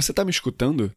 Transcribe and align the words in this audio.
Você 0.00 0.12
tá 0.12 0.24
me 0.24 0.30
escutando? 0.30 0.92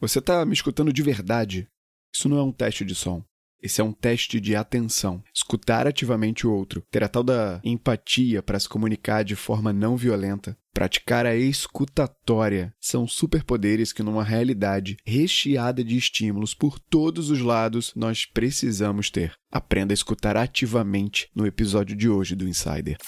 Você 0.00 0.20
tá 0.20 0.46
me 0.46 0.52
escutando 0.52 0.92
de 0.92 1.02
verdade? 1.02 1.66
Isso 2.14 2.28
não 2.28 2.38
é 2.38 2.42
um 2.44 2.52
teste 2.52 2.84
de 2.84 2.94
som. 2.94 3.20
Esse 3.60 3.80
é 3.80 3.84
um 3.84 3.92
teste 3.92 4.38
de 4.38 4.54
atenção. 4.54 5.20
Escutar 5.34 5.88
ativamente 5.88 6.46
o 6.46 6.52
outro, 6.52 6.80
ter 6.88 7.02
a 7.02 7.08
tal 7.08 7.24
da 7.24 7.60
empatia 7.64 8.44
para 8.44 8.60
se 8.60 8.68
comunicar 8.68 9.24
de 9.24 9.34
forma 9.34 9.72
não 9.72 9.96
violenta, 9.96 10.56
praticar 10.72 11.26
a 11.26 11.34
escutatória, 11.34 12.72
são 12.80 13.08
superpoderes 13.08 13.92
que, 13.92 14.04
numa 14.04 14.22
realidade 14.22 14.98
recheada 15.04 15.82
de 15.82 15.96
estímulos 15.96 16.54
por 16.54 16.78
todos 16.78 17.30
os 17.30 17.40
lados, 17.40 17.92
nós 17.96 18.24
precisamos 18.24 19.10
ter. 19.10 19.34
Aprenda 19.50 19.92
a 19.92 19.98
escutar 19.98 20.36
ativamente 20.36 21.28
no 21.34 21.44
episódio 21.44 21.96
de 21.96 22.08
hoje 22.08 22.36
do 22.36 22.46
Insider. 22.46 22.98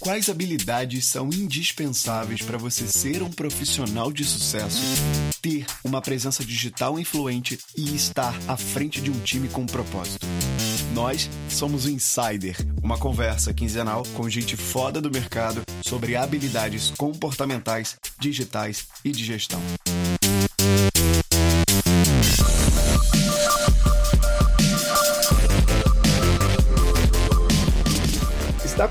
Quais 0.00 0.28
habilidades 0.28 1.06
são 1.06 1.26
indispensáveis 1.26 2.40
para 2.40 2.56
você 2.56 2.86
ser 2.86 3.20
um 3.20 3.30
profissional 3.30 4.12
de 4.12 4.24
sucesso, 4.24 4.80
ter 5.42 5.66
uma 5.82 6.00
presença 6.00 6.44
digital 6.44 7.00
influente 7.00 7.58
e 7.76 7.94
estar 7.96 8.38
à 8.46 8.56
frente 8.56 9.00
de 9.00 9.10
um 9.10 9.18
time 9.20 9.48
com 9.48 9.62
um 9.62 9.66
propósito? 9.66 10.24
Nós 10.94 11.28
somos 11.48 11.84
o 11.84 11.90
Insider, 11.90 12.56
uma 12.80 12.96
conversa 12.96 13.52
quinzenal 13.52 14.04
com 14.14 14.28
gente 14.30 14.56
foda 14.56 15.00
do 15.00 15.10
mercado 15.10 15.62
sobre 15.82 16.14
habilidades 16.14 16.92
comportamentais, 16.96 17.96
digitais 18.20 18.86
e 19.04 19.10
de 19.10 19.24
gestão. 19.24 19.60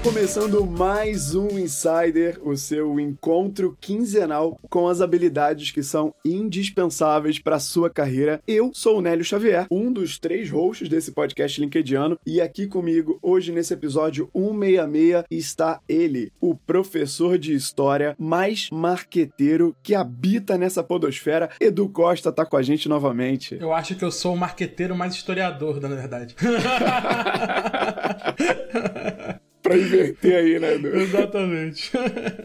Começando 0.08 0.66
mais 0.66 1.36
um 1.36 1.60
Insider, 1.60 2.40
o 2.42 2.56
seu 2.56 2.98
encontro 2.98 3.78
quinzenal 3.82 4.58
com 4.70 4.88
as 4.88 5.02
habilidades 5.02 5.72
que 5.72 5.84
são 5.84 6.16
indispensáveis 6.24 7.40
para 7.40 7.58
a 7.58 7.60
sua 7.60 7.90
carreira. 7.90 8.42
Eu 8.48 8.72
sou 8.74 9.00
o 9.00 9.02
Nélio 9.02 9.26
Xavier, 9.26 9.68
um 9.70 9.92
dos 9.92 10.18
três 10.18 10.50
hosts 10.50 10.88
desse 10.88 11.12
podcast 11.12 11.60
LinkedIn, 11.60 12.16
e 12.26 12.40
aqui 12.40 12.68
comigo 12.68 13.20
hoje 13.22 13.52
nesse 13.52 13.74
episódio 13.74 14.30
166 14.34 15.26
está 15.30 15.82
ele, 15.90 16.32
o 16.40 16.56
professor 16.56 17.38
de 17.38 17.54
história 17.54 18.16
mais 18.18 18.70
marqueteiro 18.72 19.76
que 19.84 19.94
habita 19.94 20.58
nessa 20.58 20.82
podosfera. 20.82 21.50
Edu 21.60 21.90
Costa 21.90 22.30
está 22.30 22.46
com 22.46 22.56
a 22.56 22.62
gente 22.62 22.88
novamente. 22.88 23.58
Eu 23.60 23.74
acho 23.74 23.94
que 23.94 24.06
eu 24.06 24.12
sou 24.12 24.36
o 24.36 24.38
marqueteiro 24.38 24.96
mais 24.96 25.14
historiador, 25.14 25.82
na 25.82 25.90
verdade. 25.90 26.34
pra 29.68 29.78
inverter 29.78 30.36
aí, 30.36 30.60
né? 30.60 30.76
Edu? 30.76 30.88
Exatamente. 30.96 31.92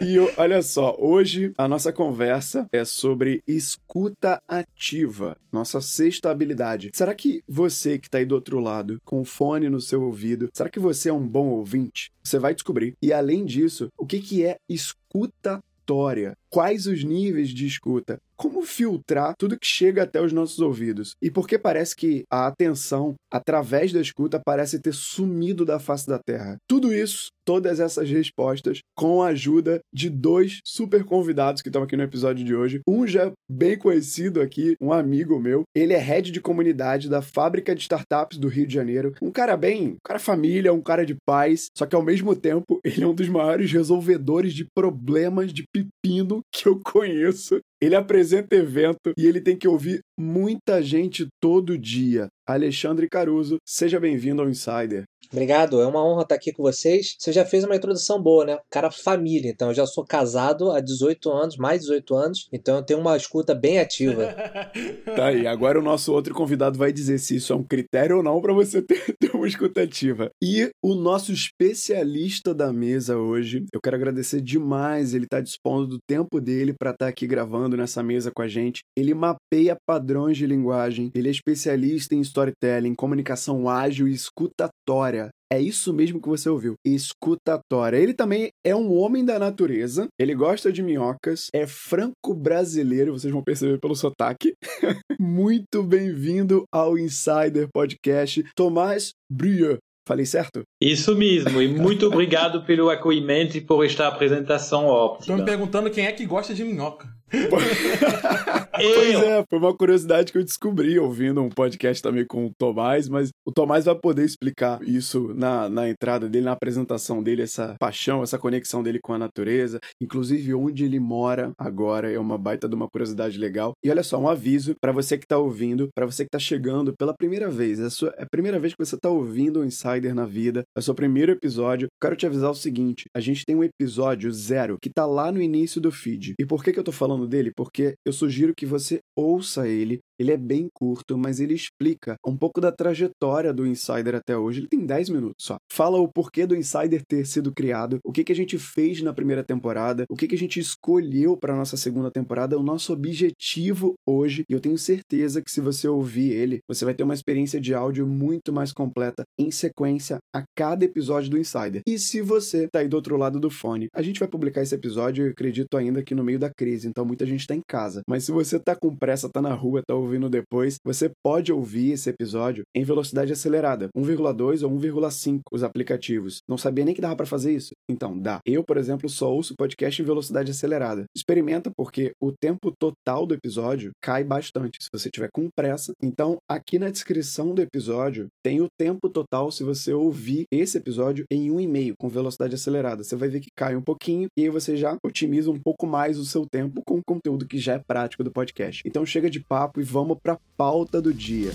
E 0.00 0.18
olha 0.36 0.62
só, 0.62 0.96
hoje 0.98 1.52
a 1.56 1.68
nossa 1.68 1.92
conversa 1.92 2.66
é 2.72 2.84
sobre 2.84 3.42
escuta 3.46 4.42
ativa, 4.48 5.36
nossa 5.52 5.80
sexta 5.80 6.30
habilidade. 6.30 6.90
Será 6.92 7.14
que 7.14 7.42
você 7.48 7.98
que 7.98 8.10
tá 8.10 8.18
aí 8.18 8.26
do 8.26 8.34
outro 8.34 8.58
lado, 8.58 8.98
com 9.04 9.20
o 9.20 9.24
fone 9.24 9.68
no 9.68 9.80
seu 9.80 10.02
ouvido, 10.02 10.48
será 10.52 10.68
que 10.68 10.80
você 10.80 11.08
é 11.08 11.12
um 11.12 11.26
bom 11.26 11.48
ouvinte? 11.48 12.10
Você 12.22 12.38
vai 12.38 12.54
descobrir. 12.54 12.94
E 13.02 13.12
além 13.12 13.44
disso, 13.44 13.88
o 13.96 14.06
que, 14.06 14.20
que 14.20 14.44
é 14.44 14.56
escutatória? 14.68 16.36
Quais 16.53 16.86
os 16.86 17.03
níveis 17.03 17.48
de 17.48 17.67
escuta? 17.67 18.19
Como 18.36 18.62
filtrar 18.62 19.34
tudo 19.39 19.58
que 19.58 19.67
chega 19.67 20.03
até 20.03 20.20
os 20.20 20.34
nossos 20.34 20.58
ouvidos? 20.58 21.14
E 21.22 21.31
por 21.31 21.48
que 21.48 21.58
parece 21.58 21.97
que 21.97 22.25
a 22.31 22.47
atenção, 22.47 23.14
através 23.33 23.91
da 23.91 24.00
escuta, 24.00 24.39
parece 24.45 24.78
ter 24.78 24.92
sumido 24.92 25.64
da 25.64 25.78
face 25.78 26.06
da 26.06 26.19
Terra? 26.19 26.56
Tudo 26.69 26.92
isso, 26.92 27.28
todas 27.47 27.80
essas 27.80 28.11
respostas, 28.11 28.80
com 28.97 29.23
a 29.23 29.28
ajuda 29.28 29.80
de 29.95 30.11
dois 30.11 30.58
super 30.64 31.05
convidados 31.05 31.62
que 31.62 31.69
estão 31.69 31.84
aqui 31.84 31.97
no 31.97 32.03
episódio 32.03 32.45
de 32.45 32.55
hoje. 32.55 32.80
Um 32.86 33.06
já 33.06 33.33
bem 33.48 33.78
conhecido 33.78 34.41
aqui, 34.41 34.75
um 34.80 34.92
amigo 34.92 35.39
meu. 35.39 35.62
Ele 35.75 35.95
é 35.95 35.98
head 35.98 36.30
de 36.30 36.41
comunidade 36.41 37.08
da 37.08 37.23
fábrica 37.23 37.75
de 37.75 37.83
startups 37.83 38.39
do 38.39 38.48
Rio 38.48 38.67
de 38.67 38.75
Janeiro. 38.75 39.14
Um 39.23 39.30
cara 39.30 39.56
bem, 39.56 39.92
um 39.92 39.97
cara 40.05 40.18
família, 40.18 40.73
um 40.73 40.83
cara 40.83 41.07
de 41.07 41.17
paz, 41.24 41.67
só 41.79 41.86
que 41.86 41.96
ao 41.96 42.02
mesmo 42.02 42.35
tempo 42.35 42.80
ele 42.85 43.05
é 43.05 43.07
um 43.07 43.14
dos 43.14 43.29
maiores 43.29 43.73
resolvedores 43.73 44.52
de 44.52 44.67
problemas 44.74 45.52
de 45.52 45.64
pepino 45.73 46.42
que 46.51 46.69
eu 46.69 46.79
conheço. 46.80 47.61
Ele 47.82 47.96
apresenta 47.96 48.54
evento 48.54 49.12
e 49.18 49.26
ele 49.26 49.40
tem 49.40 49.58
que 49.58 49.66
ouvir 49.66 50.04
muita 50.16 50.80
gente 50.80 51.26
todo 51.40 51.76
dia. 51.76 52.28
Alexandre 52.46 53.08
Caruso, 53.08 53.56
seja 53.66 53.98
bem-vindo 53.98 54.40
ao 54.40 54.48
Insider. 54.48 55.04
Obrigado, 55.32 55.80
é 55.80 55.86
uma 55.86 56.04
honra 56.04 56.22
estar 56.22 56.34
aqui 56.34 56.52
com 56.52 56.62
vocês. 56.62 57.14
Você 57.18 57.32
já 57.32 57.44
fez 57.44 57.64
uma 57.64 57.74
introdução 57.74 58.22
boa, 58.22 58.44
né? 58.44 58.58
Cara 58.70 58.90
família, 58.90 59.50
então 59.50 59.68
eu 59.68 59.74
já 59.74 59.86
sou 59.86 60.04
casado 60.04 60.70
há 60.70 60.78
18 60.78 61.30
anos, 61.30 61.56
mais 61.56 61.80
18 61.82 62.14
anos, 62.14 62.48
então 62.52 62.76
eu 62.76 62.82
tenho 62.82 63.00
uma 63.00 63.16
escuta 63.16 63.54
bem 63.54 63.78
ativa. 63.78 64.26
tá 65.16 65.28
aí, 65.28 65.46
agora 65.46 65.78
o 65.78 65.82
nosso 65.82 66.12
outro 66.12 66.34
convidado 66.34 66.76
vai 66.76 66.92
dizer 66.92 67.18
se 67.18 67.36
isso 67.36 67.52
é 67.52 67.56
um 67.56 67.64
critério 67.64 68.18
ou 68.18 68.22
não 68.22 68.42
para 68.42 68.52
você 68.52 68.82
ter, 68.84 69.16
ter 69.18 69.34
uma 69.34 69.48
escuta 69.48 69.82
ativa. 69.82 70.30
E 70.42 70.68
o 70.84 70.94
nosso 70.94 71.32
especialista 71.32 72.52
da 72.52 72.70
mesa 72.70 73.16
hoje, 73.16 73.64
eu 73.72 73.80
quero 73.80 73.96
agradecer 73.96 74.42
demais, 74.42 75.14
ele 75.14 75.26
tá 75.26 75.40
dispondo 75.40 75.86
do 75.86 75.98
tempo 76.06 76.40
dele 76.40 76.74
para 76.78 76.90
estar 76.90 77.06
tá 77.06 77.08
aqui 77.08 77.26
gravando 77.26 77.71
nessa 77.77 78.02
mesa 78.02 78.30
com 78.34 78.42
a 78.42 78.48
gente. 78.48 78.80
Ele 78.96 79.14
mapeia 79.14 79.77
padrões 79.86 80.36
de 80.36 80.46
linguagem, 80.46 81.10
ele 81.14 81.28
é 81.28 81.30
especialista 81.30 82.14
em 82.14 82.20
storytelling, 82.20 82.94
comunicação 82.94 83.68
ágil 83.68 84.08
e 84.08 84.12
escutatória. 84.12 85.30
É 85.52 85.60
isso 85.60 85.92
mesmo 85.92 86.18
que 86.18 86.30
você 86.30 86.48
ouviu. 86.48 86.77
Escutatória. 86.82 87.98
Ele 87.98 88.14
também 88.14 88.48
é 88.64 88.74
um 88.74 88.96
homem 88.96 89.22
da 89.22 89.38
natureza. 89.38 90.06
Ele 90.18 90.34
gosta 90.34 90.72
de 90.72 90.82
minhocas. 90.82 91.48
É 91.52 91.66
franco-brasileiro. 91.66 93.12
Vocês 93.12 93.30
vão 93.30 93.42
perceber 93.42 93.78
pelo 93.78 93.94
sotaque. 93.94 94.55
Muito 95.20 95.82
bem-vindo 95.82 96.64
ao 96.72 96.96
Insider 96.96 97.68
Podcast. 97.70 98.42
Tomás 98.56 99.11
Brieux. 99.30 99.77
Falei 100.08 100.27
certo? 100.27 100.62
Isso 100.80 101.14
mesmo, 101.14 101.62
e 101.62 101.68
muito 101.68 102.06
obrigado 102.08 102.64
pelo 102.64 102.90
acolhimento 102.90 103.56
e 103.56 103.61
por 103.61 103.84
esta 103.84 104.08
apresentação 104.08 104.86
ótima. 104.86 105.20
Estou 105.20 105.36
me 105.36 105.44
perguntando 105.44 105.90
quem 105.90 106.06
é 106.06 106.12
que 106.12 106.27
gosta 106.27 106.52
de 106.52 106.64
minhoca. 106.64 107.08
pois 108.72 109.22
é, 109.22 109.44
foi 109.48 109.58
uma 109.58 109.74
curiosidade 109.74 110.30
que 110.30 110.38
eu 110.38 110.44
descobri 110.44 110.98
ouvindo 110.98 111.42
um 111.42 111.48
podcast 111.48 112.02
também 112.02 112.26
com 112.26 112.46
o 112.46 112.52
Tomás, 112.56 113.08
mas 113.08 113.30
o 113.46 113.52
Tomás 113.52 113.86
vai 113.86 113.94
poder 113.94 114.24
explicar 114.24 114.82
isso 114.82 115.32
na, 115.34 115.68
na 115.68 115.88
entrada 115.88 116.28
dele, 116.28 116.44
na 116.44 116.52
apresentação 116.52 117.22
dele, 117.22 117.42
essa 117.42 117.74
paixão, 117.78 118.22
essa 118.22 118.38
conexão 118.38 118.82
dele 118.82 118.98
com 119.02 119.14
a 119.14 119.18
natureza, 119.18 119.80
inclusive 120.00 120.54
onde 120.54 120.84
ele 120.84 121.00
mora 121.00 121.52
agora, 121.58 122.12
é 122.12 122.18
uma 122.18 122.36
baita 122.36 122.68
de 122.68 122.74
uma 122.74 122.88
curiosidade 122.88 123.38
legal. 123.38 123.72
E 123.82 123.90
olha 123.90 124.02
só, 124.02 124.18
um 124.18 124.28
aviso 124.28 124.74
para 124.80 124.92
você 124.92 125.16
que 125.16 125.26
tá 125.26 125.38
ouvindo, 125.38 125.88
para 125.94 126.06
você 126.06 126.24
que 126.24 126.30
tá 126.30 126.38
chegando 126.38 126.94
pela 126.96 127.14
primeira 127.14 127.48
vez, 127.48 127.80
é 127.80 127.86
a, 127.86 127.90
sua, 127.90 128.14
é 128.19 128.25
a 128.25 128.31
primeira 128.31 128.58
vez 128.58 128.75
que 128.75 128.84
você 128.84 128.96
tá 128.96 129.08
ouvindo 129.08 129.60
o 129.60 129.64
Insider 129.64 130.14
na 130.14 130.26
vida, 130.26 130.64
é 130.76 130.81
o 130.81 130.82
seu 130.82 130.94
primeiro 130.94 131.32
episódio, 131.32 131.88
quero 132.00 132.16
te 132.16 132.26
avisar 132.26 132.50
o 132.50 132.54
seguinte, 132.54 133.04
a 133.14 133.20
gente 133.20 133.44
tem 133.44 133.56
um 133.56 133.64
episódio 133.64 134.31
zero 134.32 134.76
que 134.81 134.90
tá 134.90 135.06
lá 135.06 135.32
no 135.32 135.40
início 135.40 135.81
do 135.81 135.90
feed. 135.90 136.34
E 136.38 136.44
por 136.44 136.62
que 136.62 136.72
que 136.72 136.78
eu 136.78 136.84
tô 136.84 136.93
falando 136.93 137.21
dele 137.26 137.52
porque 137.55 137.94
eu 138.05 138.12
sugiro 138.12 138.55
que 138.55 138.66
você 138.66 139.00
ouça 139.16 139.69
ele. 139.69 140.00
Ele 140.22 140.31
é 140.31 140.37
bem 140.37 140.69
curto, 140.72 141.19
mas 141.19 141.40
ele 141.40 141.52
explica 141.52 142.14
um 142.25 142.37
pouco 142.37 142.60
da 142.60 142.70
trajetória 142.70 143.52
do 143.52 143.66
Insider 143.66 144.14
até 144.14 144.37
hoje. 144.37 144.60
Ele 144.60 144.69
tem 144.69 144.87
10 144.87 145.08
minutos 145.08 145.44
só. 145.44 145.56
Fala 145.70 145.99
o 145.99 146.06
porquê 146.06 146.46
do 146.46 146.55
Insider 146.55 147.02
ter 147.05 147.26
sido 147.26 147.52
criado, 147.52 147.99
o 148.05 148.12
que, 148.12 148.22
que 148.22 148.31
a 148.31 148.37
gente 148.37 148.56
fez 148.56 149.02
na 149.02 149.12
primeira 149.12 149.43
temporada, 149.43 150.05
o 150.08 150.14
que, 150.14 150.28
que 150.28 150.37
a 150.37 150.38
gente 150.38 150.61
escolheu 150.61 151.37
para 151.37 151.56
nossa 151.56 151.76
segunda 151.76 152.08
temporada, 152.08 152.56
o 152.56 152.62
nosso 152.62 152.93
objetivo 152.93 153.94
hoje. 154.06 154.44
E 154.49 154.52
eu 154.52 154.61
tenho 154.61 154.78
certeza 154.78 155.43
que 155.43 155.50
se 155.50 155.61
você 155.61 155.88
ouvir 155.88 156.31
ele, 156.31 156.61
você 156.69 156.84
vai 156.84 156.94
ter 156.94 157.02
uma 157.02 157.14
experiência 157.14 157.61
de 157.61 157.75
áudio 157.75 158.06
muito 158.06 158.52
mais 158.52 158.72
completa 158.72 159.25
em 159.37 159.50
sequência 159.50 160.19
a 160.32 160.44
cada 160.55 160.84
episódio 160.84 161.31
do 161.31 161.38
Insider. 161.38 161.82
E 161.84 161.99
se 161.99 162.22
você 162.22 162.69
tá 162.69 162.78
aí 162.78 162.88
do 162.88 162.94
outro 162.94 163.16
lado 163.16 163.40
do 163.40 163.50
fone, 163.50 163.88
a 163.93 164.02
gente 164.02 164.20
vai 164.20 164.28
publicar 164.28 164.62
esse 164.62 164.75
episódio, 164.75 165.26
eu 165.26 165.32
acredito 165.32 165.76
ainda 165.76 166.00
que 166.00 166.14
no 166.14 166.22
meio 166.22 166.38
da 166.38 166.49
crise, 166.49 166.87
então 166.87 167.05
muita 167.05 167.26
gente 167.26 167.40
está 167.40 167.56
em 167.56 167.62
casa. 167.66 168.02
Mas 168.08 168.23
se 168.23 168.31
você 168.31 168.61
tá 168.61 168.76
com 168.76 168.94
pressa, 168.94 169.29
tá 169.29 169.43
na 169.43 169.52
rua, 169.52 169.82
tá 169.85 169.94
ouvindo 169.97 170.12
depois, 170.29 170.76
você 170.85 171.11
pode 171.23 171.53
ouvir 171.53 171.93
esse 171.93 172.11
episódio 172.11 172.64
em 172.75 172.85
velocidade 172.85 173.32
acelerada, 173.32 173.88
1,2 173.97 174.62
ou 174.62 174.70
1,5 174.70 175.41
os 175.53 175.62
aplicativos. 175.62 176.41
Não 176.49 176.59
sabia 176.59 176.85
nem 176.85 176.94
que 176.94 177.00
dava 177.00 177.17
para 177.17 177.26
fazer 177.26 177.53
isso? 177.53 177.73
Então, 177.88 178.19
dá. 178.19 178.41
Eu, 178.47 178.64
por 178.64 178.76
exemplo, 178.76 179.09
só 179.09 179.32
ouço 179.32 179.55
podcast 179.56 180.00
em 180.00 180.05
velocidade 180.05 180.50
acelerada. 180.50 181.05
Experimenta 181.14 181.70
porque 181.76 182.12
o 182.20 182.32
tempo 182.32 182.73
total 182.79 183.26
do 183.26 183.35
episódio 183.35 183.93
cai 184.03 184.25
bastante 184.25 184.79
se 184.81 184.88
você 184.93 185.11
tiver 185.11 185.29
com 185.32 185.49
pressa. 185.55 185.93
Então, 186.03 186.38
aqui 186.49 186.79
na 186.79 186.91
descrição 186.91 187.55
do 187.55 187.62
episódio 187.62 188.29
tem 188.43 188.61
o 188.61 188.69
tempo 188.79 189.09
total 189.09 189.50
se 189.50 189.62
você 189.62 189.93
ouvir 189.93 190.44
esse 190.50 190.79
episódio 190.79 191.25
em 191.31 191.50
1,5 191.50 191.94
com 191.99 192.09
velocidade 192.09 192.55
acelerada. 192.55 193.03
Você 193.03 193.17
vai 193.17 193.29
ver 193.29 193.41
que 193.41 193.50
cai 193.56 193.76
um 193.76 193.82
pouquinho 193.82 194.29
e 194.37 194.43
aí 194.43 194.50
você 194.50 194.76
já 194.76 194.97
otimiza 195.05 195.50
um 195.50 195.59
pouco 195.59 195.87
mais 195.87 196.19
o 196.19 196.25
seu 196.25 196.47
tempo 196.47 196.82
com 196.85 196.99
o 196.99 197.05
conteúdo 197.05 197.47
que 197.47 197.59
já 197.59 197.75
é 197.75 197.79
prático 197.79 198.25
do 198.25 198.31
podcast. 198.31 198.82
Então 198.87 199.05
chega 199.06 199.31
de 199.31 199.41
papo 199.41 199.81
e 199.81 199.85
vamos 199.85 200.01
para 200.16 200.34
a 200.34 200.38
pauta 200.56 201.00
do 201.00 201.12
dia. 201.14 201.52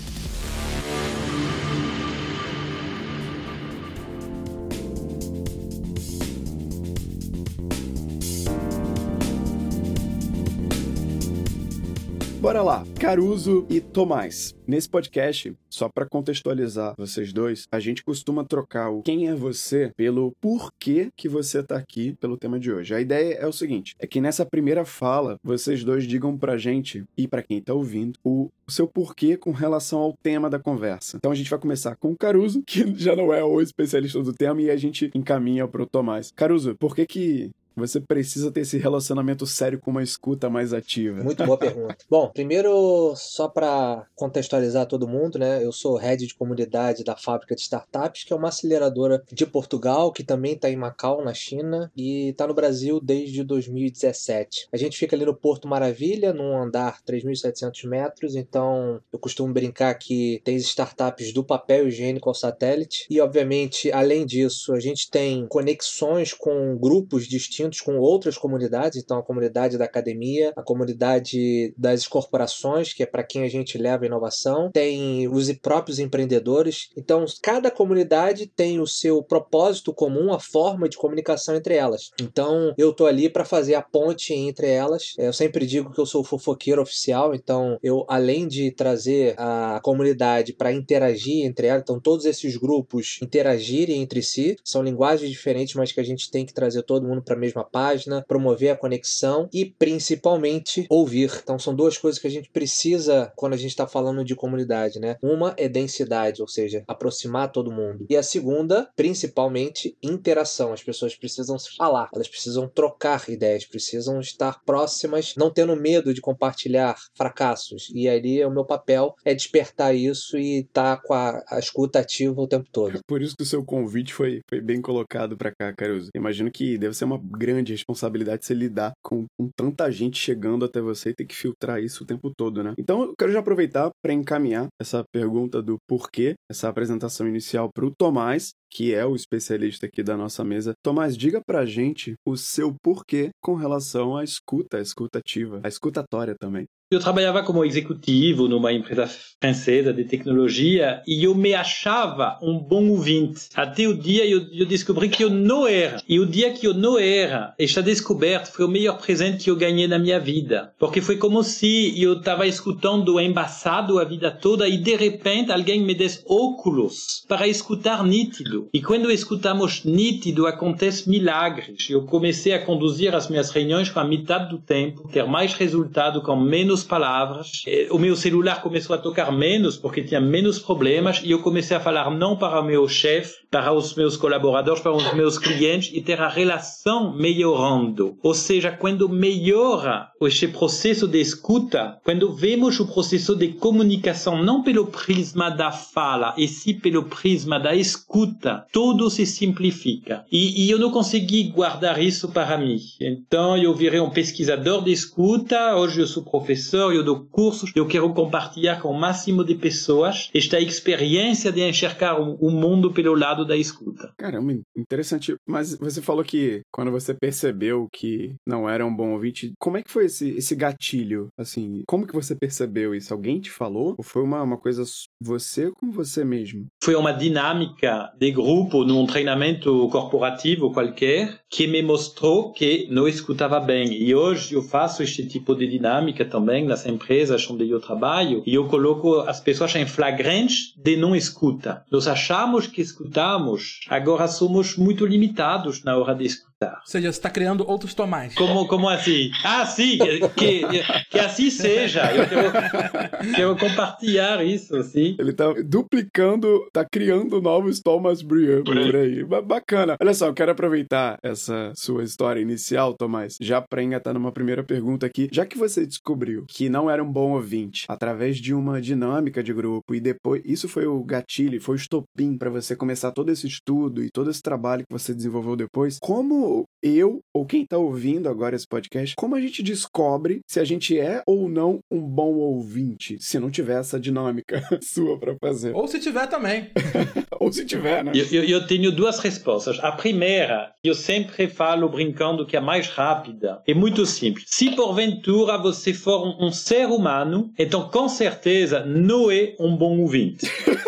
Bora 12.40 12.62
lá, 12.62 12.86
Caruso 13.00 13.66
e 13.68 13.80
Tomás. 13.80 14.54
Nesse 14.64 14.88
podcast, 14.88 15.52
só 15.68 15.88
para 15.88 16.06
contextualizar 16.06 16.94
vocês 16.96 17.32
dois, 17.32 17.66
a 17.72 17.80
gente 17.80 18.04
costuma 18.04 18.44
trocar 18.44 18.90
o 18.90 19.02
quem 19.02 19.26
é 19.26 19.34
você 19.34 19.90
pelo 19.96 20.32
porquê 20.40 21.08
que 21.16 21.28
você 21.28 21.62
tá 21.62 21.76
aqui 21.76 22.14
pelo 22.20 22.36
tema 22.36 22.60
de 22.60 22.70
hoje. 22.70 22.94
A 22.94 23.00
ideia 23.00 23.34
é 23.34 23.46
o 23.46 23.52
seguinte, 23.52 23.96
é 23.98 24.06
que 24.06 24.20
nessa 24.20 24.46
primeira 24.46 24.84
fala, 24.84 25.36
vocês 25.42 25.82
dois 25.82 26.06
digam 26.06 26.36
pra 26.36 26.56
gente 26.56 27.02
e 27.16 27.26
para 27.26 27.42
quem 27.42 27.60
tá 27.60 27.74
ouvindo 27.74 28.18
o 28.22 28.50
seu 28.68 28.86
porquê 28.86 29.36
com 29.36 29.50
relação 29.50 29.98
ao 29.98 30.14
tema 30.22 30.48
da 30.48 30.58
conversa. 30.58 31.16
Então 31.16 31.32
a 31.32 31.34
gente 31.34 31.50
vai 31.50 31.58
começar 31.58 31.96
com 31.96 32.12
o 32.12 32.16
Caruso, 32.16 32.62
que 32.66 32.94
já 32.94 33.16
não 33.16 33.32
é 33.32 33.42
o 33.42 33.60
especialista 33.60 34.22
do 34.22 34.32
tema, 34.32 34.62
e 34.62 34.70
a 34.70 34.76
gente 34.76 35.10
encaminha 35.14 35.66
pro 35.66 35.86
Tomás. 35.86 36.30
Caruso, 36.36 36.76
por 36.78 36.94
que 36.94 37.06
que 37.06 37.50
você 37.78 38.00
precisa 38.00 38.50
ter 38.50 38.60
esse 38.60 38.78
relacionamento 38.78 39.46
sério 39.46 39.78
com 39.78 39.90
uma 39.90 40.02
escuta 40.02 40.50
mais 40.50 40.72
ativa? 40.72 41.22
Muito 41.22 41.44
boa 41.44 41.56
pergunta. 41.58 41.96
Bom, 42.08 42.30
primeiro, 42.30 43.14
só 43.16 43.48
para 43.48 44.06
contextualizar 44.14 44.86
todo 44.86 45.08
mundo, 45.08 45.38
né? 45.38 45.64
Eu 45.64 45.72
sou 45.72 45.96
head 45.96 46.26
de 46.26 46.34
comunidade 46.34 47.04
da 47.04 47.16
Fábrica 47.16 47.54
de 47.54 47.62
Startups, 47.62 48.24
que 48.24 48.32
é 48.32 48.36
uma 48.36 48.48
aceleradora 48.48 49.22
de 49.32 49.46
Portugal, 49.46 50.12
que 50.12 50.24
também 50.24 50.52
está 50.52 50.70
em 50.70 50.76
Macau, 50.76 51.24
na 51.24 51.34
China, 51.34 51.90
e 51.96 52.30
está 52.30 52.46
no 52.46 52.54
Brasil 52.54 53.00
desde 53.00 53.42
2017. 53.44 54.68
A 54.72 54.76
gente 54.76 54.98
fica 54.98 55.14
ali 55.14 55.24
no 55.24 55.34
Porto 55.34 55.68
Maravilha, 55.68 56.32
num 56.32 56.56
andar 56.56 57.00
3.700 57.02 57.88
metros, 57.88 58.34
então 58.34 59.00
eu 59.12 59.18
costumo 59.18 59.52
brincar 59.52 59.94
que 59.94 60.40
tem 60.44 60.56
startups 60.56 61.32
do 61.32 61.44
papel 61.44 61.88
higiênico 61.88 62.28
ao 62.28 62.34
satélite, 62.34 63.06
e 63.10 63.20
obviamente, 63.20 63.90
além 63.92 64.26
disso, 64.26 64.72
a 64.72 64.80
gente 64.80 65.10
tem 65.10 65.46
conexões 65.46 66.32
com 66.32 66.76
grupos 66.76 67.26
distintos 67.26 67.67
com 67.80 67.98
outras 67.98 68.36
comunidades, 68.36 69.02
então 69.02 69.18
a 69.18 69.22
comunidade 69.22 69.76
da 69.76 69.84
academia, 69.84 70.52
a 70.56 70.62
comunidade 70.62 71.74
das 71.76 72.06
corporações, 72.06 72.92
que 72.92 73.02
é 73.02 73.06
para 73.06 73.22
quem 73.22 73.42
a 73.42 73.48
gente 73.48 73.78
leva 73.78 74.04
a 74.04 74.06
inovação, 74.06 74.70
tem 74.72 75.28
os 75.28 75.52
próprios 75.52 75.98
empreendedores. 75.98 76.90
Então, 76.96 77.24
cada 77.42 77.70
comunidade 77.70 78.46
tem 78.46 78.80
o 78.80 78.86
seu 78.86 79.22
propósito 79.22 79.92
comum, 79.92 80.32
a 80.32 80.40
forma 80.40 80.88
de 80.88 80.96
comunicação 80.96 81.54
entre 81.54 81.74
elas. 81.74 82.10
Então, 82.20 82.74
eu 82.76 82.92
tô 82.92 83.06
ali 83.06 83.28
para 83.28 83.44
fazer 83.44 83.74
a 83.74 83.82
ponte 83.82 84.32
entre 84.32 84.68
elas. 84.68 85.14
Eu 85.18 85.32
sempre 85.32 85.66
digo 85.66 85.92
que 85.92 86.00
eu 86.00 86.06
sou 86.06 86.24
fofoqueiro 86.24 86.82
oficial, 86.82 87.34
então 87.34 87.78
eu 87.82 88.04
além 88.08 88.46
de 88.46 88.70
trazer 88.70 89.34
a 89.38 89.80
comunidade 89.82 90.52
para 90.52 90.72
interagir 90.72 91.44
entre 91.44 91.66
elas, 91.66 91.82
então 91.82 92.00
todos 92.00 92.24
esses 92.24 92.56
grupos 92.56 93.18
interagirem 93.22 94.02
entre 94.02 94.22
si, 94.22 94.56
são 94.64 94.82
linguagens 94.82 95.30
diferentes, 95.30 95.74
mas 95.74 95.92
que 95.92 96.00
a 96.00 96.04
gente 96.04 96.30
tem 96.30 96.44
que 96.44 96.54
trazer 96.54 96.82
todo 96.82 97.06
mundo 97.06 97.22
para 97.22 97.34
a 97.34 97.38
mesma 97.38 97.57
mesma 97.58 97.64
página, 97.64 98.24
promover 98.26 98.70
a 98.70 98.76
conexão 98.76 99.48
e 99.52 99.66
principalmente 99.66 100.86
ouvir. 100.88 101.32
Então 101.42 101.58
são 101.58 101.74
duas 101.74 101.98
coisas 101.98 102.20
que 102.20 102.26
a 102.26 102.30
gente 102.30 102.50
precisa 102.50 103.32
quando 103.36 103.54
a 103.54 103.56
gente 103.56 103.70
está 103.70 103.86
falando 103.86 104.24
de 104.24 104.34
comunidade, 104.34 105.00
né? 105.00 105.16
Uma 105.22 105.54
é 105.56 105.68
densidade, 105.68 106.40
ou 106.40 106.48
seja, 106.48 106.84
aproximar 106.86 107.50
todo 107.50 107.72
mundo. 107.72 108.06
E 108.08 108.16
a 108.16 108.22
segunda, 108.22 108.88
principalmente, 108.94 109.96
interação. 110.02 110.72
As 110.72 110.82
pessoas 110.82 111.14
precisam 111.14 111.58
se 111.58 111.74
falar, 111.76 112.08
elas 112.14 112.28
precisam 112.28 112.68
trocar 112.68 113.28
ideias, 113.28 113.64
precisam 113.64 114.20
estar 114.20 114.62
próximas, 114.64 115.34
não 115.36 115.50
tendo 115.50 115.76
medo 115.76 116.14
de 116.14 116.20
compartilhar 116.20 116.96
fracassos. 117.14 117.90
E 117.94 118.08
ali 118.08 118.44
o 118.44 118.50
meu 118.50 118.64
papel 118.64 119.14
é 119.24 119.34
despertar 119.34 119.94
isso 119.94 120.38
e 120.38 120.60
estar 120.60 120.96
tá 120.96 121.02
com 121.02 121.14
a, 121.14 121.42
a 121.48 121.58
escuta 121.58 121.98
ativa 121.98 122.40
o 122.40 122.46
tempo 122.46 122.68
todo. 122.70 123.00
Por 123.06 123.22
isso 123.22 123.36
que 123.36 123.42
o 123.42 123.46
seu 123.46 123.64
convite 123.64 124.12
foi, 124.12 124.40
foi 124.48 124.60
bem 124.60 124.80
colocado 124.80 125.36
para 125.36 125.52
cá, 125.52 125.72
Caruso. 125.72 126.10
Imagino 126.14 126.50
que 126.50 126.78
deve 126.78 126.94
ser 126.94 127.04
uma 127.04 127.18
grande 127.38 127.72
responsabilidade 127.72 128.44
você 128.44 128.54
lidar 128.54 128.92
com, 129.02 129.26
com, 129.38 129.48
tanta 129.56 129.90
gente 129.90 130.18
chegando 130.18 130.64
até 130.64 130.80
você 130.80 131.10
e 131.10 131.14
ter 131.14 131.24
que 131.24 131.34
filtrar 131.34 131.80
isso 131.80 132.04
o 132.04 132.06
tempo 132.06 132.30
todo, 132.36 132.62
né? 132.62 132.74
Então 132.78 133.02
eu 133.02 133.14
quero 133.18 133.32
já 133.32 133.38
aproveitar 133.38 133.90
para 134.02 134.12
encaminhar 134.12 134.66
essa 134.80 135.04
pergunta 135.12 135.62
do 135.62 135.76
porquê, 135.88 136.34
essa 136.50 136.68
apresentação 136.68 137.28
inicial 137.28 137.70
para 137.72 137.86
o 137.86 137.94
Tomás, 137.94 138.50
que 138.70 138.92
é 138.94 139.06
o 139.06 139.14
especialista 139.14 139.86
aqui 139.86 140.02
da 140.02 140.16
nossa 140.16 140.44
mesa. 140.44 140.72
Tomás, 140.82 141.16
diga 141.16 141.40
pra 141.46 141.64
gente 141.64 142.14
o 142.26 142.36
seu 142.36 142.74
porquê 142.82 143.30
com 143.42 143.54
relação 143.54 144.16
à 144.16 144.24
escuta, 144.24 144.78
à 144.78 144.80
escuta 144.80 145.18
ativa, 145.18 145.60
à 145.62 145.68
escutatória 145.68 146.34
também. 146.38 146.66
Eu 146.90 147.00
trabalhava 147.00 147.42
como 147.42 147.66
executivo 147.66 148.48
numa 148.48 148.72
empresa 148.72 149.06
francesa 149.38 149.92
de 149.92 150.04
tecnologia 150.04 151.02
e 151.06 151.22
eu 151.22 151.34
me 151.34 151.52
achava 151.52 152.38
um 152.42 152.58
bom 152.58 152.88
ouvinte. 152.88 153.42
Até 153.54 153.86
o 153.86 153.92
dia 153.94 154.24
eu, 154.24 154.46
eu 154.54 154.64
descobri 154.64 155.10
que 155.10 155.22
eu 155.22 155.28
não 155.28 155.66
era. 155.66 156.02
E 156.08 156.18
o 156.18 156.24
dia 156.24 156.50
que 156.50 156.66
eu 156.66 156.72
não 156.72 156.98
era, 156.98 157.52
esta 157.58 157.82
descoberta 157.82 158.50
foi 158.50 158.64
o 158.64 158.70
melhor 158.70 158.96
presente 158.96 159.44
que 159.44 159.50
eu 159.50 159.56
ganhei 159.56 159.86
na 159.86 159.98
minha 159.98 160.18
vida. 160.18 160.72
Porque 160.78 161.02
foi 161.02 161.18
como 161.18 161.44
se 161.44 161.92
eu 162.02 162.14
estava 162.14 162.46
escutando 162.46 163.20
embaçado 163.20 163.98
a 163.98 164.04
vida 164.04 164.30
toda 164.30 164.66
e 164.66 164.78
de 164.78 164.96
repente 164.96 165.52
alguém 165.52 165.82
me 165.84 165.94
desse 165.94 166.22
óculos 166.26 167.22
para 167.28 167.46
escutar 167.46 168.02
nítido. 168.02 168.70
E 168.72 168.80
quando 168.80 169.10
escutamos 169.10 169.84
nítido, 169.84 170.46
acontece 170.46 171.10
milagres. 171.10 171.90
Eu 171.90 172.06
comecei 172.06 172.54
a 172.54 172.64
conduzir 172.64 173.14
as 173.14 173.28
minhas 173.28 173.50
reuniões 173.50 173.90
com 173.90 174.00
a 174.00 174.04
metade 174.04 174.48
do 174.48 174.58
tempo, 174.58 175.06
ter 175.12 175.26
mais 175.26 175.52
resultado 175.52 176.22
com 176.22 176.34
menos 176.34 176.77
menos 176.78 176.84
palavras. 176.84 177.62
O 177.90 177.98
meu 177.98 178.14
celular 178.14 178.62
começou 178.62 178.94
a 178.94 178.98
tocar 178.98 179.32
menos 179.32 179.76
porque 179.76 180.02
tinha 180.02 180.20
menos 180.20 180.58
problemas 180.58 181.20
e 181.24 181.30
eu 181.30 181.40
comecei 181.40 181.76
a 181.76 181.80
falar 181.80 182.10
não 182.10 182.36
para 182.36 182.60
o 182.60 182.64
meu 182.64 182.86
chefe, 182.88 183.34
para 183.50 183.72
os 183.72 183.94
meus 183.94 184.16
colaboradores, 184.16 184.82
para 184.82 184.92
os 184.92 185.12
meus 185.14 185.38
clientes 185.38 185.90
e 185.92 186.02
ter 186.02 186.20
a 186.20 186.28
relação 186.28 187.16
melhorando. 187.16 188.16
Ou 188.22 188.34
seja, 188.34 188.70
quando 188.70 189.08
melhora 189.08 190.08
este 190.22 190.48
processo 190.48 191.08
de 191.08 191.20
escuta, 191.20 191.98
quando 192.04 192.34
vemos 192.34 192.78
o 192.78 192.86
processo 192.86 193.34
de 193.34 193.48
comunicação 193.48 194.42
não 194.42 194.62
pelo 194.62 194.86
prisma 194.86 195.50
da 195.50 195.72
fala, 195.72 196.34
e 196.36 196.46
sim 196.46 196.74
pelo 196.74 197.04
prisma 197.04 197.58
da 197.58 197.74
escuta, 197.74 198.64
tudo 198.72 199.10
se 199.10 199.24
simplifica. 199.24 200.24
E, 200.30 200.66
e 200.66 200.70
eu 200.70 200.78
não 200.78 200.90
consegui 200.90 201.44
guardar 201.44 202.02
isso 202.02 202.28
para 202.28 202.58
mim. 202.58 202.78
Então 203.00 203.56
eu 203.56 203.74
virei 203.74 204.00
um 204.00 204.10
pesquisador 204.10 204.84
de 204.84 204.92
escuta, 204.92 205.76
hoje 205.76 206.00
eu 206.00 206.06
sou 206.06 206.22
professor, 206.22 206.67
eu 206.76 207.02
dou 207.02 207.26
cursos, 207.26 207.70
eu 207.74 207.86
quero 207.86 208.12
compartilhar 208.12 208.80
com 208.80 208.90
o 208.90 208.98
máximo 208.98 209.44
de 209.44 209.54
pessoas 209.54 210.30
esta 210.34 210.60
experiência 210.60 211.50
de 211.52 211.62
enxergar 211.62 212.18
o 212.18 212.50
mundo 212.50 212.92
pelo 212.92 213.14
lado 213.14 213.44
da 213.44 213.56
escuta. 213.56 214.12
Caramba, 214.16 214.58
interessante. 214.76 215.34
Mas 215.46 215.76
você 215.76 216.00
falou 216.02 216.24
que 216.24 216.62
quando 216.72 216.90
você 216.90 217.14
percebeu 217.14 217.88
que 217.92 218.34
não 218.46 218.68
era 218.68 218.84
um 218.84 218.94
bom 218.94 219.12
ouvinte, 219.12 219.52
como 219.58 219.76
é 219.76 219.82
que 219.82 219.90
foi 219.90 220.06
esse, 220.06 220.30
esse 220.30 220.54
gatilho? 220.54 221.28
Assim, 221.38 221.82
como 221.86 222.06
que 222.06 222.14
você 222.14 222.34
percebeu 222.34 222.94
isso? 222.94 223.12
Alguém 223.12 223.40
te 223.40 223.50
falou? 223.50 223.94
Ou 223.96 224.04
foi 224.04 224.22
uma, 224.22 224.42
uma 224.42 224.58
coisa 224.58 224.82
você 225.20 225.70
com 225.72 225.90
você 225.90 226.24
mesmo? 226.24 226.66
Foi 226.82 226.94
uma 226.94 227.12
dinâmica 227.12 228.12
de 228.18 228.30
grupo 228.30 228.84
num 228.84 229.06
treinamento 229.06 229.88
corporativo 229.90 230.72
qualquer 230.72 231.40
que 231.50 231.66
me 231.66 231.82
mostrou 231.82 232.52
que 232.52 232.86
não 232.90 233.08
escutava 233.08 233.60
bem. 233.60 234.02
E 234.02 234.14
hoje 234.14 234.54
eu 234.54 234.62
faço 234.62 235.02
este 235.02 235.26
tipo 235.26 235.54
de 235.54 235.66
dinâmica 235.66 236.24
também 236.24 236.57
nas 236.64 236.86
empresas 236.86 237.48
onde 237.50 237.68
eu 237.68 237.80
trabalho 237.80 238.42
e 238.46 238.54
eu 238.54 238.66
coloco 238.66 239.20
as 239.20 239.40
pessoas 239.40 239.74
em 239.76 239.86
flagrante 239.86 240.74
de 240.76 240.96
não 240.96 241.14
escuta. 241.14 241.84
Nós 241.90 242.06
achamos 242.06 242.66
que 242.66 242.80
escutamos, 242.80 243.80
agora 243.88 244.28
somos 244.28 244.76
muito 244.76 245.06
limitados 245.06 245.82
na 245.84 245.96
hora 245.96 246.14
de 246.14 246.24
escutar. 246.24 246.47
Ou 246.60 246.70
seja, 246.84 247.12
você 247.12 247.18
está 247.18 247.30
criando 247.30 247.64
outros 247.68 247.94
Tomás. 247.94 248.34
Como, 248.34 248.66
como 248.66 248.88
assim? 248.88 249.30
Ah, 249.44 249.64
sim, 249.64 249.96
que, 249.98 250.28
que, 250.30 250.62
que 251.08 251.18
assim 251.18 251.50
seja. 251.50 252.10
Eu 252.12 252.28
quero, 252.28 253.34
quero 253.34 253.56
compartilhar 253.56 254.44
isso, 254.44 254.74
assim. 254.74 255.14
Ele 255.18 255.30
está 255.30 255.52
duplicando, 255.64 256.64
está 256.66 256.84
criando 256.84 257.40
novos 257.40 257.80
Thomas 257.80 258.22
Brian 258.22 258.64
por 258.64 258.76
aí. 258.76 259.24
Bacana. 259.24 259.96
Olha 260.00 260.14
só, 260.14 260.26
eu 260.26 260.34
quero 260.34 260.50
aproveitar 260.50 261.18
essa 261.22 261.72
sua 261.76 262.02
história 262.02 262.40
inicial, 262.40 262.94
Tomás, 262.94 263.36
já 263.40 263.60
para 263.60 263.82
engatar 263.82 264.12
numa 264.12 264.32
primeira 264.32 264.64
pergunta 264.64 265.06
aqui. 265.06 265.28
Já 265.30 265.46
que 265.46 265.56
você 265.56 265.86
descobriu 265.86 266.44
que 266.48 266.68
não 266.68 266.90
era 266.90 267.02
um 267.02 267.12
bom 267.12 267.32
ouvinte 267.32 267.84
através 267.88 268.36
de 268.38 268.52
uma 268.52 268.80
dinâmica 268.80 269.42
de 269.42 269.52
grupo 269.52 269.94
e 269.94 270.00
depois 270.00 270.42
isso 270.44 270.68
foi 270.68 270.86
o 270.86 271.04
gatilho, 271.04 271.60
foi 271.60 271.76
o 271.76 271.76
estopim 271.76 272.36
para 272.36 272.50
você 272.50 272.74
começar 272.74 273.12
todo 273.12 273.30
esse 273.30 273.46
estudo 273.46 274.02
e 274.02 274.10
todo 274.10 274.28
esse 274.30 274.42
trabalho 274.42 274.84
que 274.84 274.92
você 274.92 275.14
desenvolveu 275.14 275.54
depois, 275.54 275.98
como 276.00 276.47
eu 276.82 277.20
ou 277.34 277.44
quem 277.44 277.62
está 277.62 277.76
ouvindo 277.76 278.28
agora 278.28 278.54
esse 278.54 278.66
podcast, 278.66 279.14
como 279.16 279.34
a 279.34 279.40
gente 279.40 279.62
descobre 279.62 280.40
se 280.46 280.60
a 280.60 280.64
gente 280.64 280.98
é 280.98 281.22
ou 281.26 281.48
não 281.48 281.80
um 281.90 282.00
bom 282.00 282.34
ouvinte, 282.34 283.16
se 283.20 283.38
não 283.38 283.50
tiver 283.50 283.80
essa 283.80 283.98
dinâmica 283.98 284.62
sua 284.82 285.18
para 285.18 285.36
fazer? 285.40 285.74
Ou 285.74 285.88
se 285.88 285.98
tiver 285.98 286.26
também. 286.26 286.70
ou 287.40 287.52
se 287.52 287.64
tiver, 287.64 288.04
né? 288.04 288.12
Eu, 288.14 288.26
eu, 288.26 288.44
eu, 288.44 288.66
tenho 288.66 288.92
duas 288.92 289.18
respostas. 289.18 289.78
A 289.80 289.92
primeira, 289.92 290.72
eu 290.82 290.94
sempre 290.94 291.48
falo 291.48 291.88
brincando 291.88 292.46
que 292.46 292.56
é 292.56 292.60
mais 292.60 292.88
rápida, 292.88 293.62
é 293.66 293.74
muito 293.74 294.06
simples. 294.06 294.44
Se 294.48 294.74
porventura 294.74 295.58
você 295.58 295.92
for 295.92 296.26
um, 296.26 296.46
um 296.46 296.52
ser 296.52 296.86
humano, 296.86 297.52
então 297.58 297.88
com 297.88 298.08
certeza 298.08 298.84
não 298.84 299.30
é 299.30 299.54
um 299.58 299.76
bom 299.76 299.98
ouvinte. 300.00 300.46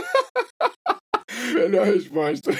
Melhor 1.60 1.86
resposta. 1.86 2.50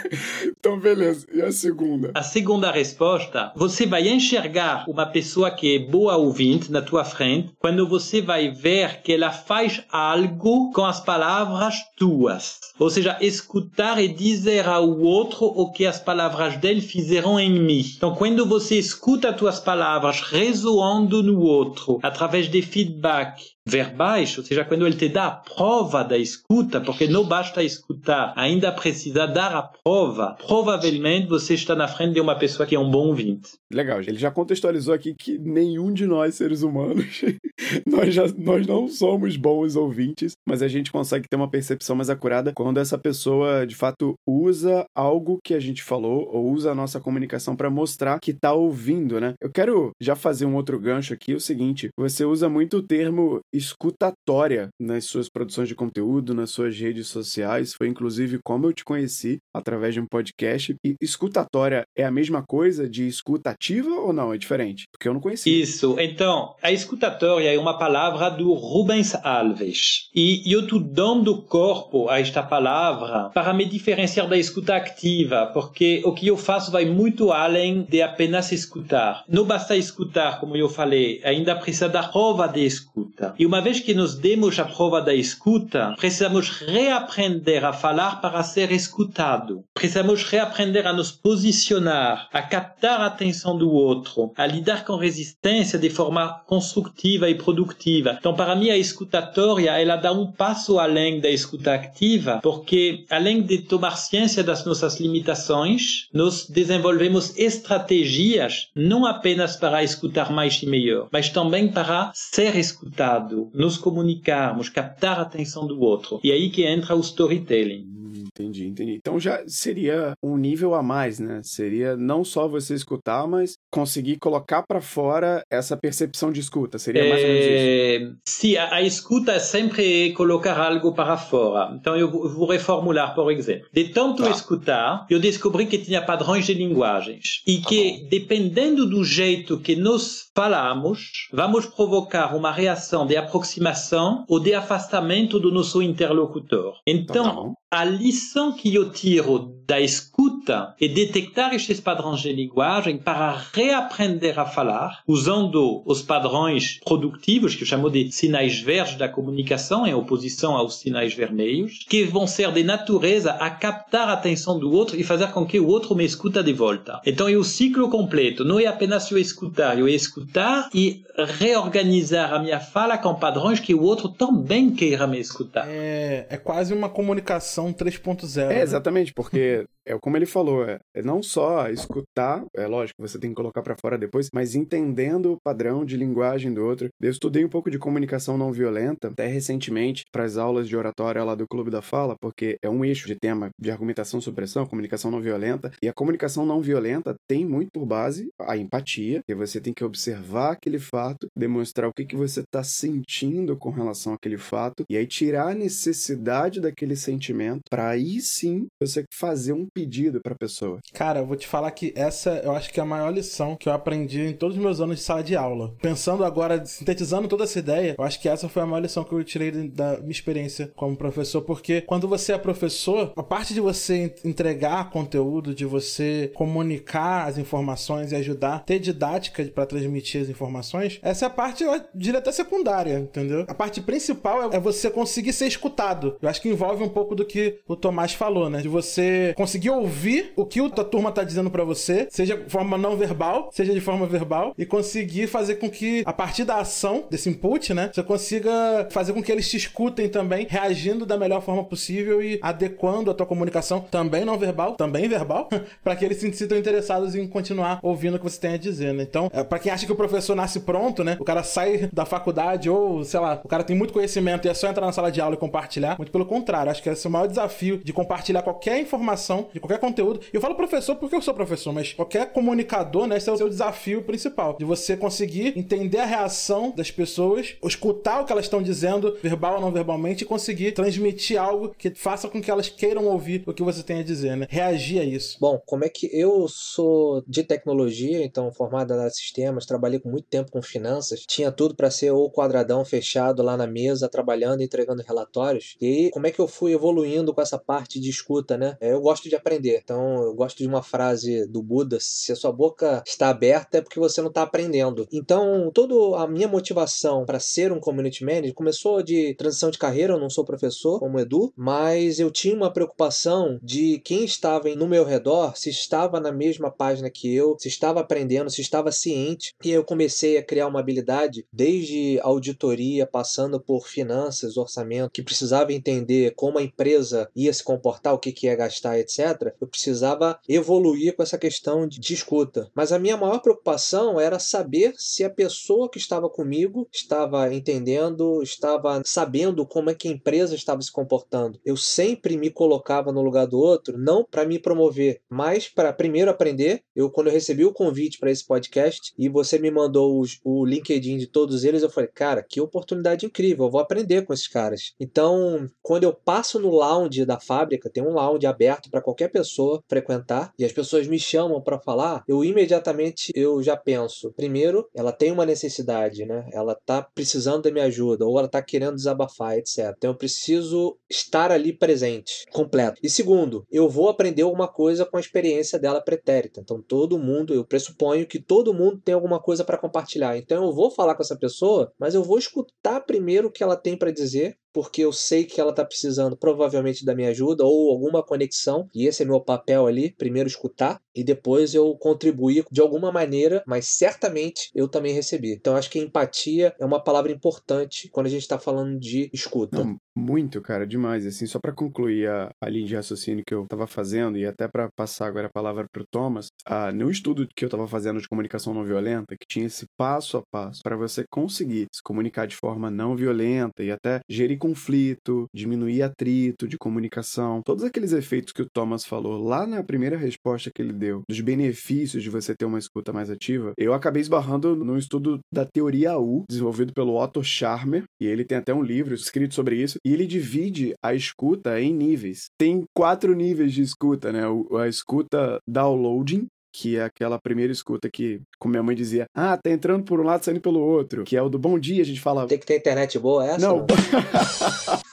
então, 0.46 0.78
beleza. 0.78 1.26
E 1.32 1.40
a 1.40 1.50
segunda? 1.50 2.10
A 2.14 2.22
segunda 2.22 2.70
resposta, 2.70 3.52
você 3.56 3.86
vai 3.86 4.08
enxergar 4.08 4.84
uma 4.88 5.06
pessoa 5.06 5.50
que 5.50 5.76
é 5.76 5.78
boa 5.78 6.16
ouvinte 6.16 6.70
na 6.70 6.82
tua 6.82 7.04
frente 7.04 7.52
quando 7.58 7.88
você 7.88 8.20
vai 8.20 8.50
ver 8.50 9.00
que 9.02 9.12
ela 9.12 9.30
faz 9.30 9.82
algo 9.90 10.70
com 10.72 10.84
as 10.84 11.00
palavras 11.00 11.76
tuas. 11.96 12.58
Ou 12.78 12.90
seja, 12.90 13.16
escutar 13.20 14.02
e 14.02 14.08
dizer 14.08 14.68
ao 14.68 14.98
outro 15.00 15.44
o 15.46 15.70
que 15.70 15.86
as 15.86 15.98
palavras 15.98 16.56
dele 16.56 16.80
fizeram 16.80 17.38
em 17.38 17.60
mim. 17.60 17.84
Então, 17.96 18.14
quando 18.14 18.46
você 18.46 18.78
escuta 18.78 19.30
as 19.30 19.36
tuas 19.36 19.60
palavras 19.60 20.20
ressoando 20.20 21.22
no 21.22 21.40
outro, 21.40 21.98
através 22.02 22.48
de 22.48 22.62
feedback, 22.62 23.42
verbais, 23.70 24.36
ou 24.36 24.44
seja, 24.44 24.64
quando 24.64 24.86
ele 24.86 24.96
te 24.96 25.08
dá 25.08 25.26
a 25.26 25.30
prova 25.30 26.02
da 26.02 26.18
escuta, 26.18 26.80
porque 26.80 27.06
não 27.06 27.24
basta 27.24 27.62
escutar, 27.62 28.32
ainda 28.36 28.72
precisa 28.72 29.26
dar 29.26 29.54
a 29.54 29.62
prova, 29.62 30.36
provavelmente 30.46 31.28
você 31.28 31.54
está 31.54 31.76
na 31.76 31.86
frente 31.86 32.14
de 32.14 32.20
uma 32.20 32.34
pessoa 32.34 32.66
que 32.66 32.74
é 32.74 32.80
um 32.80 32.90
bom 32.90 33.08
ouvinte. 33.08 33.52
Legal, 33.72 34.00
ele 34.00 34.18
já 34.18 34.30
contextualizou 34.30 34.92
aqui 34.92 35.14
que 35.14 35.38
nenhum 35.38 35.92
de 35.92 36.06
nós, 36.06 36.34
seres 36.34 36.62
humanos, 36.62 37.22
nós, 37.86 38.12
já, 38.12 38.26
nós 38.36 38.66
não 38.66 38.88
somos 38.88 39.36
bons 39.36 39.76
ouvintes, 39.76 40.32
mas 40.46 40.62
a 40.62 40.68
gente 40.68 40.90
consegue 40.90 41.28
ter 41.28 41.36
uma 41.36 41.48
percepção 41.48 41.94
mais 41.94 42.10
acurada 42.10 42.52
quando 42.52 42.78
essa 42.78 42.98
pessoa, 42.98 43.64
de 43.64 43.76
fato, 43.76 44.14
usa 44.26 44.84
algo 44.94 45.38
que 45.44 45.54
a 45.54 45.60
gente 45.60 45.82
falou 45.82 46.28
ou 46.32 46.50
usa 46.50 46.72
a 46.72 46.74
nossa 46.74 46.98
comunicação 46.98 47.54
para 47.54 47.70
mostrar 47.70 48.18
que 48.20 48.32
está 48.32 48.52
ouvindo, 48.52 49.20
né? 49.20 49.34
Eu 49.40 49.50
quero 49.50 49.92
já 50.00 50.16
fazer 50.16 50.46
um 50.46 50.56
outro 50.56 50.78
gancho 50.78 51.14
aqui, 51.14 51.34
o 51.34 51.40
seguinte, 51.40 51.90
você 51.96 52.24
usa 52.24 52.48
muito 52.48 52.78
o 52.78 52.82
termo 52.82 53.40
escutatória 53.60 54.68
nas 54.80 55.04
suas 55.04 55.28
produções 55.28 55.68
de 55.68 55.74
conteúdo, 55.74 56.34
nas 56.34 56.50
suas 56.50 56.76
redes 56.76 57.08
sociais. 57.08 57.74
Foi 57.74 57.86
inclusive 57.86 58.40
como 58.42 58.66
eu 58.66 58.72
te 58.72 58.84
conheci 58.84 59.38
através 59.54 59.94
de 59.94 60.00
um 60.00 60.06
podcast. 60.06 60.74
E 60.84 60.94
escutatória 61.00 61.84
é 61.96 62.04
a 62.04 62.10
mesma 62.10 62.42
coisa 62.42 62.88
de 62.88 63.06
escutativa 63.06 63.90
ou 63.90 64.12
não? 64.12 64.32
É 64.32 64.38
diferente? 64.38 64.84
Porque 64.90 65.08
eu 65.08 65.14
não 65.14 65.20
conhecia. 65.20 65.62
Isso. 65.62 65.96
Então, 65.98 66.54
a 66.62 66.72
escutatória 66.72 67.54
é 67.54 67.58
uma 67.58 67.78
palavra 67.78 68.30
do 68.30 68.52
Rubens 68.54 69.14
Alves. 69.14 70.08
E 70.14 70.42
eu 70.52 70.60
estou 70.60 70.80
dando 70.80 71.42
corpo 71.42 72.08
a 72.08 72.20
esta 72.20 72.42
palavra 72.42 73.30
para 73.30 73.52
me 73.52 73.64
diferenciar 73.64 74.28
da 74.28 74.36
escuta 74.36 74.76
ativa, 74.76 75.50
porque 75.52 76.02
o 76.04 76.12
que 76.12 76.26
eu 76.26 76.36
faço 76.36 76.70
vai 76.70 76.84
muito 76.84 77.32
além 77.32 77.82
de 77.82 78.02
apenas 78.02 78.52
escutar. 78.52 79.24
Não 79.28 79.44
basta 79.44 79.76
escutar, 79.76 80.40
como 80.40 80.56
eu 80.56 80.68
falei, 80.68 81.20
ainda 81.24 81.54
precisa 81.56 81.88
da 81.88 82.02
prova 82.02 82.46
de 82.46 82.64
escuta. 82.64 83.34
E 83.38 83.46
uma 83.50 83.60
vez 83.60 83.80
que 83.80 83.94
nos 83.94 84.14
demos 84.14 84.60
a 84.60 84.64
prova 84.64 85.02
da 85.02 85.12
escuta, 85.12 85.96
precisamos 85.98 86.50
reaprender 86.50 87.64
a 87.64 87.72
falar 87.72 88.20
para 88.20 88.44
ser 88.44 88.70
escutado. 88.70 89.64
Precisamos 89.74 90.22
reaprender 90.22 90.86
a 90.86 90.92
nos 90.92 91.10
posicionar, 91.10 92.28
a 92.32 92.42
captar 92.42 93.00
a 93.00 93.06
atenção 93.06 93.58
do 93.58 93.68
outro, 93.68 94.32
a 94.36 94.46
lidar 94.46 94.84
com 94.84 94.94
resistência 94.94 95.80
de 95.80 95.90
forma 95.90 96.40
construtiva 96.46 97.28
e 97.28 97.34
produtiva. 97.34 98.18
Então, 98.20 98.36
para 98.36 98.54
mim, 98.54 98.70
a 98.70 98.78
escutatória, 98.78 99.72
ela 99.72 99.96
dá 99.96 100.12
um 100.12 100.30
passo 100.30 100.78
além 100.78 101.18
da 101.18 101.28
escuta 101.28 101.74
ativa, 101.74 102.38
porque 102.44 103.04
além 103.10 103.42
de 103.42 103.58
tomar 103.62 103.96
ciência 103.96 104.44
das 104.44 104.64
nossas 104.64 105.00
limitações, 105.00 106.06
nós 106.14 106.48
desenvolvemos 106.48 107.36
estratégias 107.36 108.68
não 108.76 109.04
apenas 109.04 109.56
para 109.56 109.82
escutar 109.82 110.30
mais 110.30 110.62
e 110.62 110.66
melhor, 110.66 111.08
mas 111.10 111.28
também 111.30 111.66
para 111.66 112.12
ser 112.14 112.54
escutado 112.54 113.29
nos 113.52 113.76
comunicarmos, 113.76 114.68
captar 114.68 115.18
a 115.18 115.22
atenção 115.22 115.66
do 115.66 115.80
outro. 115.80 116.20
E 116.22 116.32
aí 116.32 116.50
que 116.50 116.64
entra 116.64 116.94
o 116.94 117.00
storytelling. 117.00 117.99
Entendi, 118.18 118.66
entendi. 118.66 118.92
Então 118.92 119.18
já 119.18 119.42
seria 119.46 120.12
um 120.22 120.36
nível 120.36 120.74
a 120.74 120.82
mais, 120.82 121.18
né? 121.18 121.40
Seria 121.42 121.96
não 121.96 122.24
só 122.24 122.48
você 122.48 122.74
escutar, 122.74 123.26
mas 123.26 123.54
conseguir 123.70 124.18
colocar 124.18 124.62
para 124.66 124.80
fora 124.80 125.42
essa 125.50 125.76
percepção 125.76 126.32
de 126.32 126.40
escuta. 126.40 126.78
Seria 126.78 127.08
mais 127.08 127.22
é... 127.22 127.26
ou 127.26 127.32
menos 127.32 127.46
isso. 127.46 127.54
É, 127.54 128.12
sim, 128.26 128.56
a, 128.56 128.74
a, 128.74 128.82
escuta 128.82 129.32
é 129.32 129.38
sempre 129.38 130.12
colocar 130.12 130.58
algo 130.58 130.92
para 130.92 131.16
fora. 131.16 131.74
Então 131.74 131.96
eu 131.96 132.10
vou 132.10 132.48
reformular, 132.48 133.14
por 133.14 133.30
exemplo. 133.30 133.68
De 133.72 133.84
tanto 133.88 134.22
tá. 134.22 134.30
escutar, 134.30 135.06
eu 135.08 135.18
descobri 135.18 135.66
que 135.66 135.78
tinha 135.78 136.02
padrões 136.02 136.46
de 136.46 136.54
linguagens 136.54 137.42
e 137.46 137.58
que, 137.58 138.08
dependendo 138.10 138.88
do 138.88 139.04
jeito 139.04 139.58
que 139.58 139.76
nós 139.76 140.30
falamos, 140.34 141.28
vamos 141.32 141.66
provocar 141.66 142.34
uma 142.34 142.52
reação 142.52 143.06
de 143.06 143.16
aproximação 143.16 144.24
ou 144.28 144.40
de 144.40 144.54
afastamento 144.54 145.38
do 145.38 145.50
nosso 145.50 145.82
interlocutor. 145.82 146.74
Então, 146.86 147.54
tá 147.70 147.78
a 147.78 147.84
lição 148.00 148.52
que 148.52 148.74
eu 148.74 148.90
tiro 148.90 149.60
da 149.70 149.80
escuta 149.80 150.74
é 150.80 150.88
detectar 150.88 151.54
estes 151.54 151.78
padrões 151.78 152.20
de 152.20 152.32
linguagem 152.32 152.98
para 152.98 153.40
reaprender 153.52 154.36
a 154.36 154.44
falar, 154.44 155.00
usando 155.06 155.82
os 155.86 156.02
padrões 156.02 156.80
produtivos, 156.84 157.54
que 157.54 157.62
eu 157.62 157.66
chamo 157.66 157.88
de 157.88 158.10
sinais 158.10 158.58
verdes 158.58 158.96
da 158.96 159.08
comunicação, 159.08 159.86
em 159.86 159.94
oposição 159.94 160.56
aos 160.56 160.80
sinais 160.80 161.14
vermelhos, 161.14 161.84
que 161.88 162.02
vão 162.02 162.26
ser 162.26 162.50
de 162.50 162.64
natureza 162.64 163.30
a 163.32 163.48
captar 163.48 164.08
a 164.08 164.14
atenção 164.14 164.58
do 164.58 164.72
outro 164.72 164.98
e 164.98 165.04
fazer 165.04 165.28
com 165.28 165.46
que 165.46 165.60
o 165.60 165.68
outro 165.68 165.94
me 165.94 166.04
escuta 166.04 166.42
de 166.42 166.52
volta. 166.52 167.00
Então 167.06 167.28
é 167.28 167.36
o 167.36 167.44
ciclo 167.44 167.88
completo, 167.88 168.44
não 168.44 168.58
é 168.58 168.66
apenas 168.66 169.08
eu 169.12 169.18
escutar, 169.18 169.78
eu 169.78 169.86
escutar 169.86 170.68
e 170.74 171.04
reorganizar 171.38 172.32
a 172.32 172.38
minha 172.40 172.58
fala 172.58 172.98
com 172.98 173.14
padrões 173.14 173.60
que 173.60 173.74
o 173.74 173.82
outro 173.82 174.08
também 174.08 174.70
queira 174.70 175.06
me 175.06 175.20
escutar. 175.20 175.66
É, 175.68 176.26
é 176.28 176.36
quase 176.36 176.74
uma 176.74 176.88
comunicação 176.88 177.72
3.0. 177.98 178.42
É, 178.42 178.48
né? 178.48 178.62
exatamente, 178.62 179.12
porque 179.12 179.66
é 179.90 179.98
como 179.98 180.16
ele 180.16 180.26
falou, 180.26 180.64
é, 180.64 180.78
é, 180.94 181.02
não 181.02 181.22
só 181.22 181.68
escutar, 181.68 182.44
é 182.54 182.66
lógico, 182.66 183.02
você 183.02 183.18
tem 183.18 183.30
que 183.30 183.36
colocar 183.36 183.62
para 183.62 183.76
fora 183.80 183.98
depois, 183.98 184.28
mas 184.32 184.54
entendendo 184.54 185.32
o 185.32 185.36
padrão 185.42 185.84
de 185.84 185.96
linguagem 185.96 186.52
do 186.52 186.64
outro. 186.64 186.88
Eu 187.00 187.10
estudei 187.10 187.44
um 187.44 187.48
pouco 187.48 187.70
de 187.70 187.78
comunicação 187.78 188.38
não 188.38 188.52
violenta, 188.52 189.08
até 189.08 189.26
recentemente, 189.26 190.04
para 190.12 190.24
as 190.24 190.36
aulas 190.36 190.68
de 190.68 190.76
oratória 190.76 191.24
lá 191.24 191.34
do 191.34 191.46
Clube 191.48 191.70
da 191.70 191.82
Fala, 191.82 192.14
porque 192.20 192.56
é 192.62 192.70
um 192.70 192.84
eixo 192.84 193.06
de 193.06 193.16
tema 193.16 193.50
de 193.58 193.70
argumentação 193.70 194.20
supressão, 194.20 194.66
comunicação 194.66 195.10
não 195.10 195.20
violenta, 195.20 195.72
e 195.82 195.88
a 195.88 195.92
comunicação 195.92 196.46
não 196.46 196.60
violenta 196.60 197.14
tem 197.28 197.44
muito 197.44 197.70
por 197.72 197.84
base 197.84 198.28
a 198.40 198.56
empatia, 198.56 199.22
que 199.26 199.34
você 199.34 199.60
tem 199.60 199.72
que 199.72 199.84
observar 199.84 200.52
aquele 200.52 200.78
fato, 200.78 201.26
demonstrar 201.36 201.88
o 201.88 201.92
que, 201.92 202.04
que 202.04 202.16
você 202.16 202.40
está 202.40 202.62
sentindo 202.62 203.56
com 203.56 203.70
relação 203.70 204.14
àquele 204.14 204.38
fato, 204.38 204.84
e 204.88 204.96
aí 204.96 205.06
tirar 205.06 205.48
a 205.48 205.54
necessidade 205.54 206.60
daquele 206.60 206.94
sentimento, 206.94 207.62
para 207.68 207.88
aí 207.88 208.20
sim 208.20 208.66
você 208.80 209.04
fazer 209.12 209.52
um 209.52 209.66
pedido 209.80 210.20
para 210.20 210.34
a 210.34 210.38
pessoa. 210.38 210.78
Cara, 210.92 211.20
eu 211.20 211.26
vou 211.26 211.36
te 211.36 211.46
falar 211.46 211.70
que 211.70 211.92
essa 211.96 212.40
eu 212.44 212.52
acho 212.52 212.72
que 212.72 212.78
é 212.78 212.82
a 212.82 212.86
maior 212.86 213.10
lição 213.10 213.56
que 213.56 213.68
eu 213.68 213.72
aprendi 213.72 214.20
em 214.20 214.32
todos 214.32 214.56
os 214.56 214.62
meus 214.62 214.80
anos 214.80 214.96
de 214.96 215.02
sala 215.02 215.22
de 215.22 215.36
aula. 215.36 215.74
Pensando 215.80 216.24
agora, 216.24 216.64
sintetizando 216.64 217.28
toda 217.28 217.44
essa 217.44 217.58
ideia, 217.58 217.94
eu 217.98 218.04
acho 218.04 218.20
que 218.20 218.28
essa 218.28 218.48
foi 218.48 218.62
a 218.62 218.66
maior 218.66 218.82
lição 218.82 219.04
que 219.04 219.12
eu 219.12 219.24
tirei 219.24 219.50
da 219.50 219.98
minha 219.98 220.10
experiência 220.10 220.70
como 220.76 220.96
professor, 220.96 221.42
porque 221.42 221.80
quando 221.82 222.08
você 222.08 222.32
é 222.32 222.38
professor, 222.38 223.12
a 223.16 223.22
parte 223.22 223.54
de 223.54 223.60
você 223.60 224.14
entregar 224.24 224.90
conteúdo, 224.90 225.54
de 225.54 225.64
você 225.64 226.30
comunicar 226.34 227.26
as 227.26 227.38
informações 227.38 228.12
e 228.12 228.16
ajudar, 228.16 228.64
ter 228.64 228.78
didática 228.78 229.44
para 229.44 229.66
transmitir 229.66 230.22
as 230.22 230.28
informações, 230.28 230.98
essa 231.02 231.24
é 231.24 231.28
a 231.28 231.30
parte, 231.30 231.64
até 231.64 232.32
secundária, 232.32 232.98
entendeu? 232.98 233.44
A 233.48 233.54
parte 233.54 233.80
principal 233.80 234.52
é, 234.52 234.56
é 234.56 234.60
você 234.60 234.90
conseguir 234.90 235.32
ser 235.32 235.46
escutado. 235.46 236.16
Eu 236.20 236.28
acho 236.28 236.40
que 236.40 236.48
envolve 236.48 236.82
um 236.82 236.88
pouco 236.88 237.14
do 237.14 237.24
que 237.24 237.60
o 237.66 237.76
Tomás 237.76 238.12
falou, 238.12 238.50
né? 238.50 238.60
De 238.60 238.68
você 238.68 239.34
conseguir 239.36 239.59
conseguir 239.60 239.70
ouvir 239.70 240.32
o 240.36 240.46
que 240.46 240.60
a 240.60 240.84
turma 240.84 241.12
tá 241.12 241.22
dizendo 241.22 241.50
para 241.50 241.64
você, 241.64 242.08
seja 242.10 242.36
de 242.36 242.50
forma 242.50 242.78
não 242.78 242.96
verbal, 242.96 243.50
seja 243.52 243.74
de 243.74 243.80
forma 243.80 244.06
verbal, 244.06 244.54
e 244.56 244.64
conseguir 244.64 245.26
fazer 245.26 245.56
com 245.56 245.68
que, 245.68 246.02
a 246.06 246.12
partir 246.12 246.44
da 246.44 246.56
ação, 246.56 247.04
desse 247.10 247.28
input, 247.28 247.74
né, 247.74 247.90
você 247.92 248.02
consiga 248.02 248.88
fazer 248.90 249.12
com 249.12 249.22
que 249.22 249.30
eles 249.30 249.48
te 249.48 249.56
escutem 249.56 250.08
também, 250.08 250.46
reagindo 250.48 251.04
da 251.04 251.18
melhor 251.18 251.42
forma 251.42 251.64
possível 251.64 252.22
e 252.22 252.38
adequando 252.40 253.10
a 253.10 253.14
tua 253.14 253.26
comunicação, 253.26 253.80
também 253.80 254.24
não 254.24 254.38
verbal, 254.38 254.74
também 254.74 255.08
verbal, 255.08 255.48
para 255.84 255.94
que 255.94 256.04
eles 256.04 256.18
se 256.18 256.32
sintam 256.32 256.56
interessados 256.56 257.14
em 257.14 257.26
continuar 257.26 257.80
ouvindo 257.82 258.14
o 258.14 258.18
que 258.18 258.24
você 258.24 258.40
tem 258.40 258.54
a 258.54 258.56
dizer, 258.56 258.94
né? 258.94 259.02
Então, 259.02 259.30
é, 259.32 259.42
para 259.42 259.58
quem 259.58 259.70
acha 259.70 259.84
que 259.84 259.92
o 259.92 259.96
professor 259.96 260.34
nasce 260.34 260.60
pronto, 260.60 261.04
né, 261.04 261.16
o 261.20 261.24
cara 261.24 261.42
sai 261.42 261.88
da 261.92 262.06
faculdade 262.06 262.70
ou, 262.70 263.04
sei 263.04 263.20
lá, 263.20 263.40
o 263.44 263.48
cara 263.48 263.62
tem 263.62 263.76
muito 263.76 263.92
conhecimento 263.92 264.46
e 264.46 264.48
é 264.48 264.54
só 264.54 264.68
entrar 264.68 264.86
na 264.86 264.92
sala 264.92 265.10
de 265.10 265.20
aula 265.20 265.34
e 265.34 265.38
compartilhar, 265.38 265.96
muito 265.98 266.12
pelo 266.12 266.24
contrário, 266.24 266.70
acho 266.70 266.82
que 266.82 266.88
esse 266.88 267.06
é 267.06 267.08
o 267.08 267.12
maior 267.12 267.26
desafio 267.26 267.78
de 267.84 267.92
compartilhar 267.92 268.42
qualquer 268.42 268.80
informação 268.80 269.49
de 269.52 269.60
qualquer 269.60 269.78
conteúdo. 269.78 270.20
Eu 270.32 270.40
falo 270.40 270.54
professor 270.54 270.96
porque 270.96 271.14
eu 271.16 271.22
sou 271.22 271.34
professor, 271.34 271.72
mas 271.72 271.92
qualquer 271.92 272.32
comunicador, 272.32 273.06
né, 273.06 273.16
esse 273.16 273.28
é 273.28 273.32
o 273.32 273.36
seu 273.36 273.48
desafio 273.48 274.02
principal, 274.02 274.56
de 274.58 274.64
você 274.64 274.96
conseguir 274.96 275.58
entender 275.58 275.98
a 275.98 276.06
reação 276.06 276.72
das 276.76 276.90
pessoas, 276.90 277.56
escutar 277.64 278.20
o 278.20 278.24
que 278.24 278.32
elas 278.32 278.44
estão 278.44 278.62
dizendo, 278.62 279.16
verbal 279.22 279.54
ou 279.54 279.60
não 279.60 279.72
verbalmente, 279.72 280.24
e 280.24 280.26
conseguir 280.26 280.72
transmitir 280.72 281.40
algo 281.40 281.74
que 281.76 281.90
faça 281.94 282.28
com 282.28 282.40
que 282.40 282.50
elas 282.50 282.68
queiram 282.68 283.06
ouvir 283.06 283.42
o 283.46 283.52
que 283.52 283.62
você 283.62 283.82
tem 283.82 284.00
a 284.00 284.02
dizer, 284.02 284.36
né? 284.36 284.46
Reagir 284.48 285.00
a 285.00 285.04
isso. 285.04 285.36
Bom, 285.40 285.60
como 285.64 285.84
é 285.84 285.88
que 285.88 286.08
eu 286.12 286.46
sou 286.48 287.22
de 287.26 287.42
tecnologia, 287.42 288.24
então 288.24 288.52
formado 288.52 288.94
em 288.94 289.10
sistemas, 289.10 289.66
trabalhei 289.66 289.98
com 289.98 290.08
muito 290.08 290.26
tempo 290.28 290.50
com 290.50 290.62
finanças, 290.62 291.20
tinha 291.26 291.50
tudo 291.50 291.74
para 291.74 291.90
ser 291.90 292.10
o 292.10 292.30
quadradão 292.30 292.84
fechado 292.84 293.42
lá 293.42 293.56
na 293.56 293.66
mesa, 293.66 294.08
trabalhando, 294.08 294.62
entregando 294.62 295.02
relatórios. 295.02 295.76
E 295.80 296.10
como 296.12 296.26
é 296.26 296.30
que 296.30 296.40
eu 296.40 296.48
fui 296.48 296.72
evoluindo 296.72 297.32
com 297.32 297.40
essa 297.40 297.58
parte 297.58 298.00
de 298.00 298.10
escuta, 298.10 298.56
né? 298.56 298.76
É, 298.80 298.92
eu 298.92 299.00
gosto 299.00 299.28
de 299.28 299.36
aprender. 299.40 299.80
Então, 299.82 300.22
eu 300.22 300.34
gosto 300.34 300.58
de 300.58 300.66
uma 300.66 300.82
frase 300.82 301.46
do 301.46 301.62
Buda: 301.62 301.98
se 302.00 302.32
a 302.32 302.36
sua 302.36 302.52
boca 302.52 303.02
está 303.06 303.28
aberta 303.28 303.78
é 303.78 303.80
porque 303.80 303.98
você 303.98 304.20
não 304.20 304.28
está 304.28 304.42
aprendendo. 304.42 305.06
Então, 305.12 305.70
toda 305.72 306.22
a 306.22 306.26
minha 306.26 306.48
motivação 306.48 307.24
para 307.24 307.40
ser 307.40 307.72
um 307.72 307.80
community 307.80 308.24
manager 308.24 308.54
começou 308.54 309.02
de 309.02 309.34
transição 309.34 309.70
de 309.70 309.78
carreira. 309.78 310.14
Eu 310.14 310.20
não 310.20 310.30
sou 310.30 310.44
professor 310.44 310.98
como 310.98 311.18
Edu, 311.18 311.52
mas 311.56 312.20
eu 312.20 312.30
tinha 312.30 312.54
uma 312.54 312.72
preocupação 312.72 313.58
de 313.62 313.98
quem 314.04 314.24
estava 314.24 314.68
no 314.74 314.86
meu 314.86 315.04
redor, 315.04 315.56
se 315.56 315.70
estava 315.70 316.20
na 316.20 316.32
mesma 316.32 316.70
página 316.70 317.10
que 317.10 317.34
eu, 317.34 317.56
se 317.58 317.68
estava 317.68 318.00
aprendendo, 318.00 318.50
se 318.50 318.60
estava 318.60 318.92
ciente. 318.92 319.54
E 319.64 319.70
eu 319.70 319.84
comecei 319.84 320.36
a 320.36 320.42
criar 320.42 320.66
uma 320.66 320.80
habilidade, 320.80 321.46
desde 321.52 322.18
auditoria, 322.22 323.06
passando 323.06 323.60
por 323.60 323.86
finanças, 323.86 324.56
orçamento, 324.56 325.12
que 325.12 325.22
precisava 325.22 325.72
entender 325.72 326.32
como 326.36 326.58
a 326.58 326.62
empresa 326.62 327.28
ia 327.34 327.52
se 327.52 327.62
comportar, 327.62 328.14
o 328.14 328.18
que, 328.18 328.32
que 328.32 328.46
ia 328.46 328.56
gastar, 328.56 328.98
etc. 328.98 329.29
Eu 329.60 329.66
precisava 329.66 330.38
evoluir 330.48 331.14
com 331.14 331.22
essa 331.22 331.38
questão 331.38 331.86
de, 331.86 332.12
escuta. 332.12 332.70
Mas 332.74 332.92
a 332.92 332.98
minha 332.98 333.16
maior 333.16 333.40
preocupação 333.40 334.18
era 334.18 334.38
saber 334.38 334.94
se 334.96 335.24
a 335.24 335.30
pessoa 335.30 335.88
que 335.88 335.98
estava 335.98 336.28
comigo 336.28 336.88
estava 336.92 337.52
entendendo, 337.52 338.42
estava 338.42 339.02
sabendo 339.04 339.64
como 339.66 339.90
é 339.90 339.94
que 339.94 340.08
a 340.08 340.10
empresa 340.10 340.54
estava 340.54 340.82
se 340.82 340.90
comportando. 340.90 341.60
Eu 341.64 341.76
sempre 341.76 342.36
me 342.36 342.50
colocava 342.50 343.12
no 343.12 343.22
lugar 343.22 343.46
do 343.46 343.58
outro, 343.58 343.96
não 343.96 344.24
para 344.24 344.44
me 344.44 344.58
promover, 344.58 345.20
mas 345.28 345.68
para 345.68 345.92
primeiro 345.92 346.30
aprender. 346.30 346.82
Eu 346.94 347.10
quando 347.10 347.28
eu 347.28 347.32
recebi 347.32 347.64
o 347.64 347.72
convite 347.72 348.18
para 348.18 348.30
esse 348.30 348.46
podcast 348.46 349.12
e 349.18 349.28
você 349.28 349.58
me 349.58 349.70
mandou 349.70 350.20
os, 350.20 350.38
o 350.44 350.64
LinkedIn 350.64 351.18
de 351.18 351.26
todos 351.26 351.64
eles, 351.64 351.82
eu 351.82 351.90
falei, 351.90 352.08
cara, 352.12 352.42
que 352.42 352.60
oportunidade 352.60 353.26
incrível, 353.26 353.66
eu 353.66 353.70
vou 353.70 353.80
aprender 353.80 354.22
com 354.22 354.32
esses 354.32 354.48
caras. 354.48 354.94
Então, 354.98 355.68
quando 355.82 356.04
eu 356.04 356.14
passo 356.14 356.58
no 356.58 356.70
lounge 356.70 357.24
da 357.24 357.38
fábrica, 357.38 357.90
tem 357.90 358.02
um 358.02 358.12
lounge 358.12 358.46
aberto 358.46 358.90
para 358.90 359.02
qualquer 359.02 359.19
pessoa 359.28 359.82
frequentar 359.88 360.52
e 360.58 360.64
as 360.64 360.72
pessoas 360.72 361.06
me 361.06 361.18
chamam 361.18 361.60
para 361.60 361.78
falar, 361.78 362.22
eu 362.26 362.44
imediatamente 362.44 363.32
eu 363.34 363.62
já 363.62 363.76
penso, 363.76 364.32
primeiro, 364.32 364.88
ela 364.94 365.12
tem 365.12 365.30
uma 365.30 365.46
necessidade, 365.46 366.24
né? 366.24 366.48
Ela 366.52 366.74
tá 366.74 367.02
precisando 367.02 367.62
da 367.62 367.70
minha 367.70 367.84
ajuda 367.84 368.26
ou 368.26 368.38
ela 368.38 368.48
tá 368.48 368.62
querendo 368.62 368.94
desabafar, 368.94 369.58
etc. 369.58 369.94
Então 369.96 370.10
eu 370.10 370.16
preciso 370.16 370.96
estar 371.08 371.50
ali 371.50 371.72
presente, 371.72 372.44
completo. 372.52 373.00
E 373.02 373.08
segundo, 373.08 373.64
eu 373.70 373.88
vou 373.88 374.08
aprender 374.08 374.42
alguma 374.42 374.68
coisa 374.68 375.04
com 375.04 375.16
a 375.16 375.20
experiência 375.20 375.78
dela 375.78 376.00
pretérita. 376.00 376.60
Então 376.60 376.80
todo 376.80 377.18
mundo, 377.18 377.54
eu 377.54 377.64
pressuponho 377.64 378.26
que 378.26 378.40
todo 378.40 378.74
mundo 378.74 379.00
tem 379.04 379.14
alguma 379.14 379.40
coisa 379.40 379.64
para 379.64 379.78
compartilhar. 379.78 380.36
Então 380.36 380.64
eu 380.64 380.72
vou 380.72 380.90
falar 380.90 381.14
com 381.14 381.22
essa 381.22 381.36
pessoa, 381.36 381.92
mas 381.98 382.14
eu 382.14 382.22
vou 382.22 382.38
escutar 382.38 383.00
primeiro 383.00 383.48
o 383.48 383.52
que 383.52 383.62
ela 383.62 383.76
tem 383.76 383.96
para 383.96 384.10
dizer 384.10 384.56
porque 384.72 385.02
eu 385.02 385.12
sei 385.12 385.44
que 385.44 385.60
ela 385.60 385.70
está 385.70 385.84
precisando 385.84 386.36
provavelmente 386.36 387.04
da 387.04 387.14
minha 387.14 387.30
ajuda 387.30 387.64
ou 387.64 387.90
alguma 387.90 388.22
conexão, 388.22 388.88
e 388.94 389.06
esse 389.06 389.22
é 389.22 389.26
meu 389.26 389.40
papel 389.40 389.86
ali, 389.86 390.12
primeiro 390.12 390.48
escutar 390.48 391.00
e 391.20 391.24
depois 391.24 391.74
eu 391.74 391.94
contribuir 391.96 392.64
de 392.72 392.80
alguma 392.80 393.12
maneira, 393.12 393.62
mas 393.66 393.86
certamente 393.86 394.70
eu 394.74 394.88
também 394.88 395.12
recebi. 395.12 395.52
Então 395.52 395.76
acho 395.76 395.90
que 395.90 395.98
empatia 395.98 396.74
é 396.80 396.84
uma 396.84 397.02
palavra 397.02 397.30
importante 397.30 398.08
quando 398.10 398.26
a 398.26 398.30
gente 398.30 398.40
está 398.40 398.58
falando 398.58 398.98
de 398.98 399.28
escuta. 399.34 399.84
Não, 399.84 399.98
muito, 400.16 400.62
cara, 400.62 400.86
demais. 400.86 401.26
Assim, 401.26 401.46
só 401.46 401.58
para 401.58 401.72
concluir 401.72 402.26
a, 402.26 402.50
a 402.58 402.68
linha 402.70 402.86
de 402.86 402.96
raciocínio 402.96 403.44
que 403.46 403.54
eu 403.54 403.64
estava 403.64 403.86
fazendo 403.86 404.38
e 404.38 404.46
até 404.46 404.66
para 404.66 404.88
passar 404.96 405.26
agora 405.26 405.48
a 405.48 405.52
palavra 405.52 405.86
para 405.92 406.02
o 406.02 406.06
Thomas, 406.10 406.48
no 406.94 407.10
estudo 407.10 407.46
que 407.54 407.64
eu 407.64 407.68
estava 407.68 407.86
fazendo 407.86 408.20
de 408.20 408.28
comunicação 408.28 408.72
não 408.72 408.84
violenta, 408.84 409.36
que 409.36 409.46
tinha 409.46 409.66
esse 409.66 409.84
passo 409.98 410.38
a 410.38 410.42
passo 410.50 410.80
para 410.82 410.96
você 410.96 411.24
conseguir 411.30 411.86
se 411.92 412.02
comunicar 412.02 412.46
de 412.46 412.56
forma 412.56 412.90
não 412.90 413.14
violenta 413.14 413.82
e 413.82 413.90
até 413.90 414.20
gerir 414.28 414.58
conflito, 414.58 415.46
diminuir 415.54 416.02
atrito 416.02 416.66
de 416.66 416.78
comunicação, 416.78 417.60
todos 417.62 417.84
aqueles 417.84 418.12
efeitos 418.12 418.52
que 418.52 418.62
o 418.62 418.68
Thomas 418.72 419.04
falou 419.04 419.42
lá 419.42 419.66
na 419.66 419.82
primeira 419.82 420.16
resposta 420.16 420.70
que 420.74 420.80
ele 420.80 420.92
deu, 420.92 421.09
dos 421.28 421.40
benefícios 421.40 422.22
de 422.22 422.30
você 422.30 422.54
ter 422.54 422.64
uma 422.64 422.78
escuta 422.78 423.12
mais 423.12 423.30
ativa, 423.30 423.72
eu 423.76 423.94
acabei 423.94 424.22
esbarrando 424.22 424.76
num 424.76 424.96
estudo 424.96 425.38
da 425.52 425.64
teoria 425.64 426.18
U, 426.18 426.44
desenvolvido 426.48 426.92
pelo 426.92 427.20
Otto 427.20 427.42
Scharmer, 427.42 428.04
e 428.20 428.26
ele 428.26 428.44
tem 428.44 428.58
até 428.58 428.72
um 428.74 428.82
livro 428.82 429.14
escrito 429.14 429.54
sobre 429.54 429.76
isso, 429.76 429.98
e 430.04 430.12
ele 430.12 430.26
divide 430.26 430.94
a 431.02 431.14
escuta 431.14 431.80
em 431.80 431.92
níveis. 431.92 432.46
Tem 432.58 432.84
quatro 432.94 433.34
níveis 433.34 433.72
de 433.72 433.82
escuta, 433.82 434.32
né? 434.32 434.42
A 434.78 434.88
escuta 434.88 435.58
downloading, 435.68 436.46
que 436.72 436.96
é 436.96 437.04
aquela 437.04 437.38
primeira 437.38 437.72
escuta 437.72 438.08
que, 438.10 438.40
como 438.58 438.72
minha 438.72 438.82
mãe 438.82 438.94
dizia, 438.94 439.26
ah, 439.34 439.56
tá 439.56 439.70
entrando 439.70 440.04
por 440.04 440.20
um 440.20 440.24
lado, 440.24 440.44
saindo 440.44 440.60
pelo 440.60 440.80
outro, 440.80 441.24
que 441.24 441.36
é 441.36 441.42
o 441.42 441.48
do 441.48 441.58
bom 441.58 441.78
dia, 441.78 442.02
a 442.02 442.06
gente 442.06 442.20
fala... 442.20 442.46
Tem 442.46 442.58
que 442.58 442.66
ter 442.66 442.76
internet 442.76 443.18
boa 443.18 443.46
essa? 443.46 443.66
Não. 443.66 443.86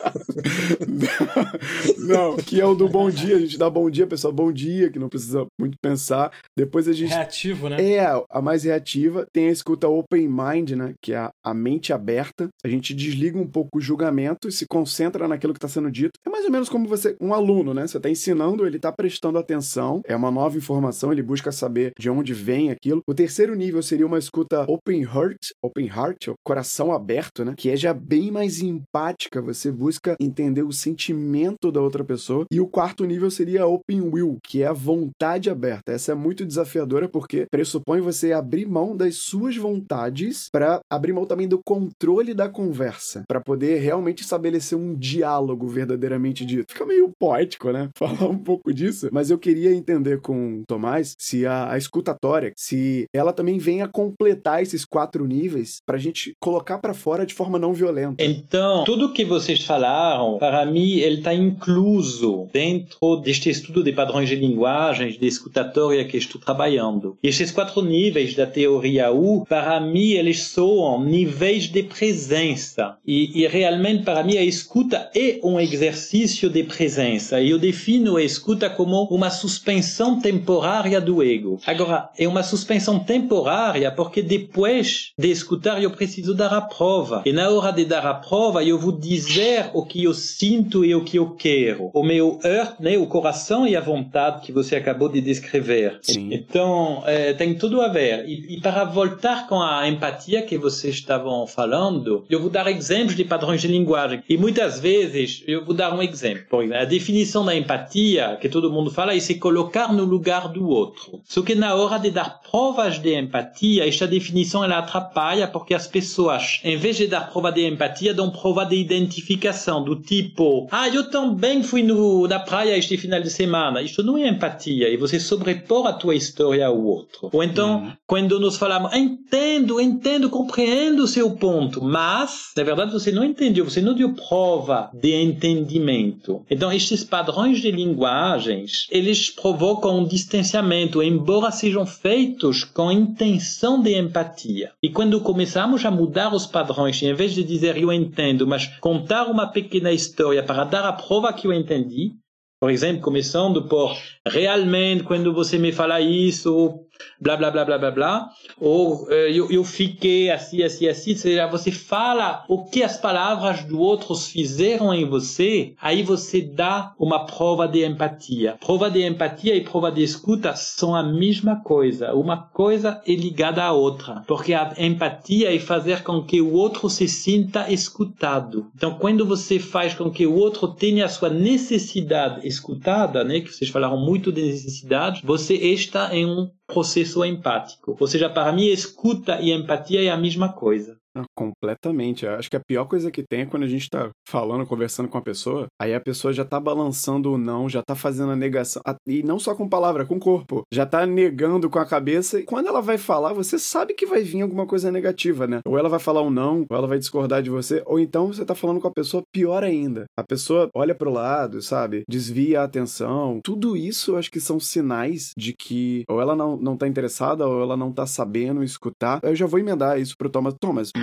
não, 1.98 2.38
que 2.38 2.62
é 2.62 2.66
o 2.66 2.76
do 2.76 2.88
bom 2.88 3.10
dia, 3.10 3.36
a 3.36 3.40
gente 3.40 3.58
dá 3.58 3.70
bom 3.70 3.90
dia, 3.90 4.08
pessoal, 4.08 4.34
bom 4.34 4.52
dia, 4.52 4.90
que 4.90 5.00
não 5.00 5.10
precisa 5.10 5.46
muito 5.60 5.78
pensar. 5.82 6.32
Depois 6.56 6.88
a 6.88 6.94
gente... 6.94 7.10
Reativo, 7.10 7.70
né? 7.70 7.82
É, 7.82 8.08
a 8.30 8.42
mais 8.42 8.64
reativa. 8.64 9.26
Tem 9.34 9.50
a 9.50 9.52
escuta 9.52 9.88
open 9.88 10.28
mind, 10.28 10.72
né, 10.72 10.94
que 11.02 11.14
é 11.14 11.18
a, 11.18 11.32
a 11.44 11.54
mente 11.54 11.92
aberta. 11.92 12.48
A 12.64 12.68
gente 12.68 12.94
desliga 12.94 13.38
um 13.38 13.48
pouco 13.48 13.78
o 13.78 13.82
julgamento 13.82 14.48
e 14.48 14.52
se 14.52 14.66
concentra 14.68 15.28
naquilo 15.28 15.54
que 15.54 15.58
está 15.58 15.68
sendo 15.68 15.92
dito. 15.92 16.12
É 16.26 16.30
mais 16.30 16.46
ou 16.46 16.52
menos 16.52 16.70
como 16.70 16.88
você, 16.88 17.16
um 17.20 17.34
aluno, 17.34 17.74
né, 17.74 17.88
você 17.88 17.98
está 17.98 18.10
ensinando, 18.10 18.66
ele 18.66 18.78
está 18.78 18.92
prestando 18.92 19.38
atenção, 19.38 20.02
é 20.06 20.16
uma 20.16 20.32
nova 20.32 20.58
informação, 20.58 21.12
ele 21.12 21.24
busca 21.24 21.47
saber 21.52 21.92
de 21.98 22.10
onde 22.10 22.34
vem 22.34 22.72
aquilo. 22.72 23.02
O 23.08 23.14
terceiro 23.14 23.56
nível 23.56 23.82
seria 23.82 24.06
uma 24.06 24.20
escuta 24.20 24.66
open 24.68 25.02
heart, 25.02 25.52
open 25.62 25.88
heart, 25.88 26.28
coração 26.44 26.92
aberto, 26.92 27.44
né, 27.44 27.54
que 27.58 27.70
é 27.70 27.76
já 27.76 27.94
bem 27.94 28.32
mais 28.32 28.62
empática, 28.62 29.42
você 29.42 29.72
busca 29.72 30.16
entender 30.20 30.64
o 30.64 30.72
sentimento 30.72 31.72
da 31.72 31.82
outra 31.82 32.04
pessoa. 32.04 32.46
E 32.52 32.60
o 32.60 32.68
quarto 32.68 33.06
nível 33.06 33.30
seria 33.30 33.68
open 33.68 34.02
will, 34.02 34.38
que 34.44 34.64
é 34.64 34.68
a 34.68 34.74
vontade 34.74 35.50
aberta. 35.50 35.92
Essa 35.92 36.12
é 36.12 36.16
muito 36.16 36.46
desafiadora 36.46 37.08
porque 37.10 37.46
pressupõe 37.50 38.02
você 38.02 38.32
abrir 38.32 38.66
mão 38.66 38.96
das 38.96 39.18
suas 39.18 39.56
vontades 39.56 40.50
para 40.52 40.82
abrir 40.90 41.14
mão 41.14 41.26
também 41.26 41.48
do 41.48 41.62
controle 41.64 42.34
da 42.34 42.50
conversa, 42.50 43.24
para 43.28 43.42
poder 43.42 43.80
realmente 43.80 44.24
estabelecer 44.24 44.78
um 44.78 44.96
diálogo 44.96 45.68
verdadeiramente 45.68 46.46
dito. 46.46 46.72
Fica 46.72 46.86
meio 46.86 47.12
poético, 47.20 47.72
né? 47.72 47.90
Falar 47.98 48.30
um 48.30 48.38
pouco 48.38 48.74
disso, 48.74 49.10
mas 49.12 49.30
eu 49.30 49.38
queria 49.38 49.74
entender 49.74 50.22
com 50.22 50.60
o 50.60 50.64
Tomás 50.68 51.16
se 51.18 51.37
a, 51.46 51.72
a 51.72 51.78
escutatória, 51.78 52.52
se 52.56 53.06
ela 53.14 53.34
também 53.34 53.58
vem 53.58 53.82
a 53.82 53.88
completar 53.88 54.62
esses 54.62 54.86
quatro 54.86 55.26
níveis 55.26 55.82
para 55.86 55.98
a 55.98 56.00
gente 56.00 56.34
colocar 56.40 56.78
para 56.80 56.94
fora 56.94 57.26
de 57.26 57.34
forma 57.34 57.60
não 57.60 57.74
violenta. 57.74 58.24
Então, 58.24 58.84
tudo 58.84 59.14
que 59.14 59.26
vocês 59.26 59.64
falaram, 59.64 60.38
para 60.38 60.66
mim, 60.66 60.98
ele 60.98 61.18
está 61.18 61.34
incluso 61.34 62.48
dentro 62.52 63.18
deste 63.18 63.50
estudo 63.50 63.84
de 63.84 63.92
padrões 63.92 64.30
de 64.30 64.36
linguagem, 64.36 65.18
de 65.18 65.28
escutatória 65.28 66.06
que 66.06 66.18
estou 66.18 66.40
trabalhando. 66.40 67.18
E 67.22 67.28
esses 67.28 67.52
quatro 67.52 67.82
níveis 67.82 68.36
da 68.36 68.46
teoria 68.46 69.12
U, 69.12 69.46
para 69.46 69.80
mim, 69.80 70.12
eles 70.12 70.44
são 70.44 71.04
níveis 71.04 71.64
de 71.66 71.84
presença. 71.84 72.98
E, 73.06 73.42
e 73.42 73.48
realmente, 73.48 74.04
para 74.04 74.24
mim, 74.24 74.38
a 74.38 74.44
escuta 74.44 75.10
é 75.16 75.40
um 75.44 75.60
exercício 75.60 76.50
de 76.50 76.64
presença. 76.64 77.40
E 77.40 77.50
eu 77.50 77.60
defino 77.60 78.18
a 78.18 78.24
escuta 78.24 78.70
como 78.70 79.04
uma 79.06 79.30
suspensão 79.30 80.20
temporária 80.20 81.00
do 81.02 81.24
ego. 81.34 81.60
Agora, 81.66 82.10
é 82.18 82.28
uma 82.28 82.44
suspensão 82.44 83.00
temporária 83.00 83.92
porque 83.92 84.22
depois 84.22 85.12
de 85.18 85.30
escutar, 85.30 85.82
eu 85.82 85.92
preciso 85.92 86.34
dar 86.34 86.54
a 86.54 86.62
prova. 86.62 87.24
E 87.26 87.34
na 87.34 87.50
hora 87.50 87.72
de 87.72 87.86
dar 87.86 88.06
a 88.06 88.14
prova, 88.14 88.64
eu 88.64 88.78
vou 88.78 88.92
dizer 88.92 89.70
o 89.74 89.86
que 89.86 90.04
eu 90.04 90.14
sinto 90.14 90.84
e 90.86 90.94
o 90.94 91.04
que 91.04 91.18
eu 91.18 91.32
quero. 91.32 91.90
O 91.94 92.04
meu 92.04 92.40
heart, 92.44 92.80
né, 92.80 92.98
o 92.98 93.08
coração 93.08 93.68
e 93.68 93.76
a 93.76 93.82
vontade 93.82 94.46
que 94.46 94.52
você 94.52 94.76
acabou 94.76 95.10
de 95.10 95.22
descrever. 95.22 96.00
Sim. 96.02 96.30
Então, 96.32 97.04
é, 97.06 97.34
tem 97.34 97.56
tudo 97.56 97.82
a 97.82 97.88
ver. 97.88 98.26
E, 98.28 98.56
e, 98.56 98.62
para 98.62 98.84
voltar 98.84 99.48
com 99.48 99.62
a 99.62 99.88
empatia 99.88 100.42
que 100.42 100.58
vocês 100.58 100.96
estavam 100.96 101.46
falando, 101.48 102.26
eu 102.30 102.40
vou 102.40 102.50
dar 102.50 102.68
exemplos 102.70 103.16
de 103.16 103.24
padrões 103.24 103.62
de 103.62 103.68
linguagem. 103.68 104.24
E 104.28 104.38
muitas 104.38 104.80
vezes, 104.80 105.44
eu 105.48 105.66
vou 105.66 105.74
dar 105.74 105.94
um 105.94 106.02
exemplo. 106.02 106.60
A 106.74 106.86
definição 106.86 107.46
da 107.46 107.56
empatia, 107.56 108.38
que 108.40 108.50
todo 108.50 108.72
mundo 108.72 108.92
fala, 108.92 109.14
é 109.14 109.20
se 109.20 109.36
colocar 109.36 109.94
no 109.94 110.04
lugar 110.04 110.48
do 110.48 110.68
outro. 110.68 111.17
Outro. 111.18 111.34
Só 111.34 111.42
que 111.42 111.56
na 111.56 111.76
hora 111.76 111.98
de 111.98 112.12
dar 112.12 112.42
provas 112.50 113.00
de 113.00 113.18
empatia, 113.20 113.88
esta 113.88 114.08
definição 114.08 114.64
ela 114.64 114.80
atrapalha 114.80 115.48
porque 115.48 115.74
as 115.74 115.88
pessoas, 115.88 116.60
em 116.64 116.78
vez 116.78 116.98
de 116.98 117.08
dar 117.08 117.30
prova 117.32 117.52
de 117.52 117.66
empatia, 117.66 118.14
dão 118.14 118.30
prova 118.30 118.66
de 118.66 118.76
identificação, 118.76 119.84
do 119.84 119.96
tipo, 119.96 120.68
ah, 120.72 120.88
eu 120.90 121.10
também 121.10 121.64
fui 121.64 121.84
no, 121.84 122.28
na 122.28 122.40
praia 122.40 122.78
este 122.78 122.98
final 122.98 123.22
de 123.22 123.30
semana. 123.30 123.82
Isto 123.82 124.04
não 124.04 124.18
é 124.18 124.28
empatia, 124.28 124.90
e 124.90 124.98
você 124.98 125.20
sobrepor 125.20 125.88
a 125.88 125.94
tua 125.94 126.16
história 126.16 126.66
ao 126.66 126.82
outro. 126.82 127.30
Ou 127.32 127.44
então, 127.44 127.84
uhum. 127.84 127.92
quando 128.06 128.40
nós 128.40 128.58
falamos, 128.58 128.94
entendo, 128.94 129.80
entendo, 129.80 130.30
compreendo 130.30 131.04
o 131.04 131.08
seu 131.08 131.32
ponto, 131.32 131.84
mas, 131.84 132.52
na 132.56 132.64
verdade, 132.64 132.92
você 132.92 133.12
não 133.12 133.24
entendeu, 133.24 133.66
você 133.66 133.82
não 133.82 133.94
deu 133.94 134.14
prova 134.14 134.90
de 134.94 135.14
entendimento. 135.14 136.44
Então, 136.50 136.72
estes 136.72 137.04
padrões 137.04 137.60
de 137.62 137.72
linguagens, 137.72 138.88
eles 138.90 139.30
provocam 139.30 140.00
um 140.00 140.06
distanciamento, 140.06 141.02
embora 141.08 141.52
sejam 141.52 141.86
feitos 141.86 142.64
com 142.64 142.92
intenção 142.92 143.82
de 143.82 143.98
empatia. 143.98 144.72
E 144.84 144.90
quando 144.90 145.22
começamos 145.22 145.86
a 145.86 145.92
mudar 145.92 146.34
os 146.34 146.46
padrões, 146.46 147.02
em 147.02 147.14
vez 147.14 147.34
de 147.34 147.44
dizer 147.44 147.78
eu 147.78 147.92
entendo, 147.92 148.46
mas 148.46 148.68
contar 148.80 149.26
uma 149.28 149.48
pequena 149.48 149.92
história 149.92 150.44
para 150.44 150.64
dar 150.64 150.86
a 150.86 150.94
prova 150.94 151.32
que 151.32 151.48
eu 151.48 151.54
entendi, 151.54 152.14
por 152.60 152.72
exemplo, 152.72 153.04
começando 153.04 153.68
por 153.68 153.96
realmente 154.28 155.04
quando 155.04 155.32
você 155.32 155.60
me 155.60 155.72
fala 155.72 156.02
isso, 156.02 156.87
blá 157.20 157.36
blá 157.36 157.52
blá 157.52 157.66
blá 157.66 157.78
blá 157.78 157.92
blá, 157.92 158.30
ou 158.60 159.08
eh, 159.10 159.32
eu, 159.32 159.52
eu 159.52 159.64
fiquei 159.64 160.30
assim, 160.30 160.64
assim, 160.64 160.88
assim, 160.88 161.16
seja, 161.16 161.48
você 161.48 161.72
fala 161.72 162.44
o 162.48 162.66
que 162.66 162.84
as 162.84 162.98
palavras 162.98 163.64
do 163.64 163.80
outros 163.80 164.28
fizeram 164.28 164.94
em 164.94 165.06
você, 165.06 165.74
aí 165.82 166.04
você 166.04 166.42
dá 166.42 166.94
uma 167.00 167.26
prova 167.26 167.68
de 167.68 167.86
empatia. 167.86 168.58
Prova 168.60 168.90
de 168.90 169.06
empatia 169.06 169.56
e 169.56 169.64
prova 169.64 169.92
de 169.92 170.04
escuta 170.04 170.56
são 170.56 170.96
a 170.96 171.04
mesma 171.04 171.62
coisa, 171.64 172.14
uma 172.14 172.38
coisa 172.38 173.02
é 173.06 173.14
ligada 173.14 173.64
à 173.64 173.72
outra, 173.72 174.24
porque 174.28 174.54
a 174.54 174.74
empatia 174.78 175.54
é 175.54 175.60
fazer 175.60 176.04
com 176.04 176.24
que 176.24 176.42
o 176.42 176.54
outro 176.54 176.90
se 176.90 177.08
sinta 177.08 177.72
escutado. 177.72 178.68
Então, 178.76 178.96
quando 178.96 179.26
você 179.26 179.60
faz 179.60 179.94
com 179.94 180.10
que 180.10 180.26
o 180.26 180.36
outro 180.36 180.68
tenha 180.68 181.06
a 181.06 181.10
sua 181.10 181.30
necessidade 181.30 182.48
escutada, 182.48 183.24
né, 183.24 183.42
que 183.42 183.54
vocês 183.54 183.70
falaram 183.70 183.98
muito 183.98 184.32
de 184.32 184.42
necessidade, 184.42 185.22
você 185.24 185.56
está 185.56 186.16
em 186.16 186.26
um 186.26 186.50
processo 186.68 186.87
empático. 187.26 187.96
Ou 188.00 188.08
seja, 188.08 188.30
para 188.30 188.52
mim, 188.52 188.66
escuta 188.66 189.40
e 189.42 189.52
empatia 189.52 190.04
é 190.04 190.10
a 190.10 190.18
mesma 190.18 190.52
coisa. 190.52 190.97
Completamente. 191.36 192.26
Acho 192.26 192.50
que 192.50 192.56
a 192.56 192.62
pior 192.66 192.86
coisa 192.86 193.12
que 193.12 193.24
tem 193.24 193.42
é 193.42 193.46
quando 193.46 193.64
a 193.64 193.68
gente 193.68 193.90
tá 193.90 194.10
falando, 194.28 194.66
conversando 194.66 195.10
com 195.10 195.18
a 195.18 195.22
pessoa, 195.22 195.68
aí 195.80 195.94
a 195.94 196.00
pessoa 196.00 196.34
já 196.34 196.44
tá 196.44 196.60
balançando 196.60 197.32
o 197.34 197.38
não, 197.38 197.70
já 197.70 197.82
tá 197.82 197.96
fazendo 197.96 198.32
a 198.32 198.36
negação. 198.36 198.82
E 199.06 199.24
não 199.24 199.40
só 199.40 199.56
com 199.56 199.68
palavra, 199.68 200.06
com 200.06 200.20
corpo. 200.20 200.64
Já 200.74 200.86
tá 200.86 201.06
negando 201.06 201.70
com 201.70 201.80
a 201.80 201.86
cabeça. 201.86 202.40
E 202.40 202.44
quando 202.44 202.68
ela 202.68 202.82
vai 202.82 202.98
falar, 202.98 203.34
você 203.34 203.58
sabe 203.58 203.94
que 203.94 204.06
vai 204.06 204.24
vir 204.24 204.42
alguma 204.42 204.66
coisa 204.66 204.92
negativa, 204.92 205.48
né? 205.48 205.60
Ou 205.66 205.78
ela 205.78 205.90
vai 205.90 206.00
falar 206.00 206.22
um 206.22 206.30
não, 206.30 206.66
ou 206.70 206.78
ela 206.78 206.88
vai 206.88 207.00
discordar 207.00 207.42
de 207.42 207.50
você, 207.50 207.82
ou 207.86 208.00
então 208.00 208.28
você 208.28 208.46
tá 208.46 208.56
falando 208.56 208.80
com 208.80 208.88
a 208.88 208.94
pessoa 208.94 209.24
pior 209.32 209.64
ainda. 209.64 210.06
A 210.18 210.24
pessoa 210.24 210.70
olha 210.76 210.96
pro 210.96 211.12
lado, 211.12 211.62
sabe? 211.62 212.04
Desvia 212.10 212.62
a 212.62 212.64
atenção. 212.64 213.40
Tudo 213.44 213.78
isso 213.78 214.12
eu 214.12 214.18
acho 214.18 214.32
que 214.32 214.40
são 214.40 214.60
sinais 214.60 215.32
de 215.38 215.54
que 215.54 216.04
ou 216.10 216.22
ela 216.22 216.36
não, 216.36 216.58
não 216.58 216.78
tá 216.78 216.88
interessada, 216.88 217.48
ou 217.48 217.62
ela 217.62 217.78
não 217.78 217.92
tá 217.92 218.06
sabendo 218.06 218.64
escutar. 218.64 219.20
Eu 219.24 219.36
já 219.36 219.46
vou 219.46 219.60
emendar 219.60 220.00
isso 220.00 220.16
pro 220.18 220.30
Thomas. 220.30 220.56
Thomas, 220.60 220.92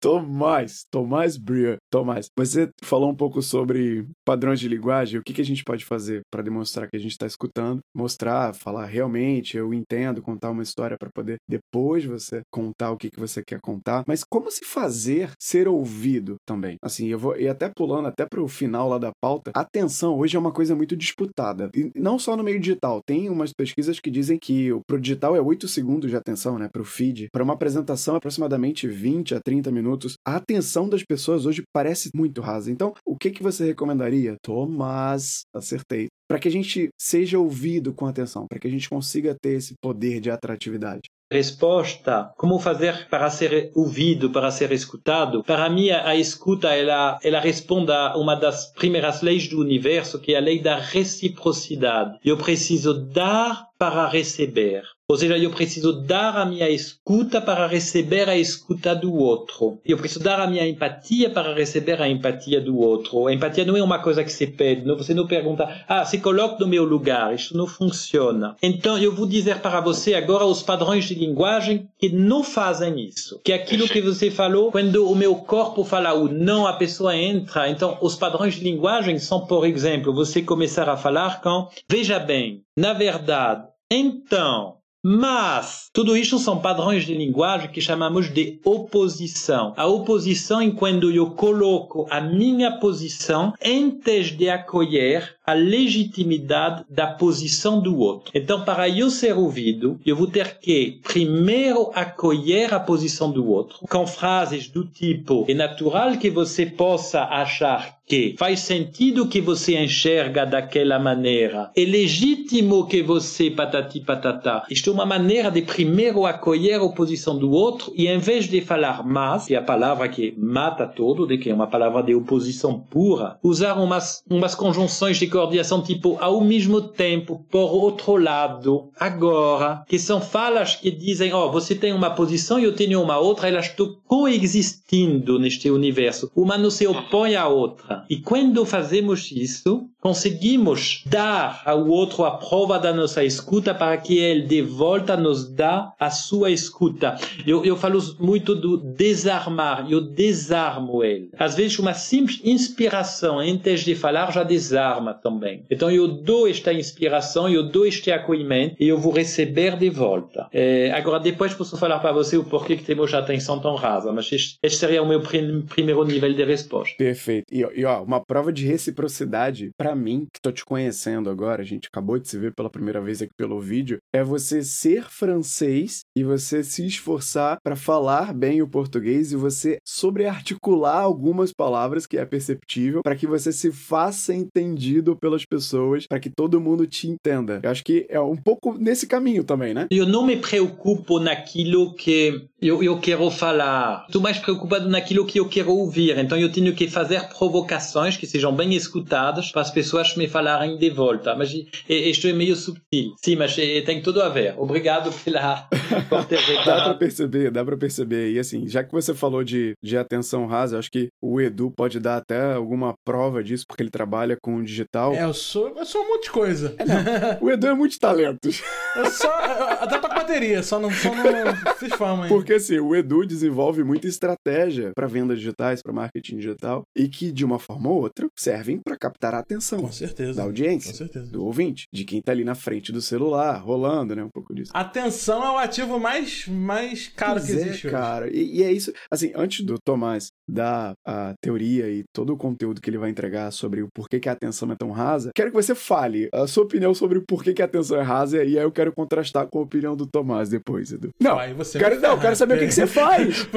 Tomás, 0.00 0.84
Tomás 0.90 1.36
Breer. 1.36 1.78
Tomás, 1.90 2.28
você 2.36 2.70
falou 2.82 3.10
um 3.10 3.14
pouco 3.14 3.42
sobre 3.42 4.06
padrões 4.24 4.60
de 4.60 4.68
linguagem. 4.68 5.18
O 5.18 5.22
que, 5.22 5.32
que 5.32 5.40
a 5.40 5.44
gente 5.44 5.64
pode 5.64 5.84
fazer 5.84 6.22
para 6.30 6.42
demonstrar 6.42 6.88
que 6.88 6.96
a 6.96 7.00
gente 7.00 7.12
está 7.12 7.26
escutando? 7.26 7.80
Mostrar, 7.94 8.54
falar 8.54 8.86
realmente, 8.86 9.56
eu 9.56 9.72
entendo, 9.72 10.22
contar 10.22 10.50
uma 10.50 10.62
história 10.62 10.96
para 10.98 11.10
poder 11.10 11.36
depois 11.48 12.04
você 12.04 12.42
contar 12.50 12.90
o 12.90 12.96
que, 12.96 13.10
que 13.10 13.20
você 13.20 13.42
quer 13.42 13.60
contar. 13.60 14.04
Mas 14.06 14.22
como 14.24 14.50
se 14.50 14.64
fazer 14.64 15.30
ser 15.40 15.68
ouvido 15.68 16.36
também? 16.46 16.76
Assim, 16.82 17.08
eu 17.08 17.18
vou 17.18 17.36
e 17.36 17.48
até 17.48 17.68
pulando 17.68 18.08
até 18.08 18.26
para 18.26 18.42
o 18.42 18.48
final 18.48 18.88
lá 18.88 18.98
da 18.98 19.12
pauta. 19.20 19.50
Atenção 19.54 20.16
hoje 20.18 20.36
é 20.36 20.38
uma 20.40 20.52
coisa 20.52 20.74
muito 20.74 20.96
disputada. 20.96 21.70
E 21.74 21.90
não 21.94 22.18
só 22.18 22.36
no 22.36 22.44
meio 22.44 22.60
digital. 22.60 23.00
Tem 23.06 23.28
umas 23.28 23.52
pesquisas 23.52 24.00
que 24.00 24.10
dizem 24.10 24.38
que 24.38 24.70
pro 24.86 25.00
digital 25.00 25.36
é 25.36 25.40
8 25.40 25.66
segundos 25.68 26.10
de 26.10 26.16
atenção, 26.16 26.58
né? 26.58 26.68
Para 26.72 26.82
o 26.82 26.84
feed. 26.84 27.28
Para 27.32 27.42
uma 27.42 27.54
apresentação, 27.54 28.16
aproximadamente 28.16 28.86
20 28.86 29.34
a 29.34 29.40
30 29.40 29.70
minutos. 29.78 30.14
A 30.26 30.36
atenção 30.36 30.88
das 30.88 31.02
pessoas 31.02 31.46
hoje 31.46 31.62
parece 31.72 32.10
muito 32.14 32.40
rasa. 32.40 32.70
Então, 32.70 32.94
o 33.06 33.16
que, 33.16 33.30
que 33.30 33.42
você 33.42 33.64
recomendaria? 33.64 34.36
Tomás, 34.42 35.42
acertei. 35.54 36.08
Para 36.28 36.38
que 36.38 36.48
a 36.48 36.50
gente 36.50 36.88
seja 37.00 37.38
ouvido 37.38 37.94
com 37.94 38.06
atenção, 38.06 38.46
para 38.48 38.58
que 38.58 38.68
a 38.68 38.70
gente 38.70 38.88
consiga 38.88 39.34
ter 39.40 39.56
esse 39.56 39.74
poder 39.80 40.20
de 40.20 40.30
atratividade 40.30 41.02
resposta, 41.30 42.32
como 42.38 42.58
fazer 42.58 43.06
para 43.08 43.28
ser 43.28 43.70
ouvido, 43.74 44.30
para 44.30 44.50
ser 44.50 44.72
escutado. 44.72 45.42
Para 45.44 45.68
mim, 45.68 45.90
a 45.90 46.16
escuta, 46.16 46.74
ela, 46.74 47.18
ela 47.22 47.38
responde 47.38 47.92
a 47.92 48.16
uma 48.16 48.34
das 48.34 48.72
primeiras 48.72 49.20
leis 49.20 49.46
do 49.46 49.60
universo, 49.60 50.18
que 50.18 50.32
é 50.32 50.38
a 50.38 50.40
lei 50.40 50.60
da 50.60 50.78
reciprocidade. 50.78 52.18
Eu 52.24 52.38
preciso 52.38 52.94
dar 52.94 53.66
para 53.78 54.08
receber. 54.08 54.82
Ou 55.10 55.16
seja, 55.16 55.38
eu 55.38 55.48
preciso 55.50 55.90
dar 56.02 56.36
a 56.36 56.44
minha 56.44 56.68
escuta 56.68 57.40
para 57.40 57.66
receber 57.66 58.28
a 58.28 58.36
escuta 58.36 58.94
do 58.94 59.14
outro. 59.14 59.80
Eu 59.82 59.96
preciso 59.96 60.22
dar 60.22 60.38
a 60.38 60.46
minha 60.46 60.68
empatia 60.68 61.30
para 61.30 61.54
receber 61.54 62.02
a 62.02 62.06
empatia 62.06 62.60
do 62.60 62.78
outro. 62.78 63.26
A 63.26 63.32
empatia 63.32 63.64
não 63.64 63.74
é 63.74 63.82
uma 63.82 64.00
coisa 64.00 64.22
que 64.22 64.30
se 64.30 64.46
pede. 64.46 64.84
Você 64.84 65.14
não 65.14 65.26
pergunta, 65.26 65.66
ah, 65.88 66.04
se 66.04 66.18
coloque 66.18 66.60
no 66.60 66.68
meu 66.68 66.84
lugar. 66.84 67.34
Isso 67.34 67.56
não 67.56 67.66
funciona. 67.66 68.54
Então, 68.62 68.98
eu 68.98 69.14
vou 69.14 69.26
dizer 69.26 69.60
para 69.60 69.80
você 69.80 70.12
agora 70.12 70.44
os 70.44 70.62
padrões 70.62 71.06
de 71.06 71.14
linguagem 71.14 71.88
que 71.98 72.10
não 72.10 72.44
fazem 72.44 73.00
isso. 73.00 73.40
Que 73.42 73.52
é 73.52 73.54
aquilo 73.54 73.88
que 73.88 74.02
você 74.02 74.30
falou, 74.30 74.70
quando 74.70 75.10
o 75.10 75.16
meu 75.16 75.36
corpo 75.36 75.84
fala 75.84 76.12
o 76.12 76.28
não, 76.28 76.66
a 76.66 76.74
pessoa 76.74 77.16
entra. 77.16 77.70
Então, 77.70 77.96
os 78.02 78.14
padrões 78.14 78.56
de 78.56 78.64
linguagem 78.64 79.18
são, 79.18 79.46
por 79.46 79.64
exemplo, 79.64 80.12
você 80.12 80.42
começar 80.42 80.86
a 80.86 80.98
falar 80.98 81.40
com, 81.40 81.66
veja 81.88 82.18
bem, 82.18 82.62
na 82.76 82.92
verdade, 82.92 83.66
então, 83.90 84.77
mas 85.04 85.88
tudo 85.92 86.16
isso 86.16 86.38
são 86.38 86.58
padrões 86.58 87.04
de 87.04 87.14
linguagem 87.14 87.70
que 87.70 87.80
chamamos 87.80 88.32
de 88.32 88.60
oposição. 88.64 89.72
A 89.76 89.86
oposição 89.86 90.60
é 90.60 90.70
quando 90.70 91.10
eu 91.10 91.30
coloco 91.30 92.06
a 92.10 92.20
minha 92.20 92.78
posição 92.78 93.52
antes 93.64 94.36
de 94.36 94.48
acolher 94.48 95.36
a 95.46 95.52
legitimidade 95.54 96.84
da 96.90 97.06
posição 97.06 97.80
do 97.80 97.98
outro. 97.98 98.30
Então, 98.34 98.64
para 98.64 98.88
eu 98.88 99.10
ser 99.10 99.36
ouvido, 99.36 99.98
eu 100.04 100.14
vou 100.14 100.26
ter 100.26 100.58
que 100.58 101.00
primeiro 101.02 101.90
acolher 101.94 102.74
a 102.74 102.80
posição 102.80 103.30
do 103.30 103.48
outro, 103.48 103.78
com 103.88 104.06
frases 104.06 104.68
do 104.68 104.84
tipo: 104.84 105.46
é 105.48 105.54
natural 105.54 106.16
que 106.18 106.30
você 106.30 106.66
possa 106.66 107.22
achar 107.24 107.97
que 108.08 108.34
faz 108.38 108.60
sentido 108.60 109.28
que 109.28 109.40
você 109.40 109.78
enxerga 109.78 110.46
daquela 110.46 110.98
maneira. 110.98 111.70
É 111.76 111.84
legítimo 111.84 112.86
que 112.86 113.02
você 113.02 113.50
patati 113.50 114.00
patata. 114.00 114.64
Isto 114.70 114.90
é 114.90 114.92
uma 114.94 115.06
maneira 115.06 115.50
de 115.50 115.62
primeiro 115.62 116.24
acolher 116.24 116.80
a 116.80 116.88
posição 116.88 117.38
do 117.38 117.50
outro 117.50 117.92
e 117.94 118.08
em 118.08 118.18
vez 118.18 118.48
de 118.48 118.60
falar 118.62 119.06
mas, 119.06 119.46
que 119.46 119.54
é 119.54 119.58
a 119.58 119.62
palavra 119.62 120.08
que 120.08 120.34
mata 120.38 120.86
tudo, 120.86 121.26
de 121.26 121.36
que 121.36 121.50
é 121.50 121.54
uma 121.54 121.66
palavra 121.66 122.02
de 122.02 122.14
oposição 122.14 122.80
pura, 122.80 123.38
usar 123.42 123.74
umas, 123.74 124.22
umas 124.28 124.54
conjunções 124.54 125.18
de 125.18 125.26
coordenação 125.26 125.82
tipo 125.82 126.16
ao 126.20 126.40
mesmo 126.40 126.80
tempo, 126.80 127.44
por 127.50 127.74
outro 127.74 128.16
lado, 128.16 128.90
agora, 128.98 129.84
que 129.86 129.98
são 129.98 130.20
falas 130.20 130.76
que 130.76 130.90
dizem, 130.90 131.32
ó, 131.32 131.46
oh, 131.46 131.52
você 131.52 131.74
tem 131.74 131.92
uma 131.92 132.10
posição 132.10 132.58
e 132.58 132.64
eu 132.64 132.74
tenho 132.74 133.02
uma 133.02 133.18
outra, 133.18 133.48
elas 133.48 133.66
estão 133.66 133.96
coexistindo 134.06 135.38
neste 135.38 135.70
universo. 135.70 136.30
Uma 136.34 136.56
não 136.56 136.70
se 136.70 136.86
opõe 136.86 137.36
à 137.36 137.46
outra. 137.46 137.97
E 138.08 138.16
quando 138.16 138.64
fazemos 138.64 139.30
isso, 139.32 139.88
conseguimos 140.00 141.02
dar 141.06 141.62
ao 141.64 141.86
outro 141.88 142.24
a 142.24 142.32
prova 142.32 142.78
da 142.78 142.92
nossa 142.92 143.24
escuta 143.24 143.74
para 143.74 143.96
que 143.96 144.18
ele 144.18 144.42
de 144.42 144.62
volta 144.62 145.16
nos 145.16 145.48
dá 145.48 145.92
a 145.98 146.10
sua 146.10 146.50
escuta. 146.50 147.16
Eu, 147.46 147.64
eu 147.64 147.76
falo 147.76 148.00
muito 148.18 148.54
do 148.54 148.76
desarmar, 148.76 149.90
eu 149.90 150.00
desarmo 150.00 151.02
ele. 151.02 151.30
Às 151.38 151.56
vezes 151.56 151.78
uma 151.78 151.94
simples 151.94 152.40
inspiração 152.44 153.38
antes 153.38 153.84
de 153.84 153.94
falar 153.94 154.32
já 154.32 154.42
desarma 154.42 155.14
também. 155.14 155.64
Então 155.70 155.90
eu 155.90 156.06
dou 156.06 156.48
esta 156.48 156.72
inspiração, 156.72 157.48
eu 157.48 157.64
dou 157.64 157.86
este 157.86 158.10
acolhimento 158.10 158.76
e 158.78 158.88
eu 158.88 158.98
vou 158.98 159.12
receber 159.12 159.76
de 159.76 159.90
volta. 159.90 160.46
É, 160.52 160.92
agora 160.92 161.18
depois 161.18 161.54
posso 161.54 161.76
falar 161.76 161.98
para 161.98 162.12
você 162.12 162.36
o 162.36 162.44
porquê 162.44 162.76
que 162.76 162.84
temos 162.84 163.12
a 163.14 163.18
atenção 163.18 163.58
tão 163.58 163.74
rasa, 163.74 164.12
mas 164.12 164.30
este, 164.32 164.58
seria 164.70 165.02
o 165.02 165.08
meu 165.08 165.20
prim, 165.20 165.62
primeiro 165.62 166.04
nível 166.04 166.32
de 166.32 166.44
resposta. 166.44 166.94
Perfeito. 166.96 167.46
E 167.52 167.84
ó, 167.88 168.02
uma 168.02 168.24
prova 168.24 168.52
de 168.52 168.66
reciprocidade 168.66 169.70
para 169.76 169.94
mim, 169.94 170.26
que 170.32 170.40
tô 170.40 170.52
te 170.52 170.64
conhecendo 170.64 171.30
agora, 171.30 171.62
a 171.62 171.64
gente 171.64 171.88
acabou 171.88 172.18
de 172.18 172.28
se 172.28 172.38
ver 172.38 172.54
pela 172.54 172.70
primeira 172.70 173.00
vez 173.00 173.22
aqui 173.22 173.32
pelo 173.36 173.60
vídeo, 173.60 173.98
é 174.12 174.22
você 174.22 174.62
ser 174.62 175.04
francês 175.04 176.00
e 176.16 176.22
você 176.22 176.62
se 176.62 176.86
esforçar 176.86 177.58
para 177.62 177.76
falar 177.76 178.34
bem 178.34 178.62
o 178.62 178.68
português 178.68 179.32
e 179.32 179.36
você 179.36 179.78
sobrearticular 179.86 181.02
algumas 181.02 181.52
palavras 181.52 182.06
que 182.06 182.18
é 182.18 182.24
perceptível 182.24 183.02
para 183.02 183.16
que 183.16 183.26
você 183.26 183.52
se 183.52 183.72
faça 183.72 184.34
entendido 184.34 185.16
pelas 185.16 185.44
pessoas, 185.44 186.06
para 186.06 186.20
que 186.20 186.30
todo 186.30 186.60
mundo 186.60 186.86
te 186.86 187.08
entenda. 187.08 187.60
Eu 187.62 187.70
acho 187.70 187.84
que 187.84 188.06
é 188.08 188.20
um 188.20 188.36
pouco 188.36 188.76
nesse 188.78 189.06
caminho 189.06 189.44
também, 189.44 189.72
né? 189.72 189.86
Eu 189.90 190.06
não 190.06 190.26
me 190.26 190.36
preocupo 190.36 191.18
naquilo 191.18 191.94
que 191.94 192.48
eu, 192.60 192.82
eu 192.82 192.98
quero 192.98 193.30
falar. 193.30 194.04
Estou 194.06 194.20
mais 194.20 194.38
preocupado 194.38 194.88
naquilo 194.88 195.26
que 195.26 195.38
eu 195.38 195.48
quero 195.48 195.70
ouvir. 195.70 196.18
Então 196.18 196.36
eu 196.36 196.50
tenho 196.50 196.74
que 196.74 196.88
fazer 196.88 197.28
provocações 197.28 198.16
que 198.16 198.26
sejam 198.26 198.54
bem 198.54 198.74
escutadas 198.74 199.50
para 199.50 199.62
as 199.62 199.70
pessoas 199.70 200.16
me 200.16 200.28
falarem 200.28 200.76
de 200.76 200.90
volta. 200.90 201.34
Mas 201.36 201.54
isto 201.88 202.26
é 202.26 202.32
meio 202.32 202.56
subtil. 202.56 203.14
Sim, 203.16 203.36
mas 203.36 203.54
tem 203.54 204.02
tudo 204.02 204.22
a 204.22 204.28
ver. 204.28 204.54
Obrigado 204.58 205.12
pela 205.24 205.68
por 206.08 206.24
ter 206.24 206.38
Dá 206.64 206.84
para 206.84 206.94
perceber, 206.94 207.50
dá 207.50 207.64
para 207.64 207.76
perceber. 207.76 208.32
E 208.32 208.38
assim, 208.38 208.68
já 208.68 208.82
que 208.82 208.92
você 208.92 209.14
falou 209.14 209.44
de, 209.44 209.74
de 209.82 209.96
atenção 209.96 210.46
rasa, 210.46 210.78
acho 210.78 210.90
que 210.90 211.08
o 211.22 211.40
Edu 211.40 211.70
pode 211.70 212.00
dar 212.00 212.16
até 212.16 212.54
alguma 212.54 212.94
prova 213.04 213.42
disso, 213.42 213.64
porque 213.66 213.82
ele 213.82 213.90
trabalha 213.90 214.36
com 214.40 214.62
digital. 214.62 215.14
É, 215.14 215.24
eu 215.24 215.34
sou, 215.34 215.68
eu 215.76 215.84
sou 215.84 216.02
um 216.02 216.08
monte 216.08 216.24
de 216.24 216.30
coisa. 216.30 216.74
É, 216.78 217.38
o 217.40 217.50
Edu 217.50 217.66
é 217.66 217.74
muito 217.74 217.98
talentos. 217.98 218.62
Eu 218.96 219.06
só. 219.10 219.32
Até 219.80 219.98
toco 219.98 220.14
bateria, 220.14 220.62
só 220.62 220.80
não, 220.80 220.90
só 220.90 221.14
não 221.14 221.74
fiz 221.78 221.92
fama 221.94 222.24
aí. 222.24 222.28
Porque 222.28 222.47
assim, 222.54 222.78
o 222.78 222.94
Edu 222.94 223.26
desenvolve 223.26 223.82
muita 223.84 224.06
estratégia 224.06 224.92
para 224.94 225.06
vendas 225.06 225.38
digitais, 225.38 225.82
para 225.82 225.92
marketing 225.92 226.36
digital, 226.36 226.82
e 226.96 227.08
que 227.08 227.30
de 227.30 227.44
uma 227.44 227.58
forma 227.58 227.90
ou 227.90 228.02
outra 228.02 228.28
servem 228.36 228.78
para 228.78 228.96
captar 228.96 229.34
a 229.34 229.38
atenção. 229.38 229.80
Com 229.80 229.92
certeza. 229.92 230.34
Da 230.34 230.42
audiência. 230.42 230.94
Certeza. 230.94 231.30
Do 231.30 231.44
ouvinte, 231.44 231.86
de 231.92 232.04
quem 232.04 232.20
tá 232.20 232.32
ali 232.32 232.44
na 232.44 232.54
frente 232.54 232.92
do 232.92 233.00
celular, 233.00 233.58
rolando, 233.58 234.14
né? 234.14 234.22
Um 234.22 234.30
pouco 234.30 234.54
disso. 234.54 234.70
Atenção 234.74 235.44
é 235.44 235.50
o 235.50 235.58
ativo 235.58 235.98
mais, 235.98 236.46
mais 236.48 237.08
caro 237.08 237.40
pois 237.40 237.46
que 237.46 237.52
existe. 237.52 237.86
É, 237.86 237.90
cara. 237.90 238.30
E, 238.30 238.58
e, 238.58 238.62
é 238.62 238.72
isso. 238.72 238.92
Assim, 239.10 239.32
antes 239.34 239.64
do 239.64 239.78
Tomás 239.78 240.28
dar 240.48 240.94
a 241.06 241.34
teoria 241.42 241.90
e 241.90 242.04
todo 242.12 242.32
o 242.32 242.36
conteúdo 242.36 242.80
que 242.80 242.88
ele 242.88 242.98
vai 242.98 243.10
entregar 243.10 243.50
sobre 243.50 243.82
o 243.82 243.88
porquê 243.94 244.18
que 244.18 244.28
a 244.28 244.32
atenção 244.32 244.72
é 244.72 244.76
tão 244.76 244.90
rasa, 244.90 245.30
quero 245.34 245.50
que 245.50 245.56
você 245.56 245.74
fale 245.74 246.28
a 246.32 246.46
sua 246.46 246.64
opinião 246.64 246.94
sobre 246.94 247.18
o 247.18 247.24
porquê 247.26 247.52
que 247.52 247.60
a 247.60 247.66
atenção 247.66 247.98
é 247.98 248.02
rasa, 248.02 248.42
e 248.42 248.58
aí 248.58 248.64
eu 248.64 248.72
quero 248.72 248.92
contrastar 248.92 249.46
com 249.46 249.58
a 249.58 249.62
opinião 249.62 249.94
do 249.94 250.06
Tomás 250.06 250.48
depois, 250.48 250.90
Edu. 250.90 251.10
Não, 251.20 251.38
aí 251.38 251.52
você 251.52 251.78
quero, 251.78 252.00
não, 252.00 252.18
quero 252.18 252.34
saber 252.38 252.54
o 252.54 252.58
que, 252.58 252.66
que 252.66 252.74
você 252.74 252.86
faz. 252.86 253.42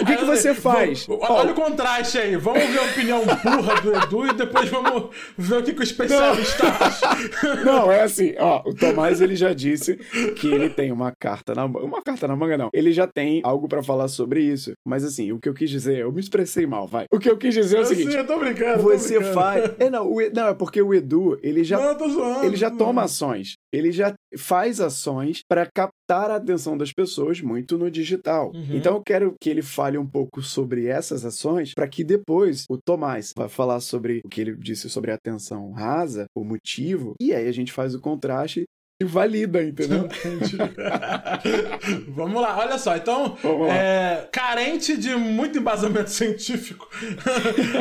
o 0.00 0.04
que, 0.04 0.16
que 0.16 0.24
você 0.24 0.54
faz? 0.54 1.06
Olha 1.08 1.52
o 1.52 1.54
contraste 1.54 2.18
aí. 2.18 2.36
Vamos 2.36 2.64
ver 2.64 2.78
a 2.78 2.82
opinião 2.82 3.22
burra 3.24 3.80
do 3.80 3.96
Edu 3.96 4.26
e 4.26 4.34
depois 4.34 4.68
vamos 4.68 5.10
ver 5.36 5.58
o 5.58 5.62
que, 5.62 5.72
que 5.72 5.80
o 5.80 5.82
especialista 5.82 6.66
acha. 6.68 7.54
Não, 7.64 7.90
é 7.90 8.02
assim, 8.02 8.34
ó, 8.38 8.62
o 8.66 8.74
Tomás 8.74 9.20
ele 9.20 9.36
já 9.36 9.52
disse 9.52 9.96
que 10.36 10.48
ele 10.48 10.68
tem 10.68 10.92
uma 10.92 11.12
carta 11.12 11.54
na 11.54 11.66
manga. 11.66 11.84
Uma 11.84 12.02
carta 12.02 12.28
na 12.28 12.36
manga, 12.36 12.56
não. 12.58 12.70
Ele 12.72 12.92
já 12.92 13.06
tem 13.06 13.40
algo 13.44 13.68
para 13.68 13.82
falar 13.82 14.08
sobre 14.08 14.42
isso. 14.42 14.72
Mas 14.84 15.04
assim, 15.04 15.32
o 15.32 15.38
que 15.38 15.48
eu 15.48 15.54
quis 15.54 15.70
dizer, 15.70 15.98
eu 15.98 16.12
me 16.12 16.20
expressei 16.20 16.66
mal, 16.66 16.86
vai. 16.86 17.06
O 17.10 17.18
que 17.18 17.30
eu 17.30 17.36
quis 17.36 17.54
dizer 17.54 17.78
é 17.78 17.80
o 17.80 17.86
seguinte. 17.86 18.16
Eu 18.16 18.26
tô 18.26 18.38
brincando. 18.38 18.82
Você 18.82 19.14
tô 19.14 19.20
brincando. 19.20 19.34
faz. 19.34 19.70
É, 19.78 19.90
não, 19.90 20.10
o... 20.10 20.16
não, 20.34 20.48
é 20.48 20.54
porque 20.54 20.80
o 20.80 20.92
Edu, 20.94 21.38
ele 21.42 21.64
já. 21.64 21.78
Não, 21.78 21.86
eu 21.86 21.94
tô 21.96 22.08
zoando, 22.08 22.44
ele 22.44 22.56
já 22.56 22.70
toma 22.70 23.02
ações. 23.02 23.53
Ele 23.74 23.92
já 23.92 24.14
faz 24.36 24.80
ações 24.80 25.40
para 25.48 25.66
captar 25.66 26.30
a 26.30 26.36
atenção 26.36 26.76
das 26.76 26.92
pessoas 26.92 27.40
muito 27.40 27.78
no 27.78 27.90
digital. 27.90 28.52
Uhum. 28.54 28.76
Então 28.76 28.96
eu 28.96 29.02
quero 29.04 29.34
que 29.40 29.50
ele 29.50 29.62
fale 29.62 29.98
um 29.98 30.06
pouco 30.06 30.42
sobre 30.42 30.86
essas 30.86 31.24
ações 31.24 31.72
para 31.74 31.88
que 31.88 32.04
depois 32.04 32.64
o 32.68 32.78
Tomás 32.78 33.32
vai 33.36 33.48
falar 33.48 33.80
sobre 33.80 34.20
o 34.24 34.28
que 34.28 34.40
ele 34.40 34.56
disse 34.56 34.88
sobre 34.88 35.10
a 35.10 35.14
atenção 35.14 35.72
rasa, 35.72 36.26
o 36.34 36.44
motivo, 36.44 37.14
e 37.20 37.32
aí 37.32 37.48
a 37.48 37.52
gente 37.52 37.72
faz 37.72 37.94
o 37.94 38.00
contraste 38.00 38.64
valida, 39.02 39.60
entendeu? 39.60 40.08
Vamos 42.08 42.40
lá, 42.40 42.56
olha 42.58 42.78
só. 42.78 42.96
Então, 42.96 43.36
é, 43.68 44.28
carente 44.30 44.96
de 44.96 45.16
muito 45.16 45.58
embasamento 45.58 46.10
científico, 46.10 46.88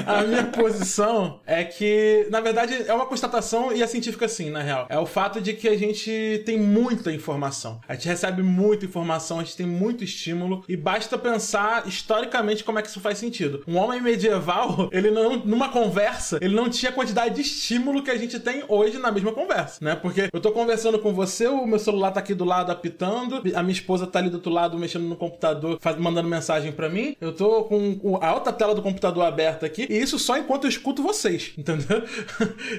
a 0.08 0.24
minha 0.24 0.46
posição 0.46 1.40
é 1.46 1.64
que, 1.64 2.28
na 2.32 2.42
verdade, 2.42 2.84
é 2.88 2.94
uma 2.94 3.06
constatação 3.06 3.72
e 3.72 3.84
é 3.84 3.88
científica 3.88 4.28
sim, 4.28 4.50
na 4.50 4.64
real. 4.64 4.88
É 4.90 4.98
o 4.98 5.06
fato 5.06 5.40
de 5.40 5.54
que 5.54 5.68
a 5.68 5.78
gente 5.78 6.42
tem 6.46 6.60
muita 6.60 7.12
informação. 7.12 7.80
A 7.88 7.94
gente 7.94 8.08
recebe 8.08 8.42
muita 8.42 8.86
informação, 8.86 9.40
a 9.40 9.44
gente 9.44 9.58
tem 9.58 9.68
muito 9.68 10.04
estímulo 10.04 10.64
e 10.68 10.76
basta 10.76 11.16
pensar 11.16 11.88
historicamente 11.88 12.64
como 12.64 12.80
é 12.80 12.82
que 12.82 12.88
isso 12.88 13.00
faz 13.00 13.20
sentido. 13.20 13.62
Um 13.68 13.78
homem 13.78 14.02
medieval, 14.02 14.90
ele 14.92 15.12
não, 15.12 15.38
numa 15.38 15.70
conversa, 15.70 16.40
ele 16.42 16.56
não 16.56 16.70
tinha 16.70 16.90
a 16.90 16.94
quantidade 16.94 17.36
de 17.36 17.42
estímulo 17.42 18.02
que 18.02 18.10
a 18.10 18.18
gente 18.18 18.40
tem 18.40 18.64
hoje 18.68 18.98
na 18.98 19.12
mesma 19.12 19.32
conversa, 19.32 19.78
né? 19.80 19.96
Porque 19.96 20.30
eu 20.34 20.42
tô 20.42 20.52
conversando 20.52 21.03
com 21.04 21.14
você, 21.14 21.48
o 21.48 21.68
meu 21.68 21.78
celular 21.78 22.12
tá 22.12 22.22
aqui 22.22 22.34
do 22.34 22.46
lado 22.46 22.72
apitando, 22.72 23.44
a 23.54 23.62
minha 23.62 23.74
esposa 23.74 24.08
tá 24.08 24.20
ali 24.20 24.30
do 24.30 24.36
outro 24.36 24.52
lado 24.52 24.78
mexendo 24.80 25.04
no 25.04 25.16
computador, 25.16 25.78
faz, 25.80 25.98
mandando 25.98 26.30
mensagem 26.30 26.72
para 26.72 26.90
mim. 26.90 27.16
Eu 27.20 27.34
tô 27.34 27.66
com 27.66 28.18
a 28.22 28.28
alta 28.28 28.52
tela 28.54 28.74
do 28.74 28.82
computador 28.82 29.26
aberta 29.26 29.66
aqui, 29.66 29.86
e 29.90 29.98
isso 29.98 30.18
só 30.18 30.38
enquanto 30.38 30.64
eu 30.64 30.70
escuto 30.70 31.04
vocês, 31.04 31.52
entendeu? 31.58 32.04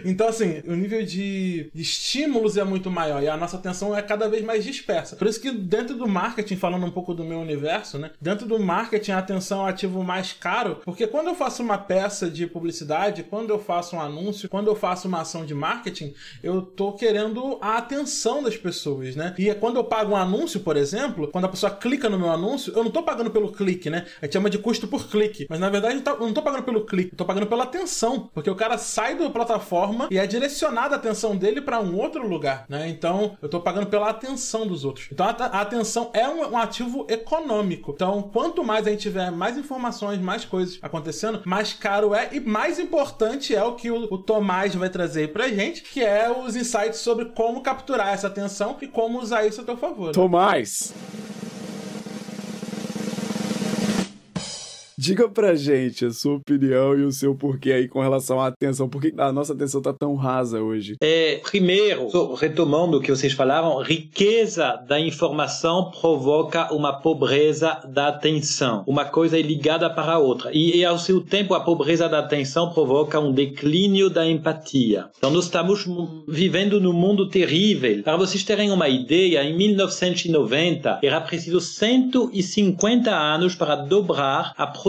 então, 0.05 0.27
assim, 0.27 0.63
o 0.67 0.75
nível 0.75 1.05
de, 1.05 1.71
estímulos 1.75 2.57
é 2.57 2.65
muito 2.65 2.91
maior 2.91 3.23
e 3.23 3.29
a 3.29 3.37
nossa 3.37 3.57
atenção 3.57 3.97
é 3.97 4.01
cada 4.01 4.29
vez 4.29 4.43
mais 4.43 4.65
dispersa. 4.65 5.17
Por 5.17 5.27
isso 5.27 5.41
que 5.41 5.53
dentro 5.53 5.95
do 5.97 6.09
marketing, 6.09 6.57
falando 6.57 6.87
um 6.87 6.91
pouco 6.91 7.13
do 7.13 7.23
meu 7.23 7.39
universo, 7.39 7.99
né? 7.99 8.11
Dentro 8.21 8.47
do 8.47 8.59
marketing, 8.59 9.13
a 9.13 9.19
atenção 9.19 9.67
é 9.67 9.71
ativo 9.71 10.03
mais 10.03 10.33
caro, 10.33 10.81
porque 10.85 11.07
quando 11.07 11.29
eu 11.29 11.35
faço 11.35 11.63
uma 11.63 11.77
peça 11.77 12.31
de 12.31 12.47
publicidade, 12.47 13.23
quando 13.23 13.51
eu 13.51 13.59
faço 13.59 13.97
um 13.97 14.01
anúncio, 14.01 14.49
quando 14.49 14.69
eu 14.69 14.75
faço 14.75 15.07
uma 15.07 15.21
ação 15.21 15.45
de 15.45 15.55
marketing, 15.55 16.15
eu 16.43 16.63
tô 16.63 16.93
querendo 16.93 17.59
a 17.61 17.77
atenção 17.77 18.14
das 18.43 18.57
pessoas, 18.57 19.17
né? 19.17 19.35
E 19.39 19.49
é 19.51 19.55
quando 19.55 19.77
eu 19.77 19.85
pago 19.85 20.13
um 20.13 20.17
anúncio, 20.17 20.61
por 20.61 20.77
exemplo, 20.77 21.29
quando 21.29 21.45
a 21.45 21.49
pessoa 21.49 21.71
clica 21.71 22.09
no 22.09 22.19
meu 22.19 22.31
anúncio, 22.31 22.73
eu 22.75 22.85
não 22.85 22.91
tô 22.91 23.03
pagando 23.03 23.31
pelo 23.31 23.53
clique, 23.53 23.91
né? 23.91 24.07
A 24.21 24.27
gente 24.27 24.35
chama 24.35 24.51
de 24.51 24.59
custo 24.59 24.87
por 24.87 25.09
clique. 25.09 25.47
Mas 25.49 25.61
na 25.61 25.69
verdade 25.69 26.03
eu 26.07 26.21
não 26.21 26.33
tô 26.33 26.43
pagando 26.43 26.63
pelo 26.63 26.85
clique, 26.85 27.13
eu 27.13 27.17
tô 27.17 27.25
pagando 27.25 27.47
pela 27.47 27.65
atenção. 27.65 28.31
Porque 28.33 28.51
o 28.51 28.55
cara 28.55 28.79
sai 28.79 29.17
da 29.17 29.29
plataforma 29.31 30.09
e 30.11 30.19
é 30.19 30.27
direcionada 30.27 30.95
a 30.95 30.99
atenção 30.99 31.37
dele 31.37 31.61
para 31.61 31.81
um 31.81 31.97
outro 31.97 32.27
lugar, 32.27 32.65
né? 32.69 32.89
Então 32.89 33.37
eu 33.43 33.49
tô 33.49 33.61
pagando 33.61 33.87
pela 33.87 34.11
atenção 34.11 34.67
dos 34.67 34.85
outros. 34.85 35.09
Então 35.11 35.27
a, 35.27 35.61
atenção 35.61 36.11
é 36.13 36.29
um, 36.29 36.57
ativo 36.57 37.07
econômico. 37.09 37.93
Então 37.95 38.23
quanto 38.33 38.65
mais 38.65 38.87
a 38.87 38.91
gente 38.91 39.03
tiver 39.03 39.31
mais 39.31 39.57
informações, 39.57 40.21
mais 40.21 40.45
coisas 40.45 40.79
acontecendo, 40.83 41.43
mais 41.45 41.73
caro 41.73 42.15
é 42.15 42.29
e 42.33 42.41
mais 42.41 42.79
importante 42.79 43.55
é 43.55 43.63
o 43.63 43.75
que 43.75 43.91
o, 43.91 44.19
Tomás 44.19 44.75
vai 44.75 44.89
trazer 44.89 45.33
pra 45.33 45.49
gente, 45.49 45.83
que 45.83 46.03
é 46.03 46.31
os 46.31 46.57
insights 46.57 47.01
sobre 47.01 47.27
como 47.27 47.61
capturar 47.61 48.04
essa 48.13 48.27
atenção 48.27 48.77
e 48.81 48.87
como 48.87 49.21
usar 49.21 49.47
isso 49.47 49.61
a 49.61 49.65
teu 49.65 49.77
favor. 49.77 50.13
Tomás! 50.13 50.93
Diga 54.97 55.29
pra 55.29 55.55
gente 55.57 56.07
a 56.07 56.13
sua 56.13 56.37
opinião 56.37 56.97
e 56.97 57.03
o 57.03 57.11
seu 57.11 57.35
porquê 57.35 57.73
aí 57.73 57.89
com 57.89 58.01
relação 58.01 58.41
à 58.41 58.47
atenção. 58.47 58.89
Por 58.89 59.03
que 59.03 59.13
a 59.19 59.33
nossa 59.33 59.53
atenção 59.53 59.83
tá 59.83 59.93
tão 59.93 60.15
rasa 60.15 60.63
hoje? 60.63 60.95
É, 61.03 61.41
primeiro, 61.43 62.09
retomando 62.37 62.99
o 62.99 63.01
que 63.01 63.11
vocês 63.11 63.33
falaram, 63.33 63.83
riqueza 63.83 64.77
da 64.87 65.01
informação 65.01 65.91
provoca 65.91 66.73
uma 66.73 66.93
pobreza 66.93 67.81
da 67.89 68.09
atenção. 68.09 68.85
Uma 68.87 69.05
coisa 69.05 69.39
é 69.39 69.43
ligada 69.43 69.91
para 69.91 70.13
a 70.13 70.19
outra. 70.19 70.51
E, 70.53 70.77
e 70.77 70.85
ao 70.85 70.99
seu 70.99 71.21
tempo, 71.21 71.55
a 71.55 71.61
pobreza 71.61 72.09
da 72.09 72.21
atenção 72.21 72.71
provoca 72.71 73.19
um 73.19 73.33
declínio 73.33 74.09
da 74.09 74.29
empatia. 74.29 75.07
Então, 75.19 75.31
nós 75.31 75.47
estamos 75.47 75.85
vivendo 76.29 76.81
num 76.81 76.93
mundo 76.93 77.29
terrível. 77.29 78.03
Para 78.05 78.17
vocês 78.17 78.45
terem 78.45 78.71
uma 78.71 78.89
ideia, 78.89 79.43
em 79.43 79.57
1990, 79.57 81.01
era 81.03 81.21
preciso 81.21 81.61
150 81.61 83.11
anos 83.11 83.57
para 83.57 83.75
dobrar 83.75 84.53
a 84.57 84.67
produção 84.67 84.85